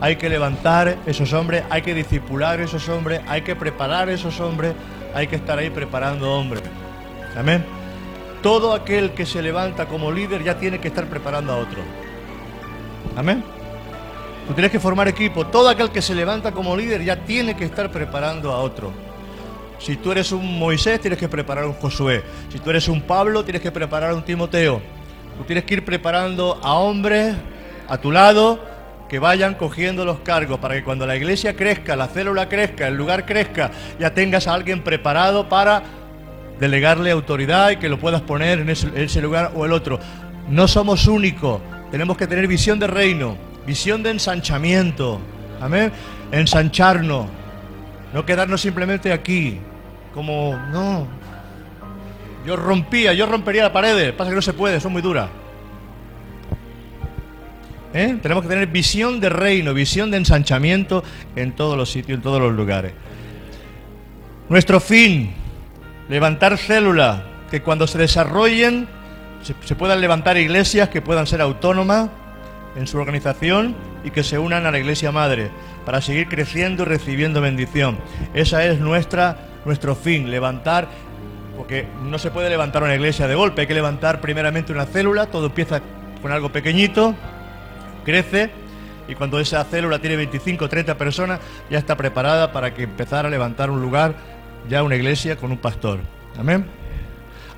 Hay 0.00 0.16
que 0.16 0.28
levantar 0.28 0.96
esos 1.06 1.32
hombres, 1.34 1.62
hay 1.70 1.82
que 1.82 1.94
discipular 1.94 2.60
esos 2.60 2.88
hombres, 2.88 3.20
hay 3.28 3.42
que 3.42 3.54
preparar 3.54 4.08
esos 4.08 4.40
hombres, 4.40 4.74
hay 5.14 5.28
que 5.28 5.36
estar 5.36 5.56
ahí 5.56 5.70
preparando 5.70 6.32
hombres. 6.32 6.64
Amén. 7.36 7.64
Todo 8.42 8.74
aquel 8.74 9.12
que 9.12 9.26
se 9.26 9.42
levanta 9.42 9.86
como 9.86 10.10
líder 10.10 10.42
ya 10.42 10.58
tiene 10.58 10.80
que 10.80 10.88
estar 10.88 11.06
preparando 11.06 11.52
a 11.52 11.58
otro. 11.58 11.80
Amén. 13.16 13.44
Tú 14.48 14.54
tienes 14.54 14.72
que 14.72 14.80
formar 14.80 15.06
equipo. 15.06 15.46
Todo 15.46 15.68
aquel 15.68 15.90
que 15.90 16.02
se 16.02 16.12
levanta 16.12 16.50
como 16.50 16.76
líder 16.76 17.04
ya 17.04 17.24
tiene 17.24 17.54
que 17.54 17.66
estar 17.66 17.88
preparando 17.92 18.50
a 18.50 18.58
otro. 18.58 19.09
Si 19.80 19.96
tú 19.96 20.12
eres 20.12 20.30
un 20.30 20.58
Moisés, 20.58 21.00
tienes 21.00 21.18
que 21.18 21.28
preparar 21.28 21.64
un 21.64 21.72
Josué. 21.72 22.22
Si 22.50 22.58
tú 22.58 22.70
eres 22.70 22.86
un 22.86 23.00
Pablo, 23.00 23.42
tienes 23.44 23.62
que 23.62 23.72
preparar 23.72 24.12
un 24.12 24.22
Timoteo. 24.22 24.80
Tú 25.38 25.44
tienes 25.44 25.64
que 25.64 25.74
ir 25.74 25.84
preparando 25.84 26.60
a 26.62 26.74
hombres 26.74 27.34
a 27.88 27.96
tu 27.98 28.12
lado 28.12 28.62
que 29.08 29.18
vayan 29.18 29.54
cogiendo 29.54 30.04
los 30.04 30.20
cargos 30.20 30.60
para 30.60 30.74
que 30.74 30.84
cuando 30.84 31.06
la 31.06 31.16
iglesia 31.16 31.56
crezca, 31.56 31.96
la 31.96 32.08
célula 32.08 32.48
crezca, 32.48 32.86
el 32.86 32.94
lugar 32.94 33.24
crezca, 33.24 33.70
ya 33.98 34.14
tengas 34.14 34.46
a 34.46 34.54
alguien 34.54 34.84
preparado 34.84 35.48
para 35.48 35.82
delegarle 36.60 37.10
autoridad 37.10 37.70
y 37.70 37.76
que 37.78 37.88
lo 37.88 37.98
puedas 37.98 38.20
poner 38.20 38.60
en 38.60 38.68
ese, 38.68 38.86
en 38.88 38.98
ese 38.98 39.22
lugar 39.22 39.52
o 39.56 39.64
el 39.64 39.72
otro. 39.72 39.98
No 40.48 40.68
somos 40.68 41.08
únicos, 41.08 41.60
tenemos 41.90 42.18
que 42.18 42.26
tener 42.26 42.46
visión 42.46 42.78
de 42.78 42.86
reino, 42.86 43.36
visión 43.66 44.02
de 44.02 44.10
ensanchamiento. 44.10 45.20
Amén. 45.60 45.90
Ensancharnos, 46.30 47.26
no 48.12 48.26
quedarnos 48.26 48.60
simplemente 48.60 49.12
aquí, 49.12 49.58
como, 50.14 50.58
no. 50.72 51.06
Yo 52.46 52.56
rompía, 52.56 53.12
yo 53.12 53.26
rompería 53.26 53.64
la 53.64 53.72
pared, 53.72 54.14
pasa 54.14 54.30
que 54.30 54.36
no 54.36 54.42
se 54.42 54.52
puede, 54.52 54.80
son 54.80 54.92
muy 54.92 55.02
duras. 55.02 55.28
¿Eh? 57.92 58.18
Tenemos 58.22 58.42
que 58.42 58.48
tener 58.48 58.66
visión 58.68 59.20
de 59.20 59.28
reino, 59.28 59.74
visión 59.74 60.10
de 60.10 60.16
ensanchamiento 60.16 61.02
en 61.34 61.52
todos 61.52 61.76
los 61.76 61.90
sitios, 61.90 62.16
en 62.16 62.22
todos 62.22 62.40
los 62.40 62.52
lugares. 62.52 62.92
Nuestro 64.48 64.80
fin, 64.80 65.32
levantar 66.08 66.56
células 66.56 67.22
que 67.50 67.62
cuando 67.62 67.86
se 67.86 67.98
desarrollen 67.98 68.88
se, 69.42 69.54
se 69.64 69.74
puedan 69.74 70.00
levantar 70.00 70.36
iglesias 70.36 70.88
que 70.88 71.02
puedan 71.02 71.26
ser 71.26 71.40
autónomas 71.40 72.10
en 72.76 72.86
su 72.86 72.98
organización 72.98 73.74
y 74.04 74.10
que 74.10 74.22
se 74.22 74.38
unan 74.38 74.66
a 74.66 74.70
la 74.70 74.78
iglesia 74.78 75.10
madre 75.10 75.50
para 75.84 76.00
seguir 76.00 76.28
creciendo 76.28 76.84
y 76.84 76.86
recibiendo 76.86 77.40
bendición. 77.40 77.98
Esa 78.34 78.64
es 78.64 78.78
nuestra 78.78 79.49
nuestro 79.64 79.94
fin, 79.94 80.30
levantar 80.30 80.88
porque 81.60 81.86
no 82.02 82.18
se 82.18 82.30
puede 82.30 82.48
levantar 82.48 82.82
una 82.82 82.94
iglesia 82.94 83.28
de 83.28 83.34
golpe, 83.34 83.60
hay 83.60 83.66
que 83.66 83.74
levantar 83.74 84.22
primeramente 84.22 84.72
una 84.72 84.86
célula, 84.86 85.26
todo 85.26 85.46
empieza 85.46 85.82
con 86.22 86.32
algo 86.32 86.50
pequeñito, 86.50 87.14
crece 88.02 88.50
y 89.06 89.14
cuando 89.14 89.38
esa 89.38 89.62
célula 89.64 89.98
tiene 89.98 90.16
25 90.16 90.64
o 90.64 90.68
30 90.70 90.96
personas 90.96 91.38
ya 91.68 91.76
está 91.76 91.98
preparada 91.98 92.50
para 92.52 92.72
que 92.72 92.84
empezar 92.84 93.26
a 93.26 93.28
levantar 93.28 93.70
un 93.70 93.82
lugar, 93.82 94.14
ya 94.70 94.82
una 94.82 94.96
iglesia 94.96 95.36
con 95.36 95.50
un 95.52 95.58
pastor. 95.58 96.00
Amén. 96.38 96.64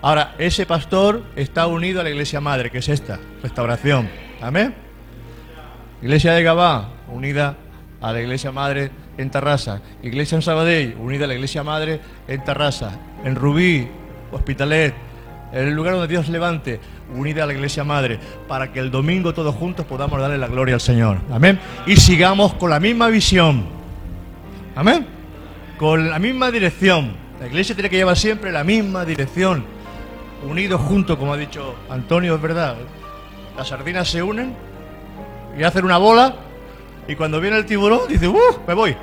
Ahora, 0.00 0.34
ese 0.38 0.66
pastor 0.66 1.22
está 1.36 1.68
unido 1.68 2.00
a 2.00 2.02
la 2.02 2.10
iglesia 2.10 2.40
madre, 2.40 2.70
que 2.70 2.78
es 2.78 2.88
esta, 2.88 3.20
restauración. 3.40 4.10
Amén. 4.40 4.74
Iglesia 6.02 6.32
de 6.32 6.42
Gabá, 6.42 6.88
unida 7.08 7.56
a 8.02 8.12
la 8.12 8.20
iglesia 8.20 8.52
madre 8.52 8.90
en 9.16 9.30
Tarrasa. 9.30 9.80
Iglesia 10.02 10.36
en 10.36 10.42
Sabadell, 10.42 10.96
unida 10.98 11.24
a 11.24 11.28
la 11.28 11.34
iglesia 11.34 11.62
madre 11.62 12.00
en 12.26 12.44
Tarrasa. 12.44 12.98
En 13.24 13.36
Rubí, 13.36 13.88
Hospitalet, 14.32 14.92
en 15.52 15.68
el 15.68 15.74
lugar 15.74 15.94
donde 15.94 16.08
Dios 16.08 16.28
levante, 16.28 16.80
unida 17.14 17.44
a 17.44 17.46
la 17.46 17.52
iglesia 17.52 17.84
madre, 17.84 18.18
para 18.48 18.72
que 18.72 18.80
el 18.80 18.90
domingo 18.90 19.32
todos 19.32 19.54
juntos 19.54 19.86
podamos 19.86 20.20
darle 20.20 20.38
la 20.38 20.48
gloria 20.48 20.74
al 20.74 20.80
Señor. 20.80 21.18
Amén. 21.30 21.60
Y 21.86 21.96
sigamos 21.96 22.54
con 22.54 22.70
la 22.70 22.80
misma 22.80 23.08
visión. 23.08 23.64
Amén. 24.74 25.06
Con 25.78 26.10
la 26.10 26.18
misma 26.18 26.50
dirección. 26.50 27.12
La 27.38 27.46
iglesia 27.46 27.74
tiene 27.74 27.90
que 27.90 27.96
llevar 27.96 28.16
siempre 28.16 28.50
la 28.50 28.64
misma 28.64 29.04
dirección. 29.04 29.64
Unidos 30.48 30.80
juntos, 30.80 31.16
como 31.18 31.34
ha 31.34 31.36
dicho 31.36 31.76
Antonio, 31.88 32.34
es 32.34 32.42
verdad. 32.42 32.76
Las 33.56 33.68
sardinas 33.68 34.08
se 34.08 34.22
unen 34.22 34.54
y 35.56 35.62
hacen 35.62 35.84
una 35.84 35.98
bola. 35.98 36.34
Y 37.08 37.16
cuando 37.16 37.40
viene 37.40 37.56
el 37.56 37.66
tiburón, 37.66 38.02
dice, 38.08 38.28
¡uh! 38.28 38.60
Me 38.66 38.74
voy. 38.74 38.96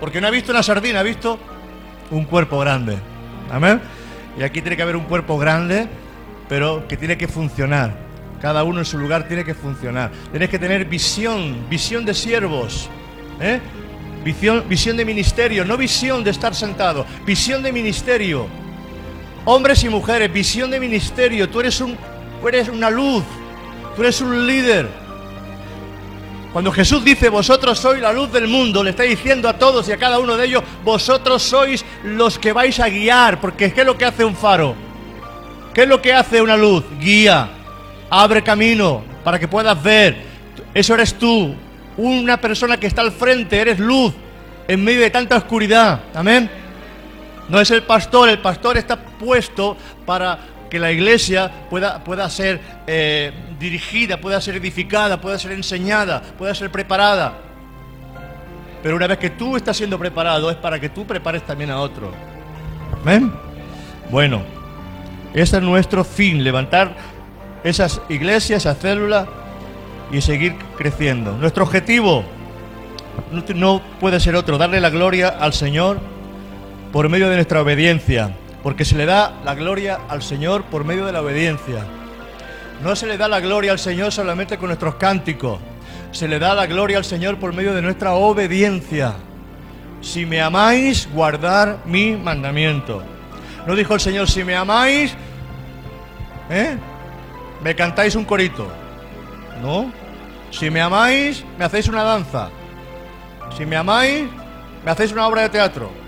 Porque 0.00 0.20
no 0.20 0.26
ha 0.26 0.30
visto 0.30 0.52
una 0.52 0.62
sardina, 0.62 1.00
ha 1.00 1.02
visto 1.02 1.38
un 2.10 2.24
cuerpo 2.24 2.58
grande. 2.58 2.98
Amén. 3.50 3.80
Y 4.38 4.42
aquí 4.42 4.60
tiene 4.60 4.76
que 4.76 4.82
haber 4.82 4.96
un 4.96 5.04
cuerpo 5.04 5.38
grande, 5.38 5.88
pero 6.48 6.86
que 6.88 6.96
tiene 6.96 7.16
que 7.16 7.28
funcionar. 7.28 7.96
Cada 8.40 8.64
uno 8.64 8.80
en 8.80 8.84
su 8.84 8.98
lugar 8.98 9.26
tiene 9.26 9.44
que 9.44 9.54
funcionar. 9.54 10.10
Tienes 10.30 10.50
que 10.50 10.58
tener 10.58 10.84
visión, 10.84 11.66
visión 11.68 12.04
de 12.04 12.14
siervos. 12.14 12.88
¿eh? 13.40 13.60
Visión, 14.24 14.64
visión 14.68 14.96
de 14.96 15.04
ministerio, 15.04 15.64
no 15.64 15.76
visión 15.76 16.24
de 16.24 16.30
estar 16.30 16.54
sentado, 16.54 17.06
visión 17.24 17.62
de 17.62 17.72
ministerio. 17.72 18.46
Hombres 19.44 19.84
y 19.84 19.88
mujeres, 19.88 20.32
visión 20.32 20.70
de 20.70 20.80
ministerio. 20.80 21.48
Tú 21.48 21.60
eres, 21.60 21.80
un, 21.80 21.96
tú 22.40 22.48
eres 22.48 22.68
una 22.68 22.90
luz, 22.90 23.22
tú 23.94 24.02
eres 24.02 24.20
un 24.20 24.46
líder. 24.46 25.05
Cuando 26.56 26.72
Jesús 26.72 27.04
dice, 27.04 27.28
vosotros 27.28 27.78
sois 27.78 28.00
la 28.00 28.14
luz 28.14 28.32
del 28.32 28.48
mundo, 28.48 28.82
le 28.82 28.88
está 28.88 29.02
diciendo 29.02 29.46
a 29.46 29.58
todos 29.58 29.86
y 29.90 29.92
a 29.92 29.98
cada 29.98 30.18
uno 30.18 30.38
de 30.38 30.46
ellos, 30.46 30.62
vosotros 30.82 31.42
sois 31.42 31.84
los 32.02 32.38
que 32.38 32.50
vais 32.54 32.80
a 32.80 32.88
guiar, 32.88 33.42
porque 33.42 33.74
¿qué 33.74 33.82
es 33.82 33.86
lo 33.86 33.98
que 33.98 34.06
hace 34.06 34.24
un 34.24 34.34
faro? 34.34 34.74
¿Qué 35.74 35.82
es 35.82 35.86
lo 35.86 36.00
que 36.00 36.14
hace 36.14 36.40
una 36.40 36.56
luz? 36.56 36.82
Guía, 36.98 37.50
abre 38.08 38.42
camino 38.42 39.04
para 39.22 39.38
que 39.38 39.46
puedas 39.46 39.82
ver. 39.82 40.16
Eso 40.72 40.94
eres 40.94 41.12
tú, 41.18 41.54
una 41.98 42.40
persona 42.40 42.80
que 42.80 42.86
está 42.86 43.02
al 43.02 43.12
frente, 43.12 43.60
eres 43.60 43.78
luz 43.78 44.14
en 44.66 44.82
medio 44.82 45.02
de 45.02 45.10
tanta 45.10 45.36
oscuridad. 45.36 46.04
Amén. 46.14 46.50
No 47.50 47.60
es 47.60 47.70
el 47.70 47.82
pastor, 47.82 48.30
el 48.30 48.38
pastor 48.38 48.78
está 48.78 48.96
puesto 48.96 49.76
para 50.06 50.38
que 50.70 50.78
la 50.78 50.92
iglesia 50.92 51.50
pueda, 51.70 52.02
pueda 52.02 52.28
ser 52.30 52.60
eh, 52.86 53.32
dirigida, 53.58 54.20
pueda 54.20 54.40
ser 54.40 54.56
edificada, 54.56 55.20
pueda 55.20 55.38
ser 55.38 55.52
enseñada, 55.52 56.22
pueda 56.36 56.54
ser 56.54 56.70
preparada. 56.70 57.38
Pero 58.82 58.96
una 58.96 59.06
vez 59.06 59.18
que 59.18 59.30
tú 59.30 59.56
estás 59.56 59.76
siendo 59.76 59.98
preparado 59.98 60.50
es 60.50 60.56
para 60.56 60.78
que 60.78 60.88
tú 60.88 61.06
prepares 61.06 61.42
también 61.44 61.70
a 61.70 61.80
otro. 61.80 62.12
¿Ven? 63.04 63.32
Bueno, 64.10 64.42
ese 65.34 65.56
es 65.56 65.62
nuestro 65.62 66.04
fin, 66.04 66.44
levantar 66.44 66.94
esas 67.64 68.00
iglesias, 68.08 68.62
esas 68.62 68.78
células 68.78 69.26
y 70.12 70.20
seguir 70.20 70.54
creciendo. 70.76 71.32
Nuestro 71.32 71.64
objetivo 71.64 72.24
no 73.54 73.82
puede 73.98 74.20
ser 74.20 74.36
otro, 74.36 74.58
darle 74.58 74.80
la 74.80 74.90
gloria 74.90 75.28
al 75.28 75.52
Señor 75.52 75.98
por 76.92 77.08
medio 77.08 77.28
de 77.28 77.36
nuestra 77.36 77.60
obediencia 77.60 78.36
porque 78.66 78.84
se 78.84 78.96
le 78.96 79.06
da 79.06 79.32
la 79.44 79.54
gloria 79.54 80.00
al 80.08 80.24
Señor 80.24 80.64
por 80.64 80.84
medio 80.84 81.06
de 81.06 81.12
la 81.12 81.22
obediencia. 81.22 81.86
No 82.82 82.96
se 82.96 83.06
le 83.06 83.16
da 83.16 83.28
la 83.28 83.38
gloria 83.38 83.70
al 83.70 83.78
Señor 83.78 84.10
solamente 84.10 84.58
con 84.58 84.66
nuestros 84.66 84.96
cánticos, 84.96 85.60
se 86.10 86.26
le 86.26 86.40
da 86.40 86.52
la 86.52 86.66
gloria 86.66 86.98
al 86.98 87.04
Señor 87.04 87.38
por 87.38 87.54
medio 87.54 87.72
de 87.72 87.80
nuestra 87.80 88.14
obediencia. 88.14 89.14
Si 90.00 90.26
me 90.26 90.42
amáis, 90.42 91.08
guardar 91.12 91.78
mi 91.84 92.16
mandamiento. 92.16 93.04
No 93.68 93.76
dijo 93.76 93.94
el 93.94 94.00
Señor, 94.00 94.28
si 94.28 94.42
me 94.42 94.56
amáis, 94.56 95.14
¿eh? 96.50 96.76
me 97.62 97.72
cantáis 97.76 98.16
un 98.16 98.24
corito. 98.24 98.66
No. 99.62 99.92
Si 100.50 100.70
me 100.70 100.80
amáis, 100.80 101.44
me 101.56 101.66
hacéis 101.66 101.86
una 101.86 102.02
danza. 102.02 102.50
Si 103.56 103.64
me 103.64 103.76
amáis, 103.76 104.24
me 104.84 104.90
hacéis 104.90 105.12
una 105.12 105.28
obra 105.28 105.42
de 105.42 105.50
teatro. 105.50 106.05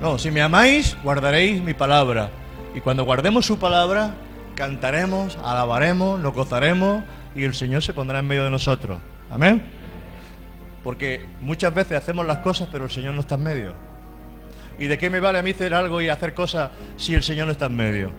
No, 0.00 0.18
si 0.18 0.30
me 0.30 0.40
amáis, 0.40 0.96
guardaréis 1.02 1.62
mi 1.62 1.74
palabra. 1.74 2.30
Y 2.74 2.80
cuando 2.80 3.04
guardemos 3.04 3.44
su 3.44 3.58
palabra, 3.58 4.14
cantaremos, 4.54 5.36
alabaremos, 5.44 6.18
nos 6.18 6.32
gozaremos 6.32 7.04
y 7.34 7.44
el 7.44 7.52
Señor 7.52 7.82
se 7.82 7.92
pondrá 7.92 8.20
en 8.20 8.26
medio 8.26 8.44
de 8.44 8.50
nosotros. 8.50 8.98
Amén. 9.30 9.62
Porque 10.82 11.26
muchas 11.42 11.74
veces 11.74 11.98
hacemos 11.98 12.26
las 12.26 12.38
cosas, 12.38 12.68
pero 12.72 12.84
el 12.84 12.90
Señor 12.90 13.12
no 13.12 13.20
está 13.20 13.34
en 13.34 13.42
medio. 13.42 13.74
¿Y 14.78 14.86
de 14.86 14.96
qué 14.96 15.10
me 15.10 15.20
vale 15.20 15.38
a 15.38 15.42
mí 15.42 15.50
hacer 15.50 15.74
algo 15.74 16.00
y 16.00 16.08
hacer 16.08 16.32
cosas 16.32 16.70
si 16.96 17.14
el 17.14 17.22
Señor 17.22 17.44
no 17.44 17.52
está 17.52 17.66
en 17.66 17.76
medio? 17.76 18.10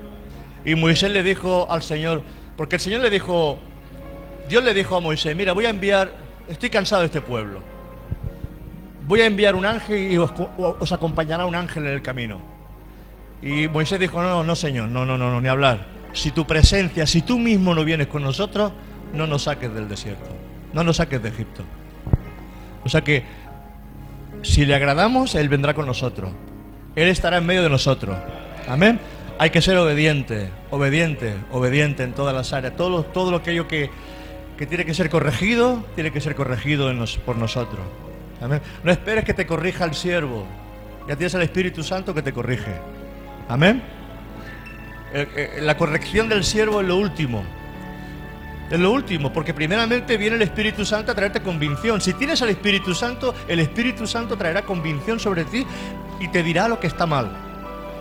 Y 0.64 0.76
Moisés 0.76 1.10
le 1.10 1.24
dijo 1.24 1.66
al 1.68 1.82
Señor, 1.82 2.22
porque 2.58 2.76
el 2.76 2.82
Señor 2.82 3.02
le 3.02 3.10
dijo, 3.10 3.58
Dios 4.48 4.64
le 4.64 4.76
dijo 4.76 4.98
a 4.98 5.00
Moisés, 5.00 5.36
mira, 5.36 5.54
voy 5.54 5.66
a 5.66 5.72
enviar, 5.72 6.12
estoy 6.48 6.70
cansado 6.70 7.02
de 7.02 7.08
este 7.08 7.22
pueblo 7.22 7.72
voy 9.08 9.22
a 9.22 9.26
enviar 9.26 9.56
un 9.56 9.66
ángel 9.66 10.12
y 10.12 10.18
os, 10.18 10.92
acompañará 10.92 11.46
un 11.46 11.56
ángel 11.56 11.86
en 11.86 11.94
el 11.94 12.02
camino. 12.02 12.40
Y 13.42 13.68
Moisés 13.68 14.00
dijo, 14.00 14.22
no, 14.22 14.44
no, 14.44 14.56
Señor, 14.56 14.90
no, 14.90 15.06
no, 15.06 15.18
no, 15.18 15.42
ni 15.42 15.48
hablar. 15.48 15.88
Si 16.14 16.32
tu 16.32 16.46
presencia, 16.46 17.08
si 17.08 17.22
tú 17.22 17.40
mismo 17.40 17.74
no 17.74 17.84
vienes 17.84 18.08
con 18.08 18.22
nosotros, 18.24 18.72
no 19.14 19.28
nos 19.28 19.44
saques 19.44 19.74
del 19.74 19.88
desierto, 19.88 20.30
no 20.74 20.84
nos 20.84 20.98
saques 20.98 21.22
de 21.22 21.30
Egipto. 21.30 21.64
O 22.84 22.90
sea 22.90 23.02
que, 23.02 23.24
si 24.44 24.66
le 24.66 24.76
agradamos, 24.76 25.36
Él 25.36 25.50
vendrá 25.50 25.74
con 25.74 25.86
nosotros. 25.86 26.32
Él 26.96 27.08
estará 27.08 27.38
en 27.38 27.46
medio 27.46 27.64
de 27.64 27.70
nosotros. 27.70 28.18
Amén. 28.68 29.00
Hay 29.40 29.50
que 29.50 29.62
ser 29.62 29.78
obediente, 29.78 30.50
obediente, 30.70 31.36
obediente 31.52 32.04
en 32.04 32.14
todas 32.14 32.36
las 32.36 32.54
áreas. 32.54 32.76
Todo, 32.76 33.04
todo 33.04 33.36
aquello 33.36 33.68
que, 33.68 33.90
que 34.58 34.68
tiene 34.68 34.86
que 34.86 34.94
ser 34.94 35.10
corregido, 35.10 35.84
tiene 35.96 36.12
que 36.12 36.22
ser 36.22 36.36
corregido 36.36 36.92
por 37.26 37.38
nosotros. 37.38 37.82
No 38.42 38.92
esperes 38.92 39.24
que 39.24 39.34
te 39.34 39.46
corrija 39.46 39.86
el 39.86 39.94
siervo. 39.94 40.48
Ya 41.08 41.16
tienes 41.16 41.34
el 41.34 41.42
Espíritu 41.42 41.84
Santo 41.84 42.14
que 42.14 42.22
te 42.22 42.34
corrige. 42.34 42.74
Amén. 43.48 43.82
Eh, 45.14 45.28
eh, 45.36 45.62
la 45.62 45.76
corrección 45.78 46.30
del 46.30 46.44
siervo 46.44 46.82
es 46.82 46.88
lo 46.88 46.98
último. 46.98 47.44
Es 48.70 48.80
lo 48.80 48.92
último, 48.92 49.34
porque 49.34 49.54
primeramente 49.54 50.16
viene 50.16 50.38
el 50.38 50.42
Espíritu 50.44 50.86
Santo 50.86 51.12
a 51.12 51.16
traerte 51.16 51.42
convicción. 51.42 52.00
Si 52.00 52.14
tienes 52.14 52.42
al 52.42 52.50
Espíritu 52.50 52.96
Santo, 52.96 53.36
el 53.48 53.60
Espíritu 53.60 54.08
Santo 54.08 54.38
traerá 54.38 54.62
convicción 54.62 55.20
sobre 55.20 55.44
ti 55.44 55.66
y 56.20 56.30
te 56.30 56.42
dirá 56.42 56.70
lo 56.70 56.80
que 56.80 56.88
está 56.88 57.06
mal. 57.06 57.36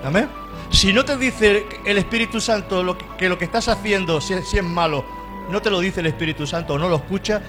Amén. 0.04 0.28
Si 0.70 0.92
no 0.92 1.04
te 1.04 1.16
dice 1.16 1.64
el 1.84 1.98
Espíritu 1.98 2.40
Santo 2.40 2.96
que 3.18 3.28
lo 3.28 3.36
que 3.36 3.46
estás 3.46 3.66
haciendo, 3.66 4.20
si, 4.20 4.34
es 4.34 4.62
malo, 4.62 5.04
no 5.50 5.60
te 5.60 5.70
lo 5.70 5.80
dice 5.80 5.98
el 5.98 6.06
Espíritu 6.06 6.46
Santo 6.46 6.74
o 6.74 6.78
no 6.78 6.88
lo 6.88 6.96
escucha, 6.96 7.42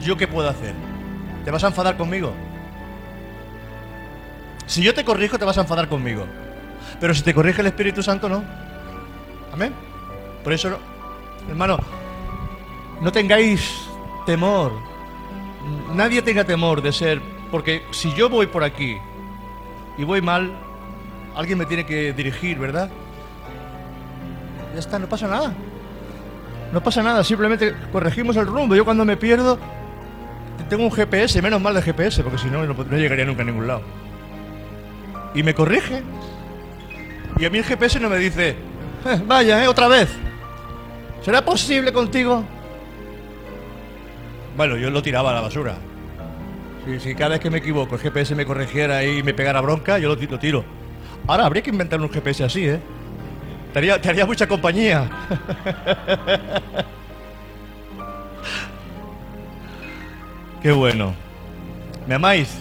¿yo 0.00 0.16
qué 0.16 0.26
puedo 0.26 0.48
hacer? 0.48 0.74
¿Te 1.44 1.50
vas 1.50 1.64
a 1.64 1.68
enfadar 1.68 1.96
conmigo? 1.96 2.32
Si 4.66 4.82
yo 4.82 4.94
te 4.94 5.04
corrijo, 5.04 5.38
te 5.38 5.44
vas 5.44 5.58
a 5.58 5.62
enfadar 5.62 5.88
conmigo. 5.88 6.26
Pero 7.00 7.14
si 7.14 7.22
te 7.22 7.34
corrige 7.34 7.60
el 7.60 7.68
Espíritu 7.68 8.02
Santo, 8.02 8.28
no. 8.28 8.44
Amén. 9.52 9.74
Por 10.44 10.52
eso, 10.52 10.78
hermano, 11.48 11.78
no 13.00 13.10
tengáis 13.10 13.88
temor. 14.26 14.72
Nadie 15.94 16.22
tenga 16.22 16.44
temor 16.44 16.82
de 16.82 16.92
ser, 16.92 17.20
porque 17.50 17.82
si 17.90 18.14
yo 18.14 18.28
voy 18.28 18.46
por 18.46 18.64
aquí 18.64 18.96
y 19.98 20.04
voy 20.04 20.22
mal, 20.22 20.52
alguien 21.34 21.58
me 21.58 21.66
tiene 21.66 21.84
que 21.84 22.12
dirigir, 22.12 22.58
¿verdad? 22.58 22.90
Ya 24.72 24.78
está, 24.78 24.98
no 24.98 25.08
pasa 25.08 25.26
nada. 25.26 25.52
No 26.72 26.80
pasa 26.82 27.02
nada, 27.02 27.24
simplemente 27.24 27.74
corregimos 27.92 28.36
el 28.36 28.46
rumbo. 28.46 28.76
Yo 28.76 28.84
cuando 28.84 29.04
me 29.04 29.16
pierdo, 29.16 29.58
tengo 30.68 30.84
un 30.84 30.92
GPS, 30.92 31.40
menos 31.42 31.60
mal 31.60 31.74
de 31.74 31.82
GPS, 31.82 32.22
porque 32.22 32.38
si 32.38 32.48
no, 32.48 32.64
no, 32.64 32.96
llegaría 32.96 33.24
nunca 33.24 33.42
a 33.42 33.44
ningún 33.44 33.66
lado. 33.66 33.82
Y 35.34 35.42
me 35.42 35.54
corrige. 35.54 36.02
Y 37.38 37.44
a 37.44 37.50
mí 37.50 37.58
el 37.58 37.64
GPS 37.64 38.00
no 38.00 38.10
me 38.10 38.18
dice, 38.18 38.50
eh, 38.50 39.22
vaya, 39.26 39.64
eh, 39.64 39.68
otra 39.68 39.88
vez. 39.88 40.10
¿Será 41.22 41.44
posible 41.44 41.92
Bueno, 44.56 44.76
yo 44.76 44.90
lo 44.90 45.02
tiraba 45.02 45.30
a 45.30 45.34
la 45.34 45.40
basura. 45.40 45.76
Si, 46.98 47.14
cada 47.14 47.30
vez 47.30 47.40
que 47.40 47.50
me 47.50 47.58
equivoco 47.58 47.94
el 47.94 48.00
GPS 48.00 48.34
me 48.34 48.46
corrigiera 48.46 49.04
y 49.04 49.22
me 49.22 49.34
pegara 49.34 49.60
bronca, 49.60 49.98
yo 49.98 50.08
lo, 50.08 50.38
tiro. 50.38 50.64
Ahora 51.26 51.46
habría 51.46 51.62
que 51.62 51.70
inventar 51.70 52.00
un 52.00 52.10
GPS 52.10 52.44
así, 52.44 52.66
¿eh? 52.66 52.80
Te 53.72 53.98
te 53.98 54.08
haría 54.08 54.26
mucha 54.26 54.48
compañía. 54.48 55.08
Qué 60.62 60.72
bueno. 60.72 61.14
¿Me 62.06 62.16
amáis? 62.16 62.60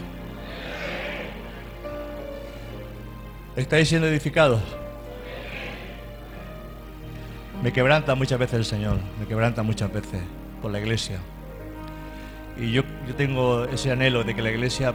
¿Estáis 3.58 3.90
siendo 3.90 4.08
edificados? 4.08 4.62
Me 7.62 7.74
quebranta 7.74 8.16
muchas 8.16 8.40
veces 8.40 8.56
el 8.56 8.66
Señor, 8.66 9.00
me 9.20 9.26
quebranta 9.26 9.64
muchas 9.64 9.92
veces 9.92 10.22
por 10.62 10.72
la 10.72 10.80
iglesia. 10.80 11.20
Y 12.58 12.72
yo, 12.72 12.84
yo 13.06 13.16
tengo 13.16 13.66
ese 13.66 13.92
anhelo 13.92 14.24
de 14.24 14.34
que 14.34 14.42
la 14.42 14.52
iglesia 14.52 14.94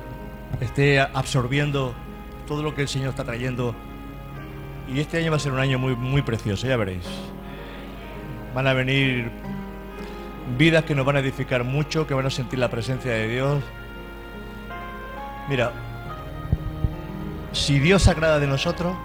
esté 0.62 0.98
absorbiendo 0.98 1.94
todo 2.46 2.62
lo 2.62 2.74
que 2.74 2.82
el 2.82 2.88
Señor 2.88 3.10
está 3.10 3.24
trayendo. 3.24 3.74
Y 4.88 5.00
este 5.00 5.18
año 5.18 5.30
va 5.30 5.36
a 5.36 5.40
ser 5.40 5.52
un 5.52 5.58
año 5.58 5.78
muy, 5.78 5.94
muy 5.94 6.22
precioso, 6.22 6.66
ya 6.66 6.78
veréis. 6.78 7.04
Van 8.54 8.66
a 8.66 8.72
venir 8.72 9.30
vidas 10.56 10.84
que 10.84 10.94
nos 10.94 11.04
van 11.04 11.16
a 11.16 11.20
edificar 11.20 11.64
mucho, 11.64 12.06
que 12.06 12.14
van 12.14 12.26
a 12.26 12.30
sentir 12.30 12.58
la 12.58 12.68
presencia 12.68 13.12
de 13.12 13.28
Dios. 13.28 13.62
Mira, 15.48 15.72
si 17.52 17.78
Dios 17.78 18.08
agrada 18.08 18.38
de 18.38 18.46
nosotros, 18.46 18.96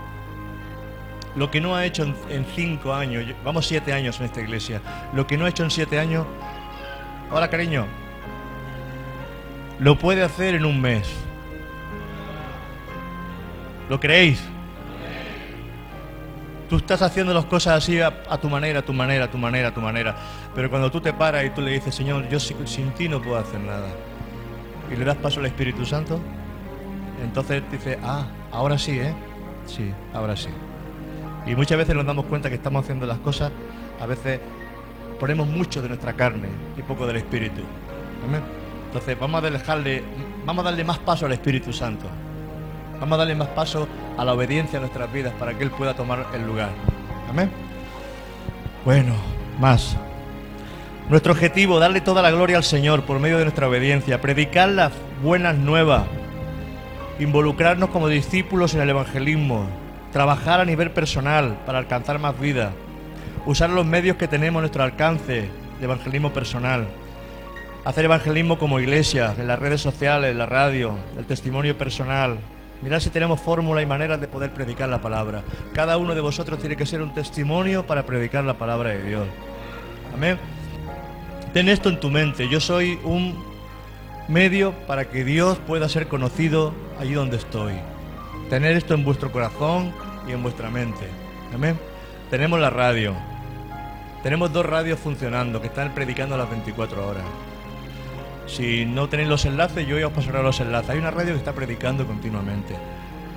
lo 1.35 1.51
que 1.51 1.61
no 1.61 1.75
ha 1.75 1.85
hecho 1.85 2.03
en, 2.29 2.45
cinco 2.55 2.93
años, 2.93 3.23
vamos 3.43 3.67
siete 3.67 3.93
años 3.93 4.19
en 4.19 4.25
esta 4.25 4.41
iglesia, 4.41 4.81
lo 5.13 5.27
que 5.27 5.37
no 5.37 5.45
ha 5.45 5.49
hecho 5.49 5.63
en 5.63 5.71
siete 5.71 5.99
años, 5.99 6.25
hola 7.31 7.49
cariño, 7.49 7.85
lo 9.79 9.97
puede 9.97 10.23
hacer 10.23 10.55
en 10.55 10.65
un 10.65 10.81
mes. 10.81 11.09
¿Lo 13.89 13.99
creéis? 13.99 14.43
Tú 16.69 16.77
estás 16.77 17.01
haciendo 17.01 17.33
las 17.33 17.45
cosas 17.45 17.83
así 17.83 17.99
a, 17.99 18.11
tu 18.39 18.47
manera, 18.47 18.79
a 18.79 18.81
tu 18.83 18.93
manera, 18.93 19.25
a 19.25 19.31
tu 19.31 19.39
manera, 19.39 19.69
a 19.69 19.73
tu 19.73 19.81
manera. 19.81 20.15
Pero 20.53 20.69
cuando 20.69 20.91
tú 20.91 21.01
te 21.01 21.13
paras 21.13 21.43
y 21.43 21.49
tú 21.49 21.61
le 21.61 21.71
dices, 21.71 21.95
Señor, 21.95 22.29
yo 22.29 22.39
sin, 22.39 22.91
ti 22.91 23.09
no 23.09 23.19
puedo 23.21 23.37
hacer 23.37 23.59
nada. 23.59 23.87
Y 24.91 24.95
le 24.95 25.03
das 25.03 25.17
paso 25.17 25.39
al 25.39 25.47
Espíritu 25.47 25.83
Santo, 25.85 26.19
entonces 27.23 27.63
dice, 27.71 27.97
ah, 28.03 28.27
ahora 28.51 28.77
sí, 28.77 28.99
¿eh? 28.99 29.13
Sí, 29.65 29.91
ahora 30.13 30.37
sí. 30.37 30.49
Y 31.47 31.55
muchas 31.55 31.77
veces 31.77 31.95
nos 31.95 32.05
damos 32.05 32.25
cuenta 32.25 32.49
que 32.49 32.55
estamos 32.55 32.83
haciendo 32.83 33.07
las 33.07 33.17
cosas, 33.17 33.51
a 33.99 34.05
veces 34.05 34.39
ponemos 35.19 35.47
mucho 35.47 35.81
de 35.81 35.89
nuestra 35.89 36.13
carne 36.13 36.49
y 36.77 36.83
poco 36.83 37.07
del 37.07 37.17
Espíritu. 37.17 37.61
Entonces 38.85 39.19
vamos 39.19 39.43
a 39.43 39.49
dejarle, 39.49 40.03
vamos 40.45 40.65
a 40.65 40.69
darle 40.69 40.83
más 40.83 40.99
paso 40.99 41.25
al 41.25 41.31
Espíritu 41.31 41.73
Santo. 41.73 42.05
Vamos 42.99 43.15
a 43.15 43.19
darle 43.19 43.35
más 43.35 43.47
paso 43.49 43.87
a 44.17 44.25
la 44.25 44.33
obediencia 44.33 44.77
a 44.77 44.81
nuestras 44.81 45.11
vidas 45.11 45.33
para 45.39 45.57
que 45.57 45.63
Él 45.63 45.71
pueda 45.71 45.95
tomar 45.95 46.27
el 46.33 46.45
lugar. 46.45 46.69
Amén. 47.29 47.49
Bueno, 48.83 49.13
más. 49.59 49.95
Nuestro 51.09 51.33
objetivo, 51.33 51.79
darle 51.79 52.01
toda 52.01 52.21
la 52.21 52.31
gloria 52.31 52.57
al 52.57 52.63
Señor 52.63 53.03
por 53.03 53.19
medio 53.19 53.37
de 53.37 53.45
nuestra 53.45 53.67
obediencia, 53.67 54.21
predicar 54.21 54.69
las 54.69 54.91
buenas 55.23 55.55
nuevas, 55.55 56.03
involucrarnos 57.19 57.89
como 57.89 58.07
discípulos 58.07 58.75
en 58.75 58.81
el 58.81 58.89
evangelismo, 58.89 59.65
trabajar 60.11 60.59
a 60.59 60.65
nivel 60.65 60.91
personal 60.91 61.57
para 61.65 61.79
alcanzar 61.79 62.19
más 62.19 62.39
vida, 62.39 62.73
usar 63.45 63.69
los 63.69 63.85
medios 63.85 64.17
que 64.17 64.27
tenemos 64.27 64.59
a 64.59 64.61
nuestro 64.61 64.83
alcance 64.83 65.49
de 65.79 65.83
evangelismo 65.85 66.31
personal, 66.31 66.87
hacer 67.85 68.05
evangelismo 68.05 68.59
como 68.59 68.79
iglesia, 68.79 69.33
en 69.37 69.47
las 69.47 69.59
redes 69.59 69.81
sociales, 69.81 70.31
en 70.31 70.37
la 70.37 70.45
radio, 70.45 70.95
el 71.17 71.25
testimonio 71.25 71.77
personal, 71.77 72.37
Mirad 72.81 72.99
si 72.99 73.09
tenemos 73.09 73.41
fórmula 73.41 73.81
y 73.81 73.85
maneras 73.85 74.21
de 74.21 74.27
poder 74.27 74.51
predicar 74.51 74.87
la 74.87 75.01
palabra. 75.01 75.43
Cada 75.73 75.97
uno 75.97 76.15
de 76.15 76.21
vosotros 76.21 76.59
tiene 76.59 76.77
que 76.77 76.85
ser 76.85 77.01
un 77.01 77.13
testimonio 77.13 77.85
para 77.85 78.05
predicar 78.05 78.43
la 78.45 78.57
palabra 78.57 78.91
de 78.91 79.03
Dios. 79.03 79.27
Amén. 80.13 80.37
Ten 81.53 81.67
esto 81.67 81.89
en 81.89 81.99
tu 81.99 82.09
mente. 82.09 82.47
Yo 82.47 82.59
soy 82.59 82.99
un 83.03 83.43
medio 84.29 84.73
para 84.87 85.09
que 85.09 85.23
Dios 85.23 85.57
pueda 85.67 85.89
ser 85.89 86.07
conocido 86.07 86.73
allí 86.99 87.13
donde 87.13 87.37
estoy. 87.37 87.73
Tener 88.49 88.77
esto 88.77 88.93
en 88.93 89.03
vuestro 89.03 89.31
corazón 89.31 89.91
y 90.27 90.31
en 90.31 90.41
vuestra 90.41 90.69
mente. 90.69 91.07
Amén. 91.53 91.77
Tenemos 92.29 92.59
la 92.59 92.69
radio. 92.69 93.15
Tenemos 94.23 94.53
dos 94.53 94.65
radios 94.65 94.99
funcionando 94.99 95.59
que 95.59 95.67
están 95.67 95.93
predicando 95.93 96.35
a 96.35 96.37
las 96.37 96.49
24 96.49 97.07
horas. 97.07 97.23
Si 98.49 98.83
no 98.83 99.07
tenéis 99.07 99.29
los 99.29 99.45
enlaces, 99.45 99.85
yo 99.85 99.95
os 100.05 100.13
pasaré 100.13 100.41
los 100.41 100.59
enlaces. 100.59 100.89
Hay 100.89 100.97
una 100.97 101.11
radio 101.11 101.33
que 101.33 101.37
está 101.37 101.53
predicando 101.53 102.07
continuamente. 102.07 102.75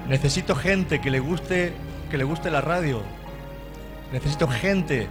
Necesito 0.09 0.57
gente 0.57 1.01
que 1.01 1.11
le 1.11 1.21
guste, 1.21 1.75
que 2.11 2.17
le 2.17 2.25
guste 2.25 2.51
la 2.51 2.63
radio. 2.63 3.03
Necesito 4.11 4.49
gente 4.49 5.09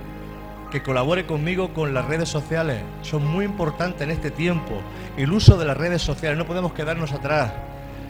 que 0.72 0.82
colabore 0.82 1.28
conmigo 1.28 1.74
con 1.74 1.94
las 1.94 2.06
redes 2.06 2.30
sociales. 2.30 2.82
Son 3.04 3.26
muy 3.26 3.46
importantes 3.46 4.02
en 4.02 4.10
este 4.10 4.32
tiempo. 4.32 4.82
El 5.18 5.32
uso 5.32 5.56
de 5.56 5.66
las 5.66 5.78
redes 5.78 6.02
sociales, 6.02 6.38
no 6.38 6.48
podemos 6.48 6.74
quedarnos 6.74 7.12
atrás. 7.12 7.54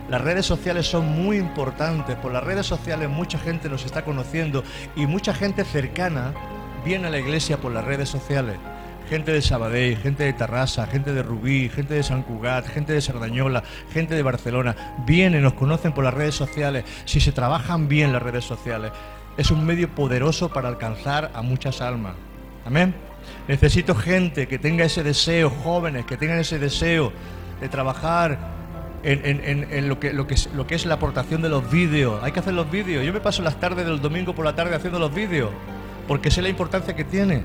Las 0.09 0.21
redes 0.21 0.45
sociales 0.45 0.87
son 0.87 1.05
muy 1.11 1.37
importantes. 1.37 2.15
Por 2.15 2.31
las 2.31 2.43
redes 2.43 2.65
sociales 2.65 3.09
mucha 3.09 3.37
gente 3.37 3.67
nos 3.67 3.85
está 3.85 4.05
conociendo 4.05 4.63
y 4.95 5.07
mucha 5.07 5.33
gente 5.33 5.65
cercana 5.65 6.33
viene 6.85 7.07
a 7.07 7.09
la 7.09 7.19
iglesia 7.19 7.57
por 7.57 7.73
las 7.73 7.83
redes 7.83 8.07
sociales 8.07 8.55
gente 9.11 9.33
de 9.33 9.41
Sabadell, 9.41 9.97
gente 9.97 10.23
de 10.23 10.31
Tarrasa, 10.31 10.87
gente 10.87 11.11
de 11.11 11.21
Rubí, 11.21 11.67
gente 11.67 11.95
de 11.95 12.01
San 12.01 12.23
Cugat, 12.23 12.65
gente 12.65 12.93
de 12.93 13.01
Sardañola, 13.01 13.61
gente 13.91 14.15
de 14.15 14.23
Barcelona, 14.23 14.95
vienen, 15.05 15.43
nos 15.43 15.51
conocen 15.51 15.91
por 15.91 16.05
las 16.05 16.13
redes 16.13 16.33
sociales. 16.33 16.85
Si 17.03 17.19
se 17.19 17.33
trabajan 17.33 17.89
bien 17.89 18.13
las 18.13 18.23
redes 18.23 18.45
sociales, 18.45 18.93
es 19.35 19.51
un 19.51 19.65
medio 19.65 19.89
poderoso 19.89 20.47
para 20.47 20.69
alcanzar 20.69 21.29
a 21.33 21.41
muchas 21.41 21.81
almas. 21.81 22.13
Amén. 22.65 22.95
Necesito 23.49 23.95
gente 23.95 24.47
que 24.47 24.57
tenga 24.57 24.85
ese 24.85 25.03
deseo, 25.03 25.49
jóvenes 25.49 26.05
que 26.05 26.15
tengan 26.15 26.39
ese 26.39 26.57
deseo 26.57 27.11
de 27.59 27.67
trabajar 27.67 28.39
en, 29.03 29.89
lo, 29.89 29.99
que, 29.99 30.13
es 30.69 30.85
la 30.85 30.93
aportación 30.93 31.41
de 31.41 31.49
los 31.49 31.69
vídeos. 31.69 32.23
Hay 32.23 32.31
que 32.31 32.39
hacer 32.39 32.53
los 32.53 32.71
vídeos. 32.71 33.05
Yo 33.05 33.11
me 33.11 33.19
paso 33.19 33.41
las 33.41 33.59
tardes 33.59 33.85
del 33.85 33.99
domingo 33.99 34.33
por 34.33 34.45
la 34.45 34.55
tarde 34.55 34.73
haciendo 34.73 34.99
los 34.99 35.13
vídeos, 35.13 35.49
porque 36.07 36.31
sé 36.31 36.41
la 36.41 36.47
importancia 36.47 36.95
que 36.95 37.03
tiene. 37.03 37.43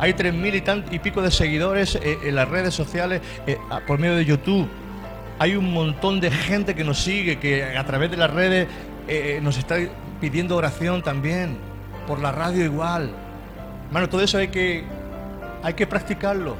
Hay 0.00 0.14
tres 0.14 0.32
mil 0.32 0.54
y, 0.54 0.98
pico 0.98 1.20
de 1.20 1.30
seguidores 1.30 1.94
eh, 1.96 2.18
en 2.24 2.34
las 2.34 2.48
redes 2.48 2.72
sociales 2.72 3.20
eh, 3.46 3.58
por 3.86 3.98
medio 3.98 4.16
de 4.16 4.24
YouTube. 4.24 4.66
Hay 5.38 5.56
un 5.56 5.74
montón 5.74 6.20
de 6.20 6.30
gente 6.30 6.74
que 6.74 6.84
nos 6.84 7.02
sigue, 7.02 7.38
que 7.38 7.76
a 7.76 7.84
través 7.84 8.10
de 8.10 8.16
las 8.16 8.30
redes 8.30 8.66
eh, 9.06 9.40
nos 9.42 9.58
está 9.58 9.76
pidiendo 10.18 10.56
oración 10.56 11.02
también. 11.02 11.58
Por 12.06 12.18
la 12.18 12.32
radio 12.32 12.64
igual. 12.64 13.10
Hermano, 13.88 14.08
todo 14.08 14.22
eso 14.22 14.38
hay 14.38 14.48
que, 14.48 14.84
hay 15.62 15.74
que 15.74 15.86
practicarlo. 15.86 16.56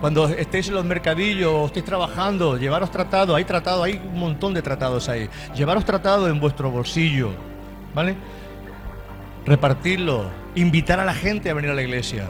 Cuando 0.00 0.28
estéis 0.28 0.68
en 0.68 0.74
los 0.74 0.84
mercadillos 0.84 1.52
o 1.52 1.66
estéis 1.66 1.84
trabajando, 1.84 2.56
llevaros 2.56 2.92
tratados, 2.92 3.34
hay 3.34 3.44
tratados, 3.44 3.84
hay 3.84 4.00
un 4.04 4.20
montón 4.20 4.54
de 4.54 4.62
tratados 4.62 5.08
ahí. 5.08 5.28
Llevaros 5.56 5.84
tratados 5.84 6.30
en 6.30 6.38
vuestro 6.38 6.70
bolsillo, 6.70 7.30
¿vale? 7.92 8.14
Repartirlo, 9.46 10.28
invitar 10.56 10.98
a 10.98 11.04
la 11.04 11.14
gente 11.14 11.50
a 11.50 11.54
venir 11.54 11.70
a 11.70 11.74
la 11.74 11.82
iglesia, 11.82 12.28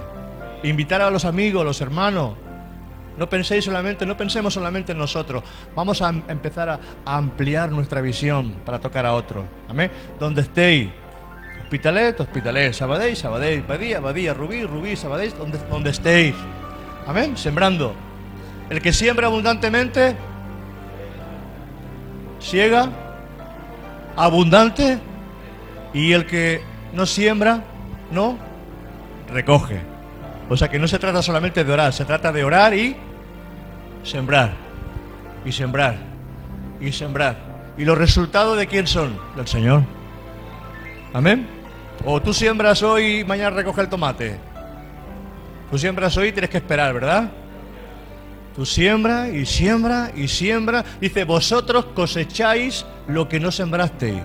invitar 0.62 1.00
a 1.00 1.10
los 1.10 1.24
amigos, 1.24 1.64
los 1.64 1.80
hermanos. 1.80 2.34
No 3.16 3.30
penséis 3.30 3.64
solamente, 3.64 4.04
no 4.04 4.18
pensemos 4.18 4.52
solamente 4.52 4.92
en 4.92 4.98
nosotros. 4.98 5.42
Vamos 5.74 6.02
a 6.02 6.10
empezar 6.10 6.68
a, 6.68 6.78
ampliar 7.06 7.72
nuestra 7.72 8.02
visión 8.02 8.56
para 8.66 8.78
tocar 8.78 9.06
a 9.06 9.14
otros. 9.14 9.46
Amén. 9.66 9.90
Donde 10.20 10.42
estéis, 10.42 10.90
Hospitalet, 11.62 12.20
Hospitalet, 12.20 12.74
Sabadell, 12.74 13.16
Sabadell, 13.16 13.62
Badía, 13.62 14.00
Badía, 14.00 14.34
Rubí, 14.34 14.62
Rubí, 14.64 14.94
Sabadell, 14.94 15.32
donde, 15.38 15.58
donde 15.70 15.90
estéis. 15.90 16.34
Amén. 17.06 17.38
Sembrando. 17.38 17.94
El 18.68 18.82
que 18.82 18.92
siembra 18.92 19.28
abundantemente, 19.28 20.14
ciega, 22.40 22.90
abundante, 24.16 24.98
y 25.94 26.12
el 26.12 26.26
que 26.26 26.60
no 26.96 27.06
siembra, 27.06 27.62
no 28.10 28.38
recoge. 29.30 29.80
O 30.48 30.56
sea 30.56 30.68
que 30.68 30.78
no 30.78 30.88
se 30.88 30.98
trata 30.98 31.22
solamente 31.22 31.62
de 31.62 31.72
orar, 31.72 31.92
se 31.92 32.04
trata 32.04 32.32
de 32.32 32.42
orar 32.42 32.74
y 32.74 32.96
sembrar. 34.02 34.54
Y 35.44 35.52
sembrar. 35.52 35.96
Y 36.80 36.90
sembrar. 36.92 37.36
¿Y 37.76 37.84
los 37.84 37.98
resultados 37.98 38.56
de 38.56 38.66
quién 38.66 38.86
son? 38.86 39.18
Del 39.36 39.46
Señor. 39.46 39.82
Amén. 41.12 41.46
O 42.04 42.20
tú 42.20 42.32
siembras 42.32 42.82
hoy 42.82 43.20
y 43.20 43.24
mañana 43.24 43.50
recoge 43.50 43.82
el 43.82 43.88
tomate. 43.88 44.38
Tú 45.70 45.78
siembras 45.78 46.16
hoy 46.16 46.28
y 46.28 46.32
tienes 46.32 46.50
que 46.50 46.58
esperar, 46.58 46.94
¿verdad? 46.94 47.30
Tú 48.54 48.64
siembra 48.64 49.28
y 49.28 49.44
siembra 49.44 50.12
y 50.14 50.28
siembra. 50.28 50.84
Dice, 51.00 51.24
vosotros 51.24 51.86
cosecháis 51.94 52.86
lo 53.06 53.28
que 53.28 53.38
no 53.38 53.50
sembrasteis. 53.50 54.22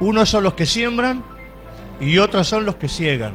Unos 0.00 0.28
son 0.28 0.44
los 0.44 0.54
que 0.54 0.66
siembran 0.66 1.37
y 2.00 2.18
otros 2.18 2.46
son 2.46 2.64
los 2.64 2.76
que 2.76 2.88
ciegan. 2.88 3.34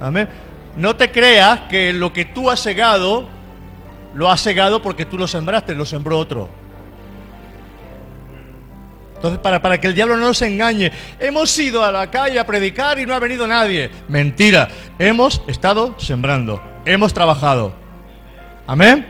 Amén. 0.00 0.28
No 0.76 0.96
te 0.96 1.10
creas 1.10 1.60
que 1.70 1.92
lo 1.92 2.12
que 2.12 2.24
tú 2.26 2.50
has 2.50 2.62
cegado, 2.62 3.28
lo 4.14 4.30
has 4.30 4.42
cegado 4.42 4.82
porque 4.82 5.06
tú 5.06 5.16
lo 5.16 5.26
sembraste, 5.26 5.74
lo 5.74 5.86
sembró 5.86 6.18
otro. 6.18 6.48
Entonces, 9.14 9.40
para, 9.40 9.62
para 9.62 9.80
que 9.80 9.86
el 9.86 9.94
diablo 9.94 10.16
no 10.16 10.26
nos 10.26 10.42
engañe, 10.42 10.92
hemos 11.18 11.58
ido 11.58 11.82
a 11.82 11.90
la 11.90 12.10
calle 12.10 12.38
a 12.38 12.46
predicar 12.46 12.98
y 12.98 13.06
no 13.06 13.14
ha 13.14 13.18
venido 13.18 13.46
nadie. 13.46 13.90
Mentira, 14.08 14.68
hemos 14.98 15.42
estado 15.46 15.94
sembrando, 15.98 16.62
hemos 16.84 17.14
trabajado. 17.14 17.72
Amén. 18.66 19.06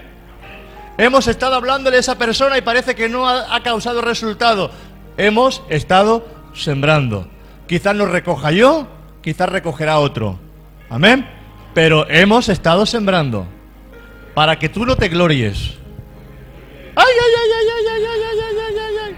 Hemos 0.99 1.27
estado 1.27 1.57
hablándole 1.57 1.97
a 1.97 2.01
esa 2.01 2.17
persona 2.17 2.57
y 2.57 2.63
parece 2.63 2.95
que 2.95 3.09
no 3.09 3.29
ha, 3.29 3.55
ha 3.55 3.63
causado 3.63 4.01
resultado. 4.01 4.71
Hemos 5.17 5.63
estado 5.69 6.27
sembrando. 6.55 7.29
Quizás 7.67 7.95
nos 7.95 8.11
recoja 8.11 8.53
yo, 8.53 8.87
quizás 9.23 9.49
recogerá 9.49 9.99
otro. 9.99 10.39
Amén. 10.89 11.29
Pero 11.75 12.09
hemos 12.09 12.49
estado 12.49 12.87
sembrando 12.87 13.47
para 14.35 14.59
que 14.59 14.69
tú 14.69 14.87
no 14.87 14.97
te 14.97 15.09
glories. 15.09 15.75
Ay, 16.95 17.05
ay, 17.05 17.33
ay, 17.37 17.51
ay, 17.55 17.67
ay, 17.69 18.05
ay, 18.05 18.21
ay, 18.23 18.57
ay, 18.59 18.77
ay, 18.79 18.97
ay. 19.07 19.17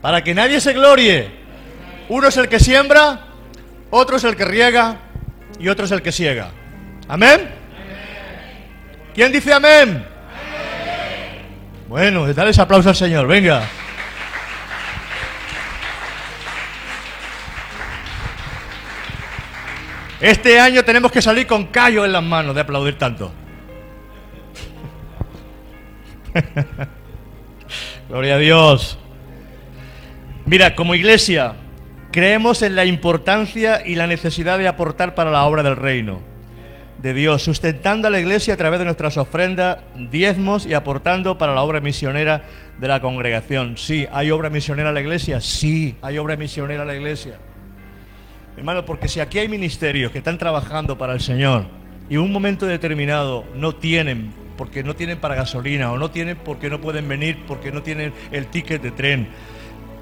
Para 0.00 0.24
que 0.24 0.34
nadie 0.34 0.60
se 0.60 0.72
glorie. 0.72 1.30
Uno 2.08 2.28
es 2.28 2.36
el 2.36 2.48
que 2.48 2.58
siembra, 2.58 3.26
otro 3.90 4.16
es 4.16 4.24
el 4.24 4.36
que 4.36 4.44
riega 4.44 4.96
y 5.58 5.68
otro 5.68 5.84
es 5.84 5.92
el 5.92 6.02
que 6.02 6.12
ciega. 6.12 6.50
Amén. 7.08 7.50
¿Quién 9.14 9.30
dice 9.30 9.52
amén? 9.52 10.04
Bueno, 11.88 12.32
dale 12.32 12.50
ese 12.50 12.60
aplauso 12.60 12.88
al 12.88 12.96
Señor, 12.96 13.26
venga. 13.26 13.68
Este 20.24 20.58
año 20.58 20.82
tenemos 20.84 21.12
que 21.12 21.20
salir 21.20 21.46
con 21.46 21.66
callo 21.66 22.02
en 22.02 22.10
las 22.10 22.22
manos 22.22 22.54
de 22.54 22.62
aplaudir 22.62 22.96
tanto. 22.96 23.30
Gloria 28.08 28.36
a 28.36 28.38
Dios. 28.38 28.98
Mira, 30.46 30.74
como 30.74 30.94
iglesia, 30.94 31.56
creemos 32.10 32.62
en 32.62 32.74
la 32.74 32.86
importancia 32.86 33.86
y 33.86 33.96
la 33.96 34.06
necesidad 34.06 34.56
de 34.56 34.66
aportar 34.66 35.14
para 35.14 35.30
la 35.30 35.44
obra 35.44 35.62
del 35.62 35.76
reino 35.76 36.22
de 37.02 37.12
Dios, 37.12 37.42
sustentando 37.42 38.08
a 38.08 38.10
la 38.10 38.18
iglesia 38.18 38.54
a 38.54 38.56
través 38.56 38.78
de 38.78 38.86
nuestras 38.86 39.18
ofrendas, 39.18 39.76
diezmos 40.10 40.64
y 40.64 40.72
aportando 40.72 41.36
para 41.36 41.52
la 41.52 41.60
obra 41.60 41.82
misionera 41.82 42.44
de 42.78 42.88
la 42.88 43.02
congregación. 43.02 43.76
Sí, 43.76 44.08
¿hay 44.10 44.30
obra 44.30 44.48
misionera 44.48 44.88
en 44.88 44.94
la 44.94 45.02
iglesia? 45.02 45.42
Sí, 45.42 45.96
hay 46.00 46.16
obra 46.16 46.34
misionera 46.36 46.80
en 46.80 46.88
la 46.88 46.94
iglesia. 46.94 47.38
Hermano, 48.56 48.84
porque 48.84 49.08
si 49.08 49.20
aquí 49.20 49.38
hay 49.38 49.48
ministerios 49.48 50.12
que 50.12 50.18
están 50.18 50.38
trabajando 50.38 50.96
para 50.96 51.12
el 51.12 51.20
Señor 51.20 51.66
y 52.08 52.14
en 52.14 52.20
un 52.20 52.32
momento 52.32 52.66
determinado 52.66 53.44
no 53.56 53.74
tienen, 53.74 54.32
porque 54.56 54.84
no 54.84 54.94
tienen 54.94 55.18
para 55.18 55.34
gasolina 55.34 55.90
o 55.90 55.98
no 55.98 56.10
tienen 56.10 56.36
porque 56.36 56.70
no 56.70 56.80
pueden 56.80 57.08
venir, 57.08 57.38
porque 57.48 57.72
no 57.72 57.82
tienen 57.82 58.12
el 58.30 58.46
ticket 58.46 58.80
de 58.80 58.92
tren, 58.92 59.28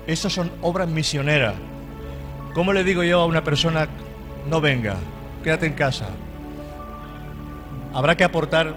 esas 0.07 0.33
son 0.33 0.51
obras 0.61 0.88
misioneras. 0.88 1.55
¿Cómo 2.55 2.73
le 2.75 2.85
digo 2.85 3.03
yo 3.03 3.21
a 3.21 3.27
una 3.27 3.43
persona, 3.43 3.88
no 4.51 4.61
venga, 4.61 4.97
quédate 5.43 5.67
en 5.67 5.73
casa? 5.73 6.09
Habrá 7.95 8.17
que 8.17 8.25
aportar 8.25 8.75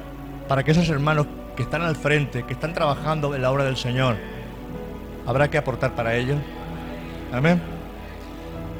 para 0.48 0.64
que 0.64 0.72
esos 0.72 0.88
hermanos 0.88 1.28
que 1.58 1.64
están 1.64 1.82
al 1.82 1.96
frente, 1.96 2.44
que 2.44 2.54
están 2.54 2.74
trabajando 2.74 3.36
en 3.36 3.42
la 3.42 3.52
obra 3.52 3.66
del 3.66 3.76
Señor, 3.76 4.16
habrá 5.26 5.50
que 5.50 5.58
aportar 5.58 5.96
para 5.96 6.16
ellos. 6.16 6.38
Amén. 7.34 7.75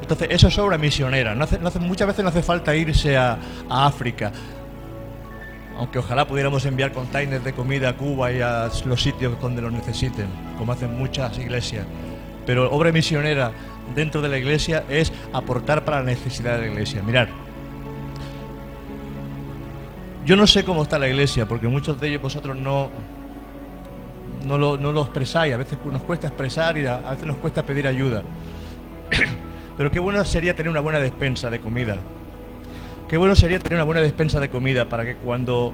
Entonces, 0.06 0.28
eso 0.30 0.46
es 0.46 0.56
obra 0.58 0.78
misionera. 0.78 1.34
Muchas 1.80 2.06
veces 2.06 2.22
no 2.22 2.28
hace 2.28 2.40
falta 2.40 2.76
irse 2.76 3.16
a, 3.16 3.36
a, 3.68 3.86
África. 3.88 4.30
Aunque 5.76 5.98
ojalá 5.98 6.28
pudiéramos 6.28 6.64
enviar 6.64 6.92
containers 6.92 7.42
de 7.42 7.52
comida 7.52 7.88
a 7.88 7.96
Cuba 7.96 8.30
y 8.30 8.40
a 8.40 8.70
los 8.84 9.02
sitios 9.02 9.40
donde 9.40 9.62
los 9.62 9.72
necesiten, 9.72 10.28
como 10.58 10.70
hacen 10.70 10.96
muchas 10.96 11.36
iglesias. 11.40 11.84
Pero 12.46 12.70
obra 12.70 12.92
misionera 12.92 13.50
dentro 13.96 14.22
de 14.22 14.28
la 14.28 14.38
iglesia 14.38 14.84
es 14.88 15.12
aportar 15.32 15.84
para 15.84 15.98
la 15.98 16.04
necesidad 16.04 16.54
de 16.54 16.66
la 16.66 16.72
iglesia. 16.72 17.02
Mirar, 17.02 17.28
yo 20.24 20.36
no 20.36 20.46
sé 20.46 20.64
cómo 20.64 20.84
está 20.84 21.00
la 21.00 21.08
iglesia, 21.08 21.46
porque 21.46 21.66
muchos 21.66 22.00
de 22.00 22.10
ellos 22.10 22.22
vosotros 22.22 22.56
no, 22.56 22.90
no, 24.44 24.56
lo, 24.56 24.76
no 24.76 24.92
lo 24.92 25.02
expresáis. 25.02 25.52
A 25.52 25.56
veces 25.56 25.78
nos 25.84 26.02
cuesta 26.02 26.28
expresar 26.28 26.78
y 26.78 26.86
a 26.86 26.98
veces 26.98 27.26
nos 27.26 27.38
cuesta 27.38 27.66
pedir 27.66 27.88
ayuda. 27.88 28.22
Pero 29.76 29.90
qué 29.90 29.98
bueno 29.98 30.24
sería 30.24 30.54
tener 30.54 30.70
una 30.70 30.80
buena 30.80 30.98
despensa 30.98 31.50
de 31.50 31.60
comida. 31.60 31.96
Qué 33.08 33.16
bueno 33.16 33.36
sería 33.36 33.58
tener 33.58 33.76
una 33.76 33.84
buena 33.84 34.00
despensa 34.00 34.40
de 34.40 34.48
comida 34.48 34.88
para 34.88 35.04
que 35.04 35.16
cuando 35.16 35.72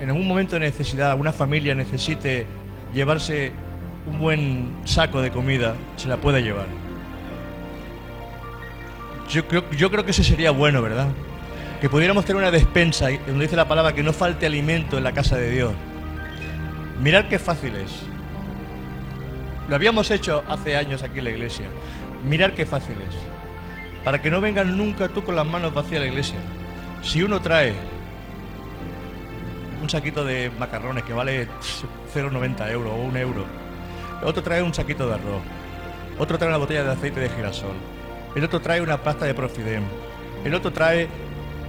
en 0.00 0.08
algún 0.08 0.26
momento 0.26 0.56
de 0.56 0.60
necesidad 0.60 1.18
una 1.18 1.32
familia 1.32 1.74
necesite 1.74 2.46
llevarse 2.92 3.52
un 4.06 4.18
buen 4.18 4.72
saco 4.84 5.20
de 5.22 5.30
comida, 5.30 5.74
se 5.96 6.08
la 6.08 6.16
pueda 6.16 6.40
llevar. 6.40 6.66
Yo 9.30 9.46
creo, 9.46 9.70
yo 9.70 9.90
creo 9.90 10.04
que 10.04 10.10
eso 10.10 10.22
sería 10.22 10.50
bueno, 10.50 10.82
¿verdad? 10.82 11.08
que 11.84 11.90
pudiéramos 11.90 12.24
tener 12.24 12.40
una 12.40 12.50
despensa, 12.50 13.08
donde 13.26 13.44
dice 13.44 13.56
la 13.56 13.68
palabra 13.68 13.92
que 13.92 14.02
no 14.02 14.14
falte 14.14 14.46
alimento 14.46 14.96
en 14.96 15.04
la 15.04 15.12
casa 15.12 15.36
de 15.36 15.50
Dios. 15.50 15.74
Mirad 16.98 17.26
qué 17.28 17.38
fácil 17.38 17.76
es. 17.76 17.90
Lo 19.68 19.74
habíamos 19.76 20.10
hecho 20.10 20.42
hace 20.48 20.76
años 20.76 21.02
aquí 21.02 21.18
en 21.18 21.24
la 21.24 21.30
iglesia. 21.32 21.66
Mirad 22.24 22.52
qué 22.52 22.64
fácil 22.64 22.96
es. 23.06 23.14
Para 24.04 24.20
que 24.20 24.30
no 24.30 24.40
vengan 24.40 24.76
nunca 24.76 25.08
tú 25.08 25.24
con 25.24 25.36
las 25.36 25.46
manos 25.46 25.74
vacías 25.74 26.00
a 26.00 26.04
la 26.04 26.10
iglesia. 26.10 26.38
Si 27.02 27.22
uno 27.22 27.40
trae 27.40 27.74
un 29.82 29.90
saquito 29.90 30.24
de 30.24 30.50
macarrones 30.58 31.04
que 31.04 31.12
vale 31.12 31.46
0,90 32.14 32.70
euros 32.70 32.92
o 32.92 32.96
un 32.96 33.16
euro, 33.16 33.44
otro 34.22 34.42
trae 34.42 34.62
un 34.62 34.72
saquito 34.72 35.06
de 35.06 35.14
arroz, 35.14 35.42
otro 36.18 36.38
trae 36.38 36.48
una 36.48 36.58
botella 36.58 36.84
de 36.84 36.92
aceite 36.92 37.20
de 37.20 37.28
girasol, 37.28 37.76
el 38.34 38.44
otro 38.44 38.60
trae 38.60 38.80
una 38.80 38.96
pasta 38.96 39.26
de 39.26 39.34
profidem, 39.34 39.82
el 40.44 40.54
otro 40.54 40.72
trae 40.72 41.08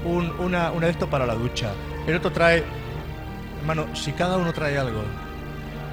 una, 0.05 0.71
una 0.71 0.85
de 0.85 0.91
esto 0.93 1.09
para 1.09 1.25
la 1.25 1.35
ducha, 1.35 1.71
el 2.07 2.15
otro 2.15 2.31
trae, 2.31 2.63
hermano, 3.59 3.93
si 3.93 4.13
cada 4.13 4.37
uno 4.37 4.53
trae 4.53 4.77
algo, 4.77 5.01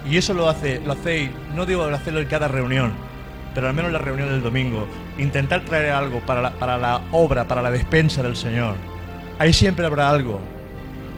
y 0.09 0.17
eso 0.17 0.35
lo 0.35 0.49
hace, 0.49 0.81
lo 0.85 0.93
hacéis, 0.93 1.31
no 1.57 1.67
digo 1.67 1.83
hacerlo 1.83 2.21
en 2.21 2.29
cada 2.29 2.47
reunión, 2.47 2.93
pero 3.55 3.69
al 3.69 3.75
menos 3.75 3.89
en 3.89 3.95
la 3.95 3.99
reunión 3.99 4.29
del 4.29 4.43
domingo, 4.43 4.87
intentar 5.19 5.65
traer 5.65 5.93
algo 5.93 6.21
para 6.21 6.43
la, 6.43 6.51
para 6.53 6.79
la 6.79 7.03
obra, 7.13 7.47
para 7.47 7.63
la 7.63 7.71
despensa 7.71 8.23
del 8.23 8.37
Señor. 8.37 8.77
Ahí 9.39 9.53
siempre 9.53 9.87
habrá 9.87 10.09
algo 10.09 10.41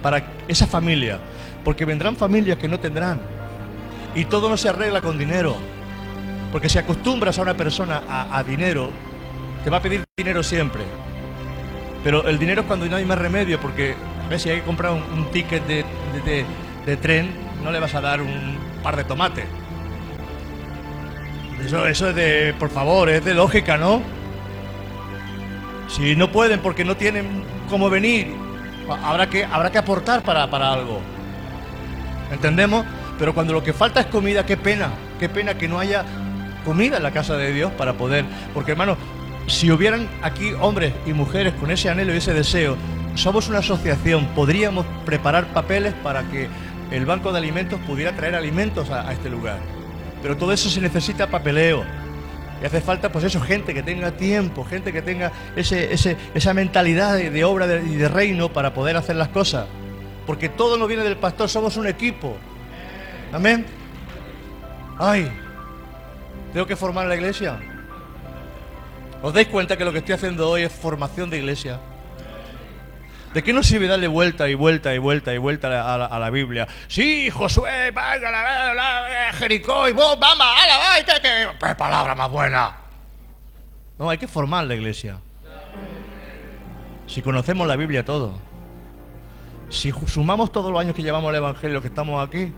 para 0.02 0.22
esa 0.48 0.66
familia, 0.66 1.18
porque 1.64 1.84
vendrán 1.84 2.16
familias 2.16 2.58
que 2.58 2.68
no 2.68 2.78
tendrán. 2.78 3.20
Y 4.14 4.26
todo 4.26 4.48
no 4.48 4.56
se 4.56 4.68
arregla 4.68 5.00
con 5.00 5.18
dinero, 5.18 5.56
porque 6.52 6.68
si 6.68 6.78
acostumbras 6.78 7.38
a 7.38 7.42
una 7.42 7.54
persona 7.54 8.02
a, 8.08 8.42
dinero, 8.44 8.90
te 9.64 9.70
va 9.70 9.78
a 9.78 9.82
pedir 9.82 10.04
dinero 10.16 10.42
siempre. 10.42 10.82
Pero 12.04 12.28
el 12.28 12.38
dinero 12.38 12.60
es 12.60 12.66
cuando 12.66 12.86
no 12.86 12.96
hay 12.96 13.04
más 13.04 13.18
remedio, 13.18 13.58
porque 13.58 13.96
¿ves? 14.28 14.42
si 14.42 14.50
hay 14.50 14.58
que 14.58 14.62
comprar 14.62 14.92
un, 14.92 15.30
ticket 15.32 15.66
de, 15.66 16.96
tren, 16.98 17.30
no 17.64 17.72
le 17.72 17.80
vas 17.80 17.94
a 17.94 18.00
dar 18.00 18.20
un 18.20 18.58
par 18.82 18.94
de 18.94 19.04
tomates. 19.04 19.46
Eso, 21.62 21.86
eso 21.86 22.08
es 22.10 22.14
de, 22.14 22.54
por 22.58 22.70
favor, 22.70 23.08
es 23.08 23.24
de 23.24 23.34
lógica, 23.34 23.76
¿no? 23.76 24.02
Si 25.88 26.16
no 26.16 26.32
pueden 26.32 26.60
porque 26.60 26.84
no 26.84 26.96
tienen 26.96 27.44
cómo 27.68 27.88
venir, 27.90 28.34
habrá 29.02 29.28
que, 29.28 29.44
habrá 29.44 29.70
que 29.70 29.78
aportar 29.78 30.22
para, 30.22 30.48
para 30.50 30.72
algo. 30.72 31.00
¿Entendemos? 32.32 32.84
Pero 33.18 33.34
cuando 33.34 33.52
lo 33.52 33.62
que 33.62 33.72
falta 33.72 34.00
es 34.00 34.06
comida, 34.06 34.44
qué 34.44 34.56
pena, 34.56 34.90
qué 35.20 35.28
pena 35.28 35.56
que 35.56 35.68
no 35.68 35.78
haya 35.78 36.04
comida 36.64 36.96
en 36.96 37.02
la 37.02 37.12
casa 37.12 37.36
de 37.36 37.52
Dios 37.52 37.70
para 37.72 37.92
poder. 37.94 38.24
Porque 38.52 38.72
hermano, 38.72 38.96
si 39.46 39.70
hubieran 39.70 40.08
aquí 40.22 40.52
hombres 40.60 40.92
y 41.06 41.12
mujeres 41.12 41.52
con 41.54 41.70
ese 41.70 41.90
anhelo 41.90 42.14
y 42.14 42.18
ese 42.18 42.34
deseo, 42.34 42.76
somos 43.14 43.48
una 43.48 43.58
asociación, 43.58 44.26
podríamos 44.34 44.86
preparar 45.04 45.46
papeles 45.52 45.94
para 46.02 46.24
que 46.24 46.48
el 46.90 47.06
Banco 47.06 47.32
de 47.32 47.38
Alimentos 47.38 47.80
pudiera 47.86 48.12
traer 48.12 48.34
alimentos 48.34 48.90
a, 48.90 49.12
este 49.12 49.30
lugar. 49.30 49.58
Pero 50.24 50.38
todo 50.38 50.54
eso 50.54 50.70
se 50.70 50.80
necesita 50.80 51.26
papeleo. 51.26 51.84
Y 52.62 52.64
hace 52.64 52.80
falta, 52.80 53.12
pues 53.12 53.26
eso, 53.26 53.42
gente 53.42 53.74
que 53.74 53.82
tenga 53.82 54.12
tiempo, 54.12 54.64
gente 54.64 54.90
que 54.90 55.02
tenga 55.02 55.30
ese, 55.54 56.16
esa 56.32 56.54
mentalidad 56.54 57.18
de, 57.18 57.44
obra 57.44 57.66
y 57.76 57.96
de 57.96 58.08
reino 58.08 58.50
para 58.50 58.72
poder 58.72 58.96
hacer 58.96 59.16
las 59.16 59.28
cosas. 59.28 59.66
Porque 60.26 60.48
todo 60.48 60.78
no 60.78 60.86
viene 60.86 61.04
del 61.04 61.18
pastor, 61.18 61.50
somos 61.50 61.76
un 61.76 61.86
equipo. 61.86 62.38
Amén. 63.34 63.66
Ay, 64.98 65.30
tengo 66.54 66.66
que 66.66 66.74
formar 66.74 67.06
la 67.06 67.16
iglesia. 67.16 67.60
¿Os 69.20 69.34
dais 69.34 69.48
cuenta 69.48 69.76
que 69.76 69.84
lo 69.84 69.92
que 69.92 69.98
estoy 69.98 70.14
haciendo 70.14 70.48
hoy 70.48 70.62
es 70.62 70.72
formación 70.72 71.28
de 71.28 71.36
iglesia? 71.36 71.80
¿De 73.34 73.42
qué 73.42 73.52
nos 73.52 73.66
sirve 73.66 73.88
darle 73.88 74.06
vuelta 74.06 74.48
y 74.48 74.54
vuelta 74.54 74.94
y 74.94 74.98
vuelta 74.98 75.34
y 75.34 75.38
vuelta 75.38 75.92
a 75.92 76.18
la, 76.20 76.30
Biblia? 76.30 76.68
Sí, 76.86 77.30
Josué, 77.30 77.90
vaya, 77.90 78.30
la, 78.30 78.72
la, 78.74 79.32
Jericó 79.32 79.88
y 79.88 79.92
vos, 79.92 80.16
vamos, 80.20 80.46
ala, 80.46 81.04
la, 81.04 81.20
qué 81.20 81.74
palabra 81.74 82.14
más 82.14 82.30
buena! 82.30 82.76
No, 83.98 84.08
hay 84.08 84.18
que 84.18 84.28
formar 84.28 84.66
la 84.66 84.76
iglesia. 84.76 85.18
Si 87.08 87.22
conocemos 87.22 87.66
la 87.66 87.74
Biblia 87.74 88.04
todo. 88.04 88.38
Si 89.68 89.92
sumamos 90.06 90.52
todos 90.52 90.70
los 90.70 90.80
años 90.80 90.94
que 90.94 91.02
llevamos 91.02 91.28
el 91.30 91.36
Evangelio 91.36 91.82
que 91.82 91.88
estamos 91.88 92.24
aquí, 92.24 92.52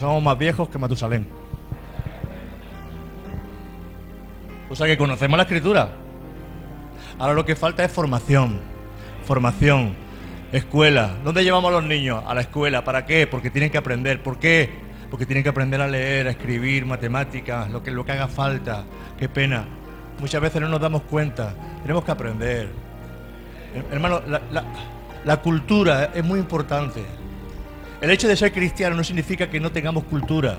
somos 0.00 0.22
más 0.22 0.38
viejos 0.38 0.70
que 0.70 0.78
Matusalén. 0.78 1.28
O 4.70 4.74
sea 4.74 4.86
que 4.86 4.96
conocemos 4.96 5.36
la 5.36 5.42
escritura. 5.42 5.90
Ahora 7.18 7.34
lo 7.34 7.44
que 7.44 7.54
falta 7.54 7.84
es 7.84 7.92
formación. 7.92 8.71
Formación. 9.32 9.94
Escuela. 10.52 11.16
¿Dónde 11.24 11.42
llevamos 11.42 11.70
a 11.70 11.76
los 11.76 11.84
niños? 11.84 12.22
A 12.26 12.34
la 12.34 12.42
escuela. 12.42 12.84
¿Para 12.84 13.06
qué? 13.06 13.26
Porque 13.26 13.48
tienen 13.48 13.70
que 13.70 13.78
aprender. 13.78 14.22
¿Por 14.22 14.38
qué? 14.38 14.68
Porque 15.10 15.24
tienen 15.24 15.42
que 15.42 15.48
aprender 15.48 15.80
a 15.80 15.88
leer, 15.88 16.26
a 16.26 16.32
escribir, 16.32 16.84
matemáticas, 16.84 17.70
lo 17.70 17.82
que, 17.82 17.90
lo 17.90 18.04
que 18.04 18.12
haga 18.12 18.28
falta. 18.28 18.84
Qué 19.18 19.30
pena. 19.30 19.64
Muchas 20.20 20.42
veces 20.42 20.60
no 20.60 20.68
nos 20.68 20.82
damos 20.82 21.00
cuenta. 21.04 21.54
Tenemos 21.80 22.04
que 22.04 22.10
aprender. 22.10 22.68
Hermano, 23.90 24.20
la, 24.28 24.42
la 25.24 25.36
cultura 25.40 26.10
es 26.14 26.22
muy 26.22 26.38
importante. 26.38 27.02
El 28.02 28.10
hecho 28.10 28.28
de 28.28 28.36
ser 28.36 28.52
cristiano 28.52 28.94
no 28.94 29.02
significa 29.02 29.48
que 29.48 29.60
no 29.60 29.72
tengamos 29.72 30.04
cultura. 30.04 30.58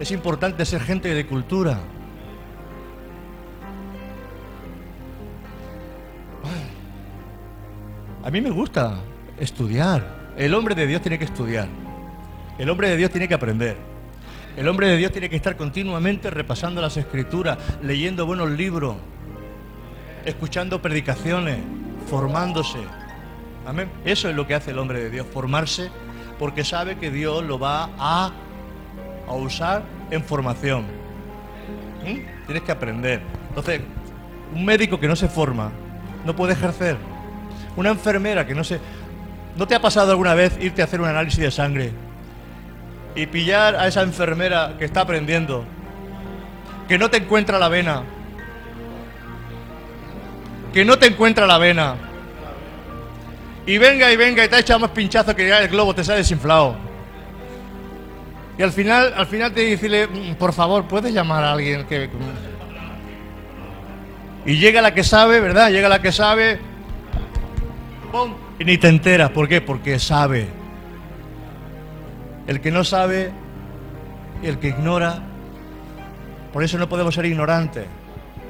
Es 0.00 0.10
importante 0.10 0.66
ser 0.66 0.80
gente 0.80 1.14
de 1.14 1.24
cultura. 1.24 1.78
A 8.28 8.30
mí 8.30 8.42
me 8.42 8.50
gusta 8.50 8.98
estudiar. 9.40 10.34
El 10.36 10.52
hombre 10.52 10.74
de 10.74 10.86
Dios 10.86 11.00
tiene 11.00 11.18
que 11.18 11.24
estudiar. 11.24 11.66
El 12.58 12.68
hombre 12.68 12.90
de 12.90 12.98
Dios 12.98 13.10
tiene 13.10 13.26
que 13.26 13.32
aprender. 13.32 13.78
El 14.54 14.68
hombre 14.68 14.86
de 14.86 14.98
Dios 14.98 15.12
tiene 15.12 15.30
que 15.30 15.36
estar 15.36 15.56
continuamente 15.56 16.28
repasando 16.28 16.82
las 16.82 16.98
escrituras, 16.98 17.56
leyendo 17.82 18.26
buenos 18.26 18.50
libros, 18.50 18.96
escuchando 20.26 20.82
predicaciones, 20.82 21.56
formándose. 22.10 22.80
Amén. 23.66 23.90
Eso 24.04 24.28
es 24.28 24.36
lo 24.36 24.46
que 24.46 24.54
hace 24.54 24.72
el 24.72 24.78
hombre 24.78 25.00
de 25.00 25.08
Dios, 25.08 25.26
formarse 25.26 25.88
porque 26.38 26.64
sabe 26.64 26.98
que 26.98 27.10
Dios 27.10 27.42
lo 27.42 27.58
va 27.58 27.88
a, 27.96 28.32
a 29.26 29.32
usar 29.32 29.84
en 30.10 30.22
formación. 30.22 30.82
¿Mm? 32.04 32.44
Tienes 32.44 32.62
que 32.62 32.72
aprender. 32.72 33.22
Entonces, 33.48 33.80
un 34.54 34.66
médico 34.66 35.00
que 35.00 35.08
no 35.08 35.16
se 35.16 35.28
forma 35.28 35.72
no 36.26 36.36
puede 36.36 36.52
ejercer. 36.52 36.98
Una 37.78 37.90
enfermera 37.90 38.44
que 38.44 38.56
no 38.56 38.64
se... 38.64 38.80
¿No 39.56 39.68
te 39.68 39.76
ha 39.76 39.80
pasado 39.80 40.10
alguna 40.10 40.34
vez 40.34 40.58
irte 40.60 40.82
a 40.82 40.86
hacer 40.86 41.00
un 41.00 41.06
análisis 41.06 41.38
de 41.38 41.52
sangre 41.52 41.92
y 43.14 43.26
pillar 43.26 43.76
a 43.76 43.86
esa 43.86 44.02
enfermera 44.02 44.74
que 44.80 44.84
está 44.84 45.02
aprendiendo, 45.02 45.64
que 46.88 46.98
no 46.98 47.08
te 47.08 47.18
encuentra 47.18 47.56
la 47.56 47.68
vena, 47.68 48.02
que 50.72 50.84
no 50.84 50.98
te 50.98 51.06
encuentra 51.06 51.46
la 51.46 51.56
vena, 51.58 51.94
y 53.64 53.78
venga 53.78 54.10
y 54.10 54.16
venga 54.16 54.44
y 54.44 54.48
te 54.48 54.56
ha 54.56 54.58
echado 54.58 54.80
más 54.80 54.90
pinchazo 54.90 55.36
que 55.36 55.46
ya 55.46 55.60
el 55.60 55.68
globo 55.68 55.94
te 55.94 56.02
sale 56.02 56.18
desinflado? 56.18 56.74
Y 58.58 58.62
al 58.64 58.72
final, 58.72 59.14
al 59.16 59.26
final 59.28 59.52
te 59.52 59.60
dice, 59.60 60.08
mm, 60.08 60.34
por 60.34 60.52
favor, 60.52 60.88
¿puedes 60.88 61.14
llamar 61.14 61.44
a 61.44 61.52
alguien 61.52 61.86
que... 61.86 62.10
Y 64.46 64.56
llega 64.56 64.82
la 64.82 64.92
que 64.92 65.04
sabe, 65.04 65.38
¿verdad? 65.38 65.70
Llega 65.70 65.88
la 65.88 66.02
que 66.02 66.10
sabe. 66.10 66.58
Y 68.58 68.64
ni 68.64 68.78
te 68.78 68.88
enteras. 68.88 69.30
¿Por 69.30 69.48
qué? 69.48 69.60
Porque 69.60 69.98
sabe. 69.98 70.48
El 72.46 72.60
que 72.60 72.70
no 72.70 72.84
sabe 72.84 73.30
el 74.42 74.58
que 74.58 74.68
ignora. 74.68 75.22
Por 76.52 76.62
eso 76.62 76.78
no 76.78 76.88
podemos 76.88 77.14
ser 77.14 77.26
ignorantes. 77.26 77.86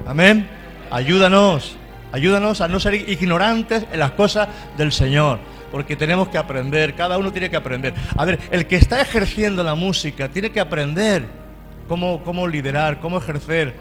Amén. 0.07 0.49
Ayúdanos. 0.91 1.77
Ayúdanos 2.13 2.61
a 2.61 2.69
no 2.69 2.81
ser 2.81 2.95
ignorantes 2.95 3.87
en 3.93 3.99
las 3.99 4.13
cosas 4.13 4.49
del 4.77 4.93
Señor. 4.93 5.41
Porque 5.71 5.97
tenemos 5.97 6.29
que 6.29 6.39
aprender. 6.39 6.95
Cada 6.95 7.19
uno 7.19 7.33
tiene 7.33 7.51
que 7.51 7.57
aprender. 7.57 7.95
A 8.17 8.25
ver, 8.25 8.39
el 8.51 8.67
que 8.67 8.77
está 8.77 9.01
ejerciendo 9.01 9.63
la 9.63 9.75
música 9.75 10.29
tiene 10.29 10.51
que 10.51 10.61
aprender 10.61 11.27
cómo, 11.89 12.23
cómo 12.23 12.47
liderar, 12.47 13.01
cómo 13.01 13.19
ejercer. 13.19 13.75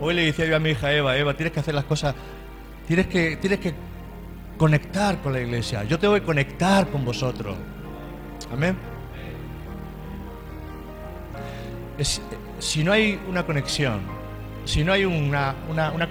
Hoy 0.00 0.14
le 0.14 0.24
decía 0.24 0.46
yo 0.46 0.56
a 0.56 0.58
mi 0.58 0.70
hija 0.70 0.92
Eva, 0.92 1.16
Eva, 1.16 1.34
tienes 1.34 1.52
que 1.52 1.60
hacer 1.60 1.74
las 1.74 1.84
cosas, 1.84 2.14
tienes 2.86 3.06
que, 3.06 3.36
tienes 3.36 3.58
que 3.58 3.74
conectar 4.60 5.22
con 5.22 5.32
la 5.32 5.40
iglesia. 5.40 5.84
Yo 5.84 5.98
tengo 5.98 6.12
que 6.12 6.22
conectar 6.22 6.86
con 6.90 7.02
vosotros. 7.02 7.56
Amén. 8.52 8.76
si 12.58 12.84
no 12.84 12.92
hay 12.92 13.18
una 13.26 13.46
conexión, 13.46 14.00
si 14.66 14.84
no 14.84 14.92
hay 14.92 15.06
una, 15.06 15.54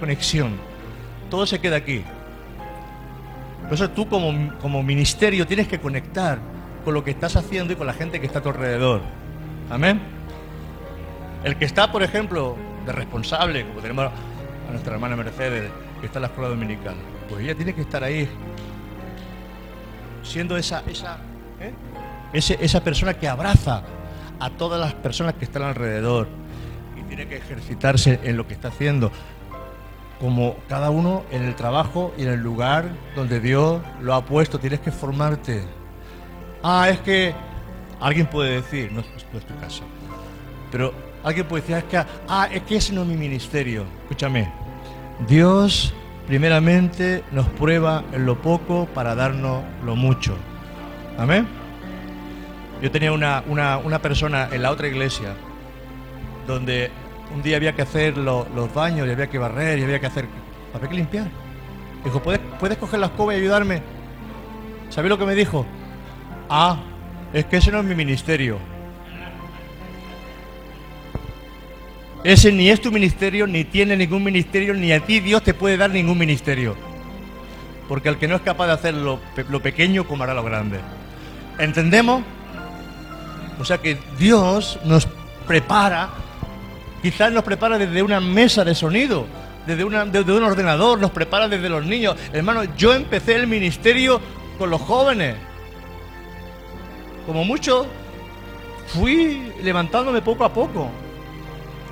conexión, 0.00 0.56
todo 1.30 1.46
se 1.46 1.60
queda 1.60 1.76
aquí. 1.76 2.02
Por 3.64 3.74
eso 3.74 3.88
tú 3.90 4.08
como, 4.08 4.58
como 4.58 4.82
ministerio 4.82 5.46
tienes 5.46 5.68
que 5.68 5.78
conectar 5.78 6.40
con 6.84 6.92
lo 6.94 7.04
que 7.04 7.12
estás 7.12 7.36
haciendo 7.36 7.72
y 7.72 7.76
con 7.76 7.86
la 7.86 7.92
gente 7.92 8.18
que 8.18 8.26
está 8.26 8.40
a 8.40 8.42
tu 8.42 8.48
alrededor. 8.48 9.02
Amén. 9.70 10.00
El 11.44 11.54
que 11.54 11.66
está, 11.66 11.92
por 11.92 12.02
ejemplo, 12.02 12.56
de 12.84 12.90
responsable, 12.90 13.64
como 13.64 13.80
tenemos 13.80 14.06
a 14.06 14.72
nuestra 14.72 14.94
hermana 14.94 15.14
Mercedes, 15.14 15.70
que 16.00 16.06
está 16.06 16.18
en 16.18 16.22
la 16.22 16.28
escuela 16.28 16.50
dominical, 16.50 16.96
pues 17.30 17.44
ella 17.44 17.54
tiene 17.54 17.72
que 17.72 17.82
estar 17.82 18.02
ahí, 18.02 18.28
siendo 20.24 20.56
esa, 20.56 20.82
esa, 20.88 21.18
¿eh? 21.60 21.72
esa 22.32 22.82
persona 22.82 23.14
que 23.14 23.28
abraza 23.28 23.84
a 24.40 24.50
todas 24.50 24.80
las 24.80 24.94
personas 24.94 25.34
que 25.34 25.44
están 25.44 25.62
alrededor 25.62 26.26
y 26.98 27.02
tiene 27.04 27.28
que 27.28 27.36
ejercitarse 27.36 28.18
en 28.24 28.36
lo 28.36 28.48
que 28.48 28.54
está 28.54 28.68
haciendo, 28.68 29.12
como 30.18 30.56
cada 30.68 30.90
uno 30.90 31.22
en 31.30 31.44
el 31.44 31.54
trabajo 31.54 32.12
y 32.18 32.22
en 32.22 32.30
el 32.30 32.40
lugar 32.40 32.90
donde 33.14 33.38
Dios 33.38 33.80
lo 34.00 34.14
ha 34.14 34.24
puesto, 34.24 34.58
tienes 34.58 34.80
que 34.80 34.90
formarte. 34.90 35.62
Ah, 36.64 36.88
es 36.90 36.98
que 36.98 37.32
alguien 38.00 38.26
puede 38.26 38.56
decir, 38.56 38.90
no, 38.90 39.00
es 39.00 39.46
tu 39.46 39.56
caso, 39.60 39.84
pero 40.72 40.92
alguien 41.22 41.46
puede 41.46 41.62
decir, 41.62 41.76
es 41.76 41.84
que, 41.84 42.04
ah, 42.28 42.48
es 42.52 42.62
que 42.64 42.76
ese 42.76 42.92
no 42.92 43.02
es 43.02 43.06
mi 43.06 43.16
ministerio. 43.16 43.84
Escúchame, 44.02 44.52
Dios 45.28 45.94
primeramente 46.30 47.24
nos 47.32 47.48
prueba 47.48 48.04
en 48.12 48.24
lo 48.24 48.40
poco 48.40 48.86
para 48.94 49.16
darnos 49.16 49.64
lo 49.84 49.96
mucho. 49.96 50.36
Amén. 51.18 51.44
Yo 52.80 52.88
tenía 52.92 53.10
una, 53.10 53.98
persona 54.00 54.48
en 54.52 54.62
la 54.62 54.70
otra 54.70 54.86
iglesia 54.86 55.34
donde 56.46 56.92
un 57.34 57.42
día 57.42 57.56
había 57.56 57.74
que 57.74 57.82
hacer 57.82 58.16
los 58.16 58.72
baños 58.72 59.08
y 59.08 59.10
había 59.10 59.26
que 59.26 59.38
barrer 59.38 59.80
y 59.80 59.82
había 59.82 59.98
que 59.98 60.06
hacer... 60.06 60.26
Había 60.72 60.88
que 60.88 60.94
limpiar. 60.94 61.26
Dijo, 62.04 62.22
¿puedes, 62.22 62.40
¿puedes 62.60 62.78
coger 62.78 63.00
la 63.00 63.06
escoba 63.06 63.34
y 63.34 63.38
ayudarme? 63.38 63.82
¿Sabéis 64.88 65.10
lo 65.10 65.18
que 65.18 65.26
me 65.26 65.34
dijo? 65.34 65.66
Ah, 66.48 66.76
es 67.32 67.44
que 67.46 67.56
ese 67.56 67.72
no 67.72 67.80
es 67.80 67.86
mi 67.86 67.96
ministerio. 67.96 68.58
Ese 72.22 72.52
ni 72.52 72.68
es 72.68 72.80
tu 72.82 72.92
ministerio, 72.92 73.46
ni 73.46 73.64
tiene 73.64 73.96
ningún 73.96 74.22
ministerio, 74.22 74.74
ni 74.74 74.92
a 74.92 75.00
ti 75.00 75.20
Dios 75.20 75.42
te 75.42 75.54
puede 75.54 75.78
dar 75.78 75.90
ningún 75.90 76.18
ministerio. 76.18 76.76
Porque 77.88 78.10
el 78.10 78.18
que 78.18 78.28
no 78.28 78.36
es 78.36 78.42
capaz 78.42 78.66
de 78.66 78.72
hacer 78.72 78.94
lo, 78.94 79.20
pequeño, 79.62 80.06
como 80.06 80.24
hará 80.24 80.34
lo 80.34 80.44
grande. 80.44 80.80
¿Entendemos? 81.58 82.22
O 83.58 83.64
sea 83.64 83.78
que 83.78 83.98
Dios 84.18 84.78
nos 84.84 85.08
prepara, 85.46 86.10
quizás 87.02 87.32
nos 87.32 87.42
prepara 87.42 87.78
desde 87.78 88.02
una 88.02 88.20
mesa 88.20 88.64
de 88.64 88.74
sonido, 88.74 89.26
desde, 89.66 89.84
desde 90.10 90.32
un 90.32 90.44
ordenador, 90.44 90.98
nos 90.98 91.10
prepara 91.10 91.48
desde 91.48 91.70
los 91.70 91.86
niños. 91.86 92.16
Hermano, 92.34 92.64
yo 92.76 92.92
empecé 92.92 93.36
el 93.36 93.46
ministerio 93.46 94.20
con 94.58 94.68
los 94.68 94.80
jóvenes. 94.82 95.36
Como 97.26 97.44
mucho, 97.44 97.86
fui 98.88 99.52
levantándome 99.62 100.20
poco 100.20 100.44
a 100.44 100.52
poco 100.52 100.90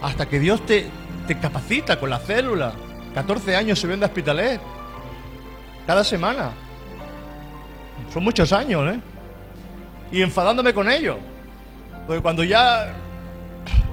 hasta 0.02 0.28
que 0.28 0.38
Dios 0.38 0.64
te, 0.64 0.90
capacita 1.40 1.98
con 1.98 2.10
la 2.10 2.18
célula. 2.18 2.72
14 3.14 3.56
años 3.56 3.78
subiendo 3.78 4.06
a 4.06 4.08
hospitalet. 4.08 4.60
Cada 5.86 6.04
semana. 6.04 6.52
Son 8.12 8.22
muchos 8.22 8.52
años, 8.52 8.94
¿eh? 8.94 9.00
Y 10.12 10.22
enfadándome 10.22 10.72
con 10.72 10.90
ellos. 10.90 11.16
Porque 12.06 12.22
cuando 12.22 12.44
ya 12.44 12.94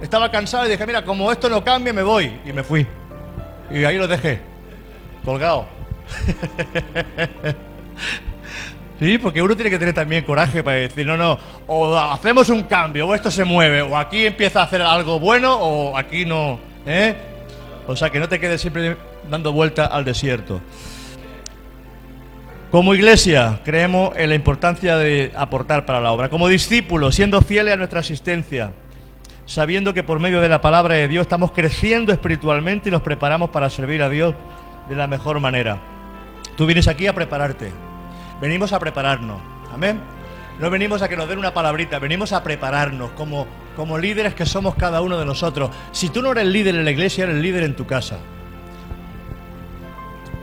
estaba 0.02 0.32
cansado 0.32 0.66
y 0.66 0.70
dije, 0.70 0.86
mira, 0.86 1.04
como 1.04 1.32
esto 1.32 1.50
no 1.50 1.64
cambia, 1.64 1.92
me 1.92 2.04
voy. 2.04 2.40
Y 2.46 2.54
me 2.54 2.64
fui. 2.64 2.86
Y 3.72 3.84
ahí 3.84 3.98
lo 3.98 4.08
dejé. 4.08 4.40
Colgado. 5.24 5.68
Sí, 9.00 9.18
porque 9.18 9.42
uno 9.42 9.56
tiene 9.56 9.70
que 9.70 9.78
tener 9.78 9.94
también 9.94 10.24
coraje 10.24 10.64
para 10.64 10.78
decir, 10.78 11.06
no, 11.06 11.18
no, 11.18 11.38
o 11.68 11.98
hacemos 11.98 12.50
un 12.50 12.64
cambio, 12.64 13.08
o 13.08 13.14
esto 13.14 13.30
se 13.30 13.44
mueve, 13.44 13.82
o 13.82 13.98
aquí 13.98 14.26
empieza 14.26 14.62
a 14.62 14.64
hacer 14.64 14.82
algo 14.82 15.20
bueno, 15.20 15.56
o 15.56 15.98
aquí 15.98 16.26
no, 16.26 16.60
¿eh? 16.86 17.14
O 17.88 17.96
sea, 17.96 18.10
que 18.10 18.20
no 18.20 18.30
te 18.30 18.40
quedes 18.40 18.62
siempre 18.62 18.96
dando 19.30 19.52
vuelta 19.52 19.86
al 19.86 20.06
desierto. 20.06 20.62
Como 22.72 22.96
iglesia, 22.96 23.60
creemos 23.64 24.12
en 24.18 24.30
la 24.30 24.36
importancia 24.36 24.98
de 24.98 25.32
aportar 25.36 25.86
para 25.86 26.02
la 26.02 26.12
obra. 26.12 26.30
Como 26.30 26.48
discípulos, 26.48 27.16
siendo 27.16 27.42
fieles 27.42 27.74
a 27.74 27.78
nuestra 27.78 28.00
asistencia, 28.00 28.74
sabiendo 29.46 29.94
que 29.94 30.04
por 30.04 30.20
medio 30.20 30.42
de 30.42 30.50
la 30.50 30.62
palabra 30.62 30.96
de 30.96 31.08
Dios 31.08 31.22
estamos 31.22 31.52
creciendo 31.52 32.12
espiritualmente 32.12 32.90
y 32.90 32.92
nos 32.92 33.02
preparamos 33.02 33.50
para 33.52 33.70
servir 33.70 34.02
a 34.02 34.10
Dios 34.10 34.36
de 34.90 34.96
la 34.96 35.08
mejor 35.08 35.40
manera. 35.40 35.80
Tú 36.58 36.66
vienes 36.66 36.88
aquí 36.88 37.08
a 37.08 37.14
prepararte. 37.14 37.72
Venimos 38.42 38.74
a 38.74 38.80
prepararnos. 38.80 39.42
Amén. 39.74 40.02
No 40.60 40.70
venimos 40.70 41.02
a 41.02 41.10
que 41.10 41.18
nos 41.18 41.28
den 41.28 41.38
una 41.38 41.54
palabrita, 41.54 42.00
venimos 42.00 42.32
a 42.32 42.42
prepararnos 42.42 43.12
como, 43.12 43.46
como 43.76 43.98
líderes 43.98 44.34
que 44.36 44.46
somos 44.46 44.76
cada 44.76 45.02
uno 45.02 45.18
de 45.18 45.26
nosotros. 45.26 45.70
Si 45.92 46.10
tú 46.10 46.22
no 46.22 46.32
eres 46.32 46.46
líder 46.46 46.76
en 46.76 46.86
la 46.86 46.92
iglesia, 46.92 47.26
eres 47.26 47.36
líder 47.36 47.64
en 47.64 47.76
tu 47.76 47.86
casa. 47.86 48.20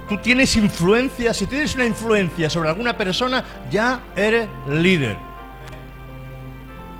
Tú 0.08 0.18
tienes 0.18 0.54
influencia, 0.56 1.32
si 1.32 1.46
tienes 1.46 1.74
una 1.74 1.86
influencia 1.86 2.50
sobre 2.50 2.68
alguna 2.68 2.94
persona, 2.96 3.42
ya 3.70 4.00
eres 4.14 4.48
líder. 4.68 5.16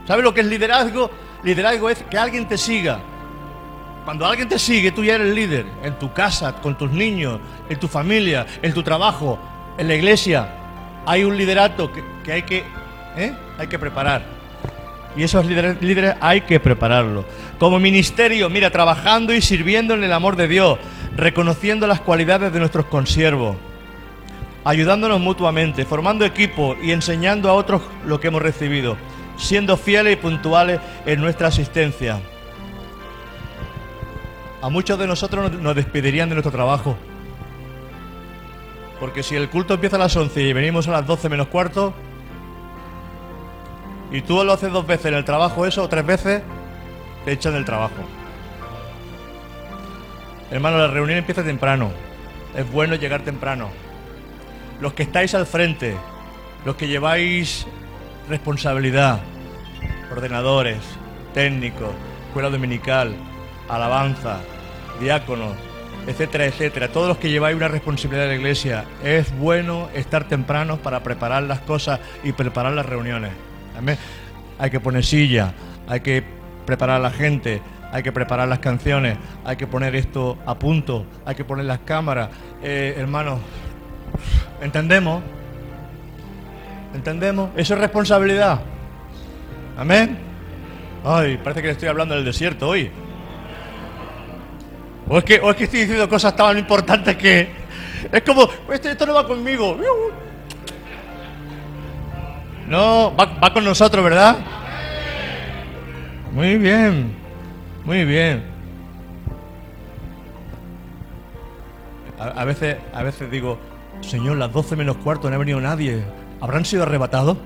¿Sabes 0.06 0.24
lo 0.24 0.32
que 0.32 0.40
es 0.40 0.46
liderazgo? 0.46 1.10
Liderazgo 1.42 1.90
es 1.90 2.02
que 2.04 2.16
alguien 2.16 2.48
te 2.48 2.56
siga. 2.56 3.00
Cuando 4.06 4.24
alguien 4.24 4.48
te 4.48 4.58
sigue, 4.58 4.90
tú 4.90 5.04
ya 5.04 5.16
eres 5.16 5.34
líder. 5.34 5.66
En 5.82 5.98
tu 5.98 6.14
casa, 6.14 6.54
con 6.54 6.78
tus 6.78 6.90
niños, 6.90 7.40
en 7.68 7.78
tu 7.78 7.88
familia, 7.88 8.46
en 8.62 8.72
tu 8.72 8.82
trabajo, 8.82 9.38
en 9.76 9.86
la 9.86 9.94
iglesia 9.94 10.61
hay 11.06 11.24
un 11.24 11.36
liderato 11.36 11.90
que, 12.24 12.32
hay, 12.32 12.42
que, 12.42 12.64
¿eh? 13.16 13.34
hay 13.58 13.66
que 13.66 13.78
preparar. 13.78 14.22
Y 15.16 15.22
esos 15.22 15.44
líderes, 15.44 15.80
líderes 15.82 16.14
hay 16.20 16.42
que 16.42 16.58
prepararlo. 16.58 17.24
Como 17.58 17.78
ministerio, 17.78 18.48
mira, 18.48 18.70
trabajando 18.70 19.34
y 19.34 19.40
sirviendo 19.40 19.94
en 19.94 20.04
el 20.04 20.12
amor 20.12 20.36
de 20.36 20.48
Dios, 20.48 20.78
reconociendo 21.16 21.86
las 21.86 22.00
cualidades 22.00 22.52
de 22.52 22.58
nuestros 22.58 22.86
consiervos, 22.86 23.56
ayudándonos 24.64 25.20
mutuamente, 25.20 25.84
formando 25.84 26.24
equipo 26.24 26.76
y 26.82 26.92
enseñando 26.92 27.50
a 27.50 27.54
otros 27.54 27.82
lo 28.06 28.20
que 28.20 28.28
hemos 28.28 28.42
recibido, 28.42 28.96
siendo 29.36 29.76
fieles 29.76 30.14
y 30.14 30.16
puntuales 30.16 30.80
en 31.04 31.20
nuestra 31.20 31.48
asistencia. 31.48 32.20
A 34.62 34.68
muchos 34.68 34.98
de 34.98 35.06
nosotros 35.06 35.52
nos 35.52 35.74
despedirían 35.74 36.28
de 36.28 36.36
nuestro 36.36 36.52
trabajo. 36.52 36.96
Porque 39.02 39.24
si 39.24 39.34
el 39.34 39.50
culto 39.50 39.74
empieza 39.74 39.96
a 39.96 39.98
las 39.98 40.14
11 40.14 40.40
y 40.40 40.52
venimos 40.52 40.86
a 40.86 40.92
las 40.92 41.04
12 41.04 41.28
menos 41.28 41.48
cuarto, 41.48 41.92
Y 44.12 44.20
tú 44.20 44.44
lo 44.44 44.52
haces 44.52 44.70
dos 44.70 44.86
veces 44.86 45.06
en 45.06 45.14
el 45.14 45.24
trabajo 45.24 45.66
eso 45.66 45.82
o 45.82 45.88
tres 45.88 46.06
veces, 46.06 46.40
te 47.24 47.32
echan 47.32 47.54
del 47.54 47.64
trabajo. 47.64 47.96
Hermano, 50.52 50.78
la 50.78 50.86
reunión 50.86 51.18
empieza 51.18 51.42
temprano. 51.42 51.90
Es 52.56 52.70
bueno 52.70 52.94
llegar 52.94 53.22
temprano. 53.22 53.70
Los 54.80 54.92
que 54.92 55.02
estáis 55.02 55.34
al 55.34 55.46
frente, 55.46 55.96
los 56.64 56.76
que 56.76 56.86
lleváis 56.86 57.66
responsabilidad, 58.28 59.18
ordenadores, 60.12 60.78
técnicos, 61.34 61.90
escuela 62.28 62.50
dominical, 62.50 63.16
alabanza, 63.68 64.38
diáconos, 65.00 65.56
etcétera, 66.06 66.46
etcétera. 66.46 66.88
Todos 66.88 67.08
los 67.08 67.18
que 67.18 67.30
lleváis 67.30 67.56
una 67.56 67.68
responsabilidad 67.68 68.24
de 68.24 68.28
la 68.28 68.34
iglesia, 68.36 68.84
es 69.04 69.36
bueno 69.38 69.88
estar 69.94 70.28
temprano 70.28 70.78
para 70.78 71.02
preparar 71.02 71.42
las 71.44 71.60
cosas 71.60 72.00
y 72.24 72.32
preparar 72.32 72.72
las 72.72 72.86
reuniones. 72.86 73.32
Hay 74.58 74.70
que 74.70 74.80
poner 74.80 75.04
silla, 75.04 75.52
hay 75.88 76.00
que 76.00 76.22
preparar 76.66 76.96
a 76.96 77.00
la 77.00 77.10
gente, 77.10 77.60
hay 77.92 78.02
que 78.02 78.12
preparar 78.12 78.48
las 78.48 78.60
canciones, 78.60 79.18
hay 79.44 79.56
que 79.56 79.66
poner 79.66 79.94
esto 79.94 80.38
a 80.46 80.58
punto, 80.58 81.06
hay 81.24 81.34
que 81.34 81.44
poner 81.44 81.64
las 81.66 81.80
cámaras. 81.80 82.30
Eh, 82.62 82.94
hermanos, 82.96 83.40
¿entendemos? 84.60 85.22
¿Entendemos? 86.94 87.50
Eso 87.56 87.74
es 87.74 87.80
responsabilidad. 87.80 88.60
Amén. 89.76 90.18
Ay, 91.04 91.38
parece 91.42 91.62
que 91.62 91.66
le 91.68 91.72
estoy 91.72 91.88
hablando 91.88 92.14
del 92.14 92.24
desierto 92.24 92.68
hoy. 92.68 92.90
O 95.08 95.18
es 95.18 95.24
que, 95.24 95.40
o 95.40 95.50
es 95.50 95.56
que 95.56 95.64
estoy 95.64 95.80
diciendo 95.80 96.08
cosas 96.08 96.34
tan 96.36 96.58
importantes 96.58 97.16
que. 97.16 97.50
Es 98.10 98.22
como, 98.22 98.48
esto, 98.72 98.88
esto 98.88 99.06
no 99.06 99.14
va 99.14 99.26
conmigo. 99.26 99.78
No, 102.68 103.14
va, 103.14 103.52
con 103.52 103.64
nosotros, 103.64 104.02
¿verdad? 104.02 104.38
Muy 106.32 106.56
bien, 106.56 107.14
muy 107.84 108.04
bien. 108.04 108.44
A, 112.18 112.44
veces, 112.44 112.76
a 112.94 113.02
veces 113.02 113.30
digo, 113.30 113.58
Señor, 114.00 114.36
las 114.36 114.52
12 114.52 114.76
menos 114.76 114.96
cuarto 114.98 115.28
no 115.28 115.34
ha 115.34 115.38
venido 115.38 115.60
nadie. 115.60 116.02
¿Habrán 116.40 116.64
sido 116.64 116.84
arrebatados? 116.84 117.36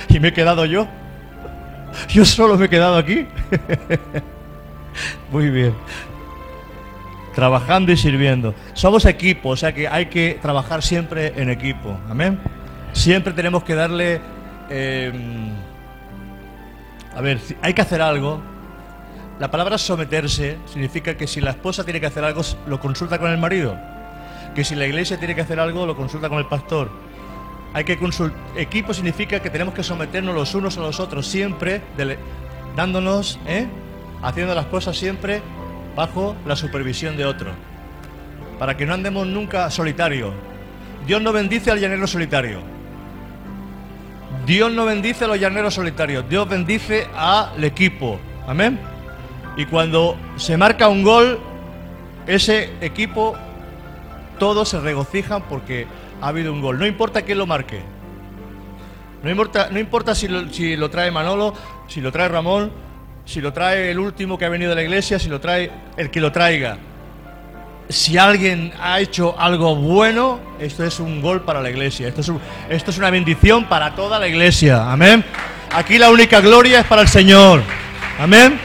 y 0.08 0.20
me 0.20 0.28
he 0.28 0.32
quedado 0.32 0.64
yo. 0.66 0.86
Yo 2.08 2.24
solo 2.24 2.56
me 2.56 2.66
he 2.66 2.68
quedado 2.68 2.96
aquí. 2.98 3.26
Muy 5.30 5.50
bien. 5.50 5.74
Trabajando 7.34 7.92
y 7.92 7.96
sirviendo. 7.96 8.54
Somos 8.72 9.04
equipo, 9.04 9.50
o 9.50 9.56
sea 9.56 9.74
que 9.74 9.88
hay 9.88 10.06
que 10.06 10.38
trabajar 10.40 10.82
siempre 10.82 11.34
en 11.36 11.50
equipo. 11.50 11.98
Amén. 12.08 12.40
Siempre 12.92 13.32
tenemos 13.32 13.62
que 13.62 13.74
darle... 13.74 14.20
Em, 14.70 15.50
a 17.14 17.20
ver, 17.20 17.38
hay 17.62 17.74
que 17.74 17.82
hacer 17.82 18.00
algo. 18.00 18.40
La 19.38 19.50
palabra 19.50 19.76
someterse 19.76 20.56
significa 20.66 21.14
que 21.16 21.26
si 21.26 21.42
la 21.42 21.50
esposa 21.50 21.84
tiene 21.84 22.00
que 22.00 22.06
hacer 22.06 22.24
algo, 22.24 22.40
lo 22.66 22.80
consulta 22.80 23.18
con 23.18 23.30
el 23.30 23.38
marido. 23.38 23.78
Que 24.54 24.64
si 24.64 24.74
la 24.74 24.86
iglesia 24.86 25.18
tiene 25.18 25.34
que 25.34 25.42
hacer 25.42 25.60
algo, 25.60 25.84
lo 25.84 25.94
consulta 25.94 26.30
con 26.30 26.38
el 26.38 26.46
pastor. 26.46 26.90
Hay 27.74 27.84
que 27.84 27.98
consultar. 27.98 28.38
Equipo 28.56 28.94
significa 28.94 29.40
que 29.40 29.50
tenemos 29.50 29.74
que 29.74 29.82
someternos 29.82 30.34
los 30.34 30.54
unos 30.54 30.78
a 30.78 30.80
los 30.80 31.00
otros, 31.00 31.26
siempre 31.26 31.82
dándonos, 32.74 33.38
¿eh? 33.46 33.66
Haciendo 34.22 34.54
las 34.54 34.66
cosas 34.66 34.96
siempre 34.96 35.42
bajo 35.94 36.36
la 36.46 36.56
supervisión 36.56 37.16
de 37.16 37.24
otro. 37.24 37.50
Para 38.58 38.76
que 38.76 38.86
no 38.86 38.94
andemos 38.94 39.26
nunca 39.26 39.70
solitarios. 39.70 40.32
Dios 41.06 41.22
no 41.22 41.32
bendice 41.32 41.70
al 41.70 41.80
llanero 41.80 42.06
solitario. 42.06 42.76
Dios 44.46 44.72
no 44.72 44.84
bendice 44.84 45.24
a 45.24 45.28
los 45.28 45.40
llaneros 45.40 45.74
solitarios, 45.74 46.28
Dios 46.28 46.48
bendice 46.48 47.08
al 47.16 47.64
equipo. 47.64 48.20
Amén. 48.46 48.78
Y 49.56 49.66
cuando 49.66 50.16
se 50.36 50.56
marca 50.56 50.88
un 50.88 51.02
gol, 51.02 51.40
ese 52.28 52.72
equipo, 52.80 53.34
todos 54.38 54.68
se 54.68 54.78
regocijan 54.78 55.42
porque 55.48 55.88
ha 56.20 56.28
habido 56.28 56.52
un 56.52 56.60
gol. 56.60 56.78
No 56.78 56.86
importa 56.86 57.22
quién 57.22 57.38
lo 57.38 57.46
marque. 57.46 57.80
No 59.24 59.30
importa, 59.30 59.68
no 59.72 59.80
importa 59.80 60.14
si, 60.14 60.28
lo, 60.28 60.48
si 60.50 60.76
lo 60.76 60.90
trae 60.90 61.10
Manolo, 61.10 61.52
si 61.88 62.00
lo 62.00 62.12
trae 62.12 62.28
Ramón, 62.28 62.70
si 63.26 63.42
lo 63.42 63.52
trae 63.52 63.90
el 63.90 63.98
último 63.98 64.38
que 64.38 64.46
ha 64.46 64.48
venido 64.48 64.70
de 64.70 64.76
la 64.76 64.82
iglesia, 64.82 65.18
si 65.18 65.28
lo 65.28 65.38
trae 65.40 65.70
el 65.98 66.10
que 66.10 66.20
lo 66.20 66.32
traiga 66.32 66.78
si 67.88 68.18
alguien 68.18 68.72
ha 68.80 69.00
hecho 69.00 69.38
algo 69.38 69.76
bueno, 69.76 70.40
esto 70.58 70.84
es 70.84 70.98
un 70.98 71.20
gol 71.20 71.42
para 71.42 71.60
la 71.60 71.70
iglesia. 71.70 72.08
Esto 72.08 72.20
es, 72.90 72.98
una 72.98 73.10
bendición 73.10 73.66
para 73.66 73.94
toda 73.94 74.18
la 74.18 74.26
iglesia. 74.26 74.90
Amén. 74.90 75.24
Aquí 75.72 75.98
la 75.98 76.10
única 76.10 76.40
gloria 76.40 76.80
es 76.80 76.86
para 76.86 77.02
el 77.02 77.08
Señor. 77.08 77.62
Amén. 78.18 78.58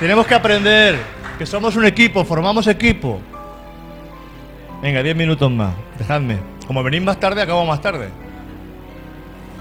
Tenemos 0.00 0.26
que 0.26 0.34
aprender 0.34 0.98
que 1.38 1.46
somos 1.46 1.76
un 1.76 1.84
equipo, 1.84 2.24
formamos 2.24 2.66
equipo. 2.66 3.20
Venga, 4.82 5.02
diez 5.02 5.16
minutos 5.16 5.50
más. 5.50 5.74
Dejadme. 5.98 6.38
Como 6.66 6.82
venís 6.82 7.02
más 7.02 7.20
tarde, 7.20 7.42
acabo 7.42 7.64
más 7.64 7.80
tarde. 7.80 8.08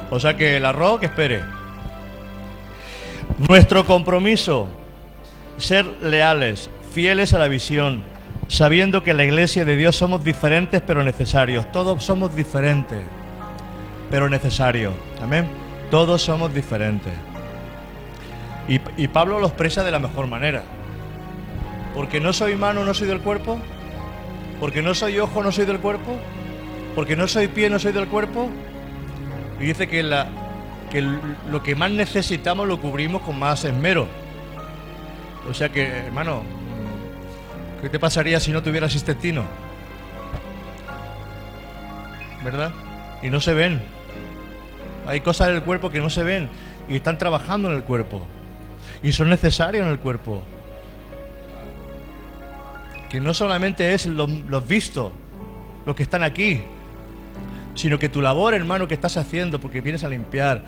O 0.10 0.20
sea 0.20 0.36
que 0.36 0.58
el 0.58 0.66
arroz 0.66 1.00
que 1.00 1.06
espere. 1.06 1.44
Nuestro 3.40 3.84
compromiso, 3.86 4.68
ser 5.58 5.86
leales, 6.02 6.70
fieles 6.94 7.34
a 7.34 7.40
la 7.40 7.48
visión, 7.48 8.04
sabiendo 8.48 9.04
que 9.04 9.14
la 9.14 9.24
iglesia 9.24 9.66
de 9.66 9.76
Dios 9.76 9.96
somos 9.96 10.24
diferentes 10.24 10.82
pero 10.86 11.04
necesarios. 11.04 11.72
Todos 11.72 12.04
somos 12.04 12.36
diferentes, 12.36 13.02
pero 14.12 14.30
necesarios. 14.30 14.94
Amén. 15.22 15.48
Todos 15.90 16.22
somos 16.22 16.54
diferentes. 16.54 17.14
Y, 18.68 18.80
y, 18.98 19.08
Pablo 19.08 19.40
lo 19.40 19.48
expresa 19.48 19.84
de 19.84 19.92
la 19.92 20.00
mejor 20.00 20.28
manera. 20.28 20.64
Porque 21.96 22.20
no 22.20 22.34
soy 22.34 22.56
mano, 22.56 22.86
no 22.86 22.94
soy 22.94 23.08
del 23.08 23.20
cuerpo. 23.20 23.60
Porque 24.60 24.82
no 24.82 24.94
soy 24.94 25.20
ojo, 25.20 25.44
no 25.44 25.52
soy 25.52 25.66
del 25.66 25.80
cuerpo. 25.80 26.18
Porque 26.96 27.16
no 27.16 27.28
soy 27.28 27.48
pie, 27.48 27.70
no 27.70 27.80
soy 27.80 27.92
del 27.92 28.08
cuerpo. 28.08 28.50
Y 29.60 29.66
dice 29.66 29.88
que, 29.88 30.02
la, 30.04 30.28
que 30.94 31.02
lo 31.02 31.62
que 31.62 31.76
más 31.76 31.92
necesitamos 31.92 32.70
lo 32.70 32.80
cubrimos 32.80 33.22
con 33.24 33.38
más 33.38 33.66
esmero. 33.66 34.08
O 35.50 35.54
sea 35.54 35.68
que, 35.68 35.86
hermano, 35.86 36.44
¿Qué 37.84 37.90
te 37.90 38.00
pasaría 38.00 38.40
si 38.40 38.54
no 38.54 38.64
tuvieras 38.64 38.96
intestino? 38.96 39.44
¿Verdad? 42.42 42.72
Y 43.22 43.30
no 43.30 43.42
se 43.42 43.54
ven. 43.54 43.82
Hay 45.06 45.20
cosas 45.20 45.50
en 45.50 45.56
el 45.56 45.64
cuerpo 45.64 45.90
que 45.90 46.00
no 46.00 46.10
se 46.10 46.24
ven 46.24 46.48
y 46.88 46.96
están 46.96 47.18
trabajando 47.18 47.70
en 47.70 47.76
el 47.76 47.84
cuerpo. 47.84 48.26
Y 49.02 49.12
son 49.12 49.30
necesarios 49.30 49.86
en 49.86 49.92
el 49.92 50.00
cuerpo. 50.00 50.44
Que 53.10 53.20
no 53.20 53.34
solamente 53.34 53.94
es 53.94 54.06
los, 54.06 54.30
vistos, 54.66 55.12
los 55.86 55.94
que 55.94 56.04
están 56.04 56.24
aquí, 56.24 56.62
sino 57.76 58.00
que 58.00 58.08
tu 58.08 58.22
labor, 58.22 58.54
hermano, 58.54 58.88
que 58.88 58.94
estás 58.94 59.18
haciendo 59.18 59.60
porque 59.60 59.82
vienes 59.82 60.06
a 60.06 60.10
limpiar, 60.10 60.64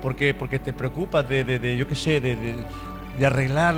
porque, 0.00 0.34
porque 0.34 0.58
te 0.58 0.72
preocupas 0.72 1.28
de, 1.28 1.44
de, 1.44 1.76
yo 1.76 1.86
qué 1.86 1.94
sé, 1.94 2.20
de, 2.20 2.36
de 2.36 3.26
arreglar 3.26 3.74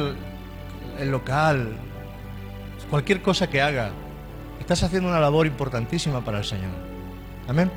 el 0.98 1.10
local, 1.10 1.76
cualquier 2.90 3.22
cosa 3.22 3.48
que 3.48 3.60
haga, 3.60 3.90
estás 4.60 4.82
haciendo 4.82 5.08
una 5.08 5.20
labor 5.20 5.46
importantísima 5.46 6.24
para 6.24 6.38
el 6.38 6.44
Señor. 6.44 6.70
Amén. 7.46 7.70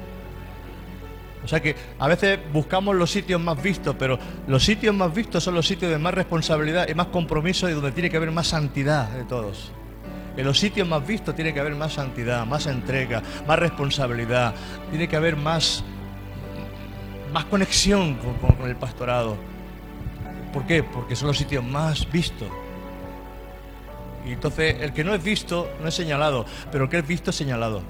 O 1.43 1.47
sea 1.47 1.59
que 1.59 1.75
a 1.97 2.07
veces 2.07 2.39
buscamos 2.53 2.95
los 2.95 3.09
sitios 3.09 3.41
más 3.41 3.61
vistos, 3.61 3.95
pero 3.97 4.19
los 4.47 4.63
sitios 4.63 4.93
más 4.93 5.13
vistos 5.13 5.43
son 5.43 5.55
los 5.55 5.67
sitios 5.67 5.91
de 5.91 5.97
más 5.97 6.13
responsabilidad 6.13 6.87
y 6.87 6.93
más 6.93 7.07
compromiso 7.07 7.67
y 7.69 7.73
donde 7.73 7.91
tiene 7.91 8.09
que 8.09 8.17
haber 8.17 8.31
más 8.31 8.47
santidad 8.47 9.09
de 9.09 9.23
todos. 9.23 9.71
En 10.37 10.45
los 10.45 10.59
sitios 10.59 10.87
más 10.87 11.05
vistos 11.05 11.35
tiene 11.35 11.53
que 11.53 11.59
haber 11.59 11.75
más 11.75 11.93
santidad, 11.93 12.45
más 12.45 12.67
entrega, 12.67 13.21
más 13.47 13.59
responsabilidad, 13.59 14.53
tiene 14.89 15.07
que 15.07 15.15
haber 15.15 15.35
más, 15.35 15.83
más 17.31 17.45
conexión 17.45 18.15
con, 18.15 18.69
el 18.69 18.75
pastorado. 18.75 19.37
¿Por 20.53 20.65
qué? 20.65 20.83
Porque 20.83 21.15
son 21.15 21.27
los 21.27 21.37
sitios 21.37 21.63
más 21.63 22.09
vistos. 22.11 22.49
Y 24.25 24.33
entonces 24.33 24.75
el 24.81 24.93
que 24.93 25.03
no 25.03 25.13
es 25.15 25.23
visto 25.23 25.69
no 25.81 25.87
es 25.87 25.95
señalado, 25.95 26.45
pero 26.71 26.85
el 26.85 26.89
que 26.89 26.99
es 26.99 27.07
visto 27.07 27.31
es 27.31 27.35
señalado. 27.35 27.81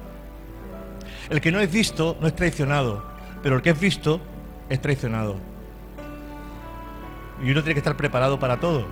El 1.30 1.42
que 1.42 1.52
no 1.52 1.60
es 1.60 1.72
visto 1.72 2.18
no 2.22 2.28
es 2.28 2.36
traicionado, 2.36 3.04
pero 3.42 3.56
el 3.58 3.62
que 3.62 3.72
es 3.72 3.80
visto 3.80 4.22
es 4.70 4.82
traicionado. 4.82 5.38
Y 7.44 7.52
uno 7.52 7.62
tiene 7.62 7.74
que 7.74 7.80
estar 7.80 7.98
preparado 7.98 8.40
para 8.40 8.60
todo. 8.60 8.86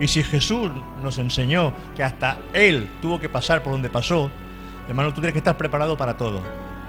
Y 0.00 0.08
si 0.08 0.22
Jesús 0.22 0.70
nos 1.02 1.18
enseñó 1.18 1.72
que 1.94 2.02
hasta 2.02 2.38
Él 2.52 2.88
tuvo 3.02 3.20
que 3.20 3.28
pasar 3.28 3.62
por 3.62 3.72
donde 3.72 3.90
pasó, 3.90 4.30
hermano, 4.88 5.10
tú 5.10 5.16
tienes 5.16 5.32
que 5.32 5.38
estar 5.38 5.56
preparado 5.56 5.96
para 5.96 6.16
todo. 6.16 6.40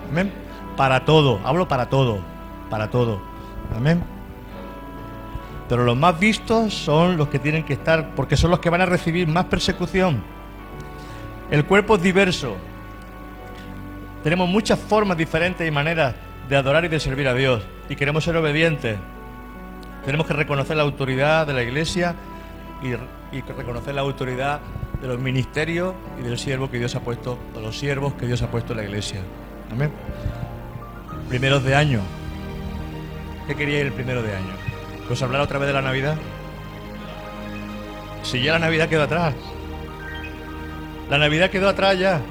Amén. 0.10 0.32
Para 0.78 1.06
todo. 1.06 1.40
Hablo 1.44 1.68
para 1.68 1.90
todo. 1.90 2.35
Para 2.70 2.90
todo. 2.90 3.22
Amén. 3.76 4.04
Pero 5.68 5.84
los 5.84 5.98
más 5.98 6.20
vistos 6.20 6.74
son 6.74 7.18
los 7.18 7.30
que 7.30 7.40
tienen 7.40 7.64
que 7.64 7.74
estar, 7.74 8.14
porque 8.16 8.38
son 8.38 8.52
los 8.52 8.60
que 8.60 8.70
van 8.70 8.82
a 8.82 8.86
recibir 8.86 9.28
más 9.28 9.46
persecución. 9.46 10.24
El 11.50 11.66
cuerpo 11.66 11.96
es 11.96 12.02
diverso. 12.02 12.56
Tenemos 14.24 14.50
muchas 14.50 14.80
formas 14.80 15.18
diferentes 15.18 15.68
y 15.68 15.72
maneras 15.72 16.16
de 16.50 16.56
adorar 16.56 16.86
y 16.86 16.88
de 16.88 17.00
servir 17.00 17.28
a 17.28 17.34
Dios. 17.34 17.64
Y 17.90 17.96
queremos 17.96 18.24
ser 18.24 18.36
obedientes. 18.38 18.98
Tenemos 20.04 20.28
que 20.28 20.34
reconocer 20.34 20.78
la 20.78 20.84
autoridad 20.84 21.48
de 21.48 21.54
la 21.54 21.64
iglesia 21.64 22.16
y, 22.82 22.94
reconocer 23.52 23.96
la 23.96 24.02
autoridad 24.02 24.60
de 25.02 25.08
los 25.08 25.20
ministerios 25.20 25.94
y 26.20 26.24
del 26.24 26.38
siervo 26.38 26.70
que 26.70 26.78
Dios 26.78 26.96
ha 26.96 27.02
puesto, 27.02 27.38
de 27.54 27.62
los 27.62 27.78
siervos 27.78 28.14
que 28.14 28.28
Dios 28.28 28.42
ha 28.42 28.50
puesto 28.50 28.74
en 28.74 28.78
la 28.78 28.84
iglesia. 28.84 29.22
Amén. 29.72 29.92
Primeros 31.28 31.64
de 31.64 31.76
año. 31.76 32.02
¿Qué 33.48 33.56
quería 33.56 33.80
ir 33.80 33.86
el 33.88 33.94
primero 33.94 34.24
de 34.24 34.36
año? 34.36 34.54
¿Pues 35.08 35.22
hablar 35.22 35.42
otra 35.42 35.60
vez 35.60 35.68
de 35.68 35.74
la 35.74 35.82
Navidad? 35.82 36.18
Si 38.24 38.42
ya 38.42 38.54
la 38.54 38.60
Navidad 38.60 38.90
quedó 38.90 39.04
atrás. 39.04 39.36
La 41.10 41.20
Navidad 41.20 41.52
quedó 41.52 41.70
atrás 41.70 42.00
ya. 42.00 42.22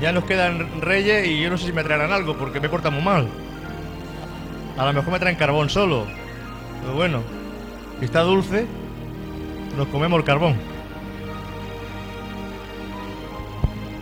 Ya 0.00 0.10
nos 0.12 0.24
quedan 0.24 0.80
reyes 0.80 1.26
y 1.26 1.40
yo 1.40 1.50
no 1.50 1.58
sé 1.58 1.66
si 1.66 1.72
me 1.72 1.84
traerán 1.84 2.12
algo 2.12 2.36
porque 2.36 2.60
me 2.60 2.70
corta 2.70 2.88
muy 2.88 3.02
mal. 3.02 3.28
A 4.78 4.86
lo 4.86 4.92
mejor 4.94 5.12
me 5.12 5.18
traen 5.18 5.36
carbón 5.36 5.68
solo. 5.68 6.06
Pero 6.80 6.94
bueno, 6.94 7.22
si 7.98 8.06
está 8.06 8.22
dulce, 8.22 8.66
nos 9.76 9.86
comemos 9.88 10.18
el 10.18 10.24
carbón. 10.24 10.56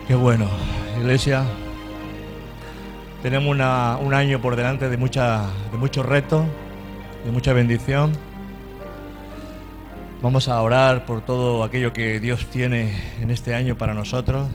Qué 0.06 0.14
bueno, 0.14 0.48
iglesia. 0.98 1.44
Tenemos 3.22 3.54
un 3.54 4.14
año 4.14 4.40
por 4.40 4.56
delante 4.56 4.88
de, 4.88 4.96
mucha, 4.96 5.44
de 5.70 5.76
muchos 5.76 6.06
retos, 6.06 6.46
de 7.22 7.30
mucha 7.30 7.52
bendición. 7.52 8.12
Vamos 10.22 10.48
a 10.48 10.60
orar 10.62 11.04
por 11.04 11.20
todo 11.20 11.62
aquello 11.62 11.92
que 11.92 12.18
Dios 12.18 12.46
tiene 12.46 12.94
en 13.20 13.30
este 13.30 13.54
año 13.54 13.76
para 13.76 13.92
nosotros. 13.92 14.48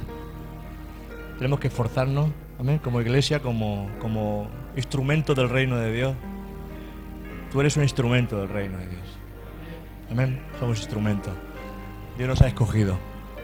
Tenemos 1.37 1.59
que 1.59 1.67
esforzarnos, 1.67 2.31
amén, 2.59 2.79
como 2.79 3.01
iglesia, 3.01 3.39
como, 3.39 3.87
como 3.99 4.47
instrumento 4.75 5.35
del 5.35 5.49
reino 5.49 5.77
de 5.77 5.93
Dios. 5.93 6.15
Tú 7.51 7.61
eres 7.61 7.77
un 7.77 7.83
instrumento 7.83 8.39
del 8.39 8.49
reino 8.49 8.79
de 8.79 8.87
Dios. 8.87 9.03
Amén, 10.09 10.41
somos 10.59 10.79
instrumentos. 10.79 11.33
Dios 12.17 12.27
nos 12.27 12.41
ha 12.41 12.47
escogido. 12.47 12.97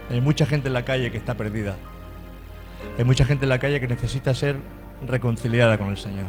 Hay 0.09 0.19
mucha 0.19 0.47
gente 0.47 0.69
en 0.69 0.73
la 0.73 0.83
calle 0.83 1.11
que 1.11 1.17
está 1.17 1.35
perdida. 1.35 1.75
Hay 2.97 3.03
mucha 3.03 3.23
gente 3.23 3.45
en 3.45 3.49
la 3.49 3.59
calle 3.59 3.79
que 3.79 3.87
necesita 3.87 4.33
ser 4.33 4.57
reconciliada 5.07 5.77
con 5.77 5.89
el 5.89 5.97
Señor. 5.97 6.27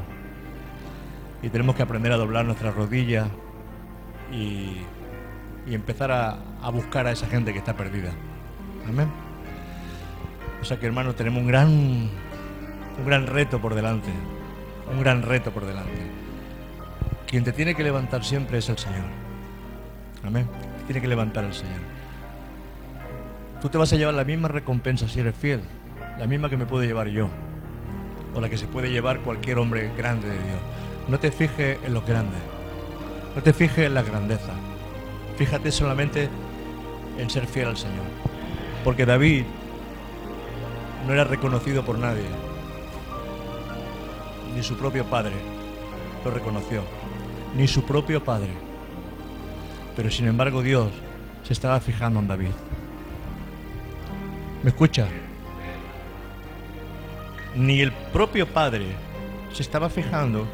Y 1.42 1.48
tenemos 1.48 1.74
que 1.74 1.82
aprender 1.82 2.12
a 2.12 2.16
doblar 2.16 2.44
nuestras 2.44 2.74
rodillas 2.74 3.28
y, 4.32 4.76
empezar 5.66 6.10
a, 6.12 6.70
buscar 6.70 7.06
a 7.06 7.12
esa 7.12 7.26
gente 7.26 7.52
que 7.52 7.58
está 7.58 7.76
perdida. 7.76 8.10
Amén. 8.88 9.08
O 10.60 10.64
sea 10.64 10.78
que 10.78 10.86
hermanos, 10.86 11.16
tenemos 11.16 11.40
un 11.40 11.48
gran, 11.48 11.68
un 11.68 13.06
gran 13.06 13.26
reto 13.26 13.60
por 13.60 13.74
delante. 13.74 14.10
Un 14.92 15.00
gran 15.00 15.22
reto 15.22 15.50
por 15.50 15.66
delante. 15.66 16.10
Quien 17.26 17.44
te 17.44 17.52
tiene 17.52 17.74
que 17.74 17.82
levantar 17.82 18.24
siempre 18.24 18.58
es 18.58 18.68
el 18.68 18.78
Señor. 18.78 19.06
Amén. 20.24 20.46
Tiene 20.86 21.00
que 21.00 21.08
levantar 21.08 21.44
el 21.44 21.54
Señor. 21.54 21.80
Tú 23.60 23.68
te 23.68 23.78
vas 23.78 23.92
a 23.92 23.96
llevar 23.96 24.14
la 24.14 24.24
misma 24.24 24.48
recompensa 24.48 25.08
si 25.08 25.20
eres 25.20 25.34
fiel. 25.34 25.60
La 26.18 26.26
misma 26.26 26.50
que 26.50 26.56
me 26.56 26.66
puedo 26.66 26.84
llevar 26.84 27.08
yo. 27.08 27.28
O 28.34 28.40
la 28.40 28.48
que 28.48 28.56
se 28.56 28.66
puede 28.66 28.90
llevar 28.90 29.20
cualquier 29.20 29.58
hombre 29.58 29.90
grande 29.96 30.28
de 30.28 30.34
Dios. 30.34 30.60
No 31.08 31.18
te 31.18 31.30
fijes 31.30 31.78
en 31.84 31.94
los 31.94 32.06
grandes. 32.06 32.40
No 33.34 33.42
te 33.42 33.52
fijes 33.52 33.86
en 33.86 33.94
la 33.94 34.02
grandeza. 34.02 34.52
Fíjate 35.36 35.70
solamente 35.70 36.28
en 37.18 37.30
ser 37.30 37.46
fiel 37.46 37.68
al 37.68 37.76
Señor. 37.76 38.04
Porque 38.84 39.06
David 39.06 39.44
no 41.06 41.12
era 41.12 41.24
reconocido 41.24 41.84
por 41.84 41.98
nadie. 41.98 42.24
Ni 44.54 44.62
su 44.62 44.76
propio 44.76 45.04
padre 45.04 45.34
lo 46.24 46.30
reconoció. 46.30 46.82
Ni 47.56 47.66
su 47.66 47.84
propio 47.84 48.22
padre. 48.22 48.50
Pero 49.96 50.10
sin 50.10 50.26
embargo 50.26 50.62
Dios 50.62 50.90
se 51.42 51.52
estaba 51.52 51.80
fijando 51.80 52.20
en 52.20 52.28
David. 52.28 52.52
¿Me 54.62 54.70
escucha? 54.70 55.08
Ni 57.56 57.80
el 57.80 57.92
propio 57.92 58.46
padre 58.46 58.86
se 59.52 59.62
estaba 59.62 59.88
fijando 59.90 60.46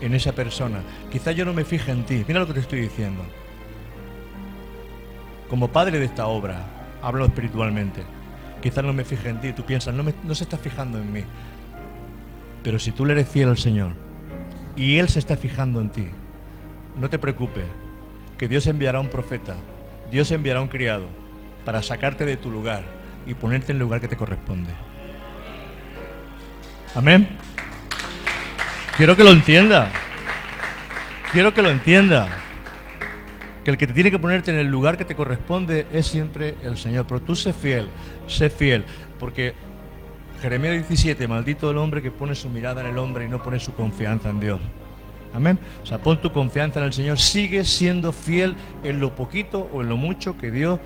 en 0.00 0.14
esa 0.14 0.32
persona. 0.32 0.80
Quizá 1.10 1.32
yo 1.32 1.44
no 1.44 1.52
me 1.52 1.64
fije 1.64 1.92
en 1.92 2.04
ti. 2.04 2.24
Mira 2.26 2.40
lo 2.40 2.46
que 2.46 2.54
te 2.54 2.60
estoy 2.60 2.80
diciendo. 2.80 3.22
Como 5.48 5.68
padre 5.68 5.98
de 5.98 6.06
esta 6.06 6.26
obra, 6.26 6.64
hablo 7.02 7.24
espiritualmente. 7.24 8.02
Quizás 8.62 8.82
no 8.84 8.92
me 8.92 9.04
fije 9.04 9.28
en 9.28 9.40
ti. 9.40 9.52
Tú 9.52 9.64
piensas, 9.64 9.94
no, 9.94 10.02
me- 10.02 10.14
no 10.24 10.34
se 10.34 10.44
está 10.44 10.56
fijando 10.56 10.98
en 10.98 11.12
mí. 11.12 11.22
Pero 12.62 12.78
si 12.78 12.90
tú 12.92 13.04
le 13.04 13.12
eres 13.12 13.28
fiel 13.28 13.50
al 13.50 13.58
Señor 13.58 13.92
y 14.74 14.98
Él 14.98 15.08
se 15.08 15.18
está 15.20 15.36
fijando 15.36 15.80
en 15.80 15.90
ti, 15.90 16.08
no 16.98 17.08
te 17.08 17.18
preocupes, 17.18 17.64
que 18.38 18.48
Dios 18.48 18.66
enviará 18.66 18.98
un 19.00 19.08
profeta, 19.08 19.54
Dios 20.10 20.30
enviará 20.32 20.60
un 20.60 20.68
criado 20.68 21.06
para 21.64 21.82
sacarte 21.82 22.24
de 22.24 22.36
tu 22.36 22.50
lugar 22.50 22.82
y 23.26 23.34
ponerte 23.34 23.72
en 23.72 23.76
el 23.76 23.82
lugar 23.82 24.00
que 24.00 24.08
te 24.08 24.16
corresponde. 24.16 24.70
Amén. 26.96 27.28
Quiero 28.96 29.14
que 29.14 29.22
lo 29.22 29.30
entienda. 29.30 29.90
Quiero 31.30 31.52
que 31.52 31.60
lo 31.60 31.68
entienda. 31.68 32.26
Que 33.62 33.70
el 33.70 33.76
que 33.76 33.86
te 33.86 33.92
tiene 33.92 34.10
que 34.10 34.18
ponerte 34.18 34.50
en 34.50 34.56
el 34.56 34.68
lugar 34.68 34.96
que 34.96 35.04
te 35.04 35.14
corresponde 35.14 35.86
es 35.92 36.06
siempre 36.06 36.54
el 36.62 36.78
Señor. 36.78 37.04
Pero 37.06 37.20
tú 37.20 37.36
sé 37.36 37.52
fiel, 37.52 37.90
sé 38.26 38.48
fiel. 38.48 38.82
Porque 39.18 39.52
Jeremías 40.40 40.72
17, 40.72 41.28
maldito 41.28 41.70
el 41.70 41.76
hombre 41.76 42.00
que 42.00 42.10
pone 42.10 42.34
su 42.34 42.48
mirada 42.48 42.80
en 42.80 42.86
el 42.86 42.96
hombre 42.96 43.26
y 43.26 43.28
no 43.28 43.42
pone 43.42 43.60
su 43.60 43.74
confianza 43.74 44.30
en 44.30 44.40
Dios. 44.40 44.60
Amén. 45.34 45.58
O 45.82 45.84
sea, 45.84 45.98
pon 45.98 46.18
tu 46.22 46.32
confianza 46.32 46.80
en 46.80 46.86
el 46.86 46.94
Señor. 46.94 47.18
Sigue 47.18 47.66
siendo 47.66 48.10
fiel 48.10 48.56
en 48.82 49.00
lo 49.00 49.14
poquito 49.14 49.68
o 49.70 49.82
en 49.82 49.90
lo 49.90 49.98
mucho 49.98 50.38
que 50.38 50.50
Dios 50.50 50.80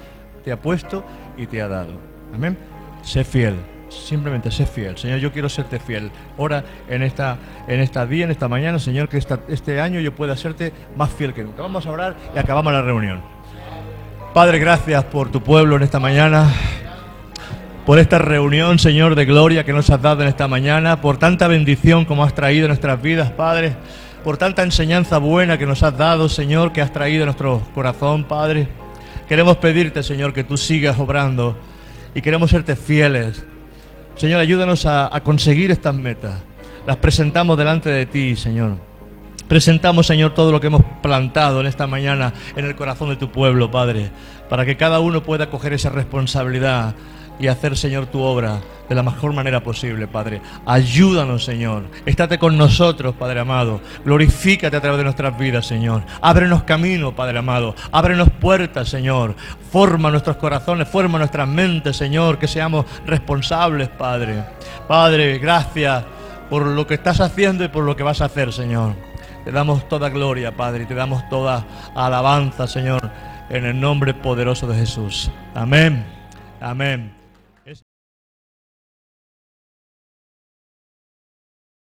te 0.44 0.50
ha 0.50 0.60
puesto 0.60 1.04
y 1.36 1.46
te 1.46 1.62
ha 1.62 1.68
dado. 1.68 2.00
Amén. 2.34 2.58
Sé 3.04 3.22
fiel. 3.22 3.54
Simplemente 3.90 4.50
sé 4.50 4.64
fiel. 4.64 4.96
Señor, 4.96 5.18
yo 5.18 5.32
quiero 5.32 5.48
serte 5.48 5.78
fiel. 5.78 6.10
Ora 6.38 6.64
en 6.88 7.02
esta, 7.02 7.36
en 7.68 7.80
esta 7.80 8.06
día, 8.06 8.24
en 8.24 8.30
esta 8.30 8.48
mañana, 8.48 8.78
Señor, 8.78 9.08
que 9.08 9.18
este 9.18 9.80
año 9.80 10.00
yo 10.00 10.14
pueda 10.14 10.36
serte 10.36 10.72
más 10.96 11.10
fiel 11.10 11.34
que 11.34 11.44
nunca. 11.44 11.62
Vamos 11.62 11.86
a 11.86 11.90
orar 11.90 12.16
y 12.34 12.38
acabamos 12.38 12.72
la 12.72 12.82
reunión. 12.82 13.20
Padre, 14.32 14.58
gracias 14.58 15.04
por 15.04 15.30
tu 15.30 15.42
pueblo 15.42 15.76
en 15.76 15.82
esta 15.82 15.98
mañana 15.98 16.48
por 17.90 17.98
esta 17.98 18.18
reunión, 18.18 18.78
Señor, 18.78 19.16
de 19.16 19.24
gloria 19.24 19.64
que 19.64 19.72
nos 19.72 19.90
has 19.90 20.00
dado 20.00 20.22
en 20.22 20.28
esta 20.28 20.46
mañana, 20.46 21.00
por 21.00 21.16
tanta 21.16 21.48
bendición 21.48 22.04
como 22.04 22.22
has 22.22 22.34
traído 22.34 22.66
en 22.66 22.68
nuestras 22.68 23.02
vidas, 23.02 23.32
Padre, 23.32 23.74
por 24.22 24.36
tanta 24.36 24.62
enseñanza 24.62 25.18
buena 25.18 25.58
que 25.58 25.66
nos 25.66 25.82
has 25.82 25.98
dado, 25.98 26.28
Señor, 26.28 26.72
que 26.72 26.82
has 26.82 26.92
traído 26.92 27.22
en 27.22 27.26
nuestro 27.26 27.62
corazón, 27.74 28.22
Padre. 28.22 28.68
Queremos 29.28 29.56
pedirte, 29.56 30.04
Señor, 30.04 30.32
que 30.32 30.44
tú 30.44 30.56
sigas 30.56 30.98
obrando 31.00 31.58
y 32.14 32.20
queremos 32.20 32.50
serte 32.50 32.76
fieles. 32.76 33.44
Señor, 34.20 34.40
ayúdanos 34.40 34.84
a, 34.84 35.18
conseguir 35.24 35.70
estas 35.70 35.94
metas. 35.94 36.42
Las 36.86 36.98
presentamos 36.98 37.56
delante 37.56 37.88
de 37.88 38.04
ti, 38.04 38.36
Señor. 38.36 38.76
Presentamos, 39.48 40.06
Señor, 40.06 40.34
todo 40.34 40.52
lo 40.52 40.60
que 40.60 40.66
hemos 40.66 40.82
plantado 41.02 41.62
en 41.62 41.66
esta 41.66 41.86
mañana 41.86 42.34
en 42.54 42.66
el 42.66 42.76
corazón 42.76 43.08
de 43.08 43.16
tu 43.16 43.32
pueblo, 43.32 43.70
Padre, 43.70 44.10
para 44.50 44.66
que 44.66 44.76
cada 44.76 45.00
uno 45.00 45.22
pueda 45.22 45.48
coger 45.48 45.72
esa 45.72 45.88
responsabilidad 45.88 46.94
y 47.40 47.48
hacer, 47.48 47.76
Señor, 47.76 48.06
tu 48.06 48.20
obra 48.20 48.60
de 48.88 48.94
la 48.94 49.02
mejor 49.02 49.32
manera 49.32 49.62
posible, 49.62 50.06
Padre. 50.06 50.42
Ayúdanos, 50.66 51.44
Señor. 51.44 51.84
Estate 52.04 52.38
con 52.38 52.58
nosotros, 52.58 53.14
Padre 53.14 53.40
amado. 53.40 53.80
Glorifícate 54.04 54.76
a 54.76 54.80
través 54.80 54.98
de 54.98 55.04
nuestras 55.04 55.38
vidas, 55.38 55.66
Señor. 55.66 56.02
Ábrenos 56.20 56.64
camino, 56.64 57.14
Padre 57.14 57.38
amado. 57.38 57.74
Ábrenos 57.92 58.28
puertas, 58.40 58.88
Señor. 58.88 59.34
Forma 59.72 60.10
nuestros 60.10 60.36
corazones, 60.36 60.88
forma 60.88 61.18
nuestras 61.18 61.48
mentes, 61.48 61.96
Señor. 61.96 62.38
Que 62.38 62.46
seamos 62.46 62.84
responsables, 63.06 63.88
Padre. 63.88 64.44
Padre, 64.86 65.38
gracias 65.38 66.04
por 66.50 66.66
lo 66.66 66.86
que 66.86 66.94
estás 66.94 67.20
haciendo 67.20 67.64
y 67.64 67.68
por 67.68 67.84
lo 67.84 67.96
que 67.96 68.02
vas 68.02 68.20
a 68.20 68.26
hacer, 68.26 68.52
Señor. 68.52 68.94
Te 69.44 69.52
damos 69.52 69.88
toda 69.88 70.10
gloria, 70.10 70.54
Padre, 70.54 70.82
y 70.82 70.86
te 70.86 70.94
damos 70.94 71.26
toda 71.30 71.64
alabanza, 71.94 72.66
Señor, 72.66 73.10
en 73.48 73.64
el 73.64 73.80
nombre 73.80 74.12
poderoso 74.12 74.66
de 74.66 74.76
Jesús. 74.76 75.30
Amén. 75.54 76.04
Amén. 76.60 77.19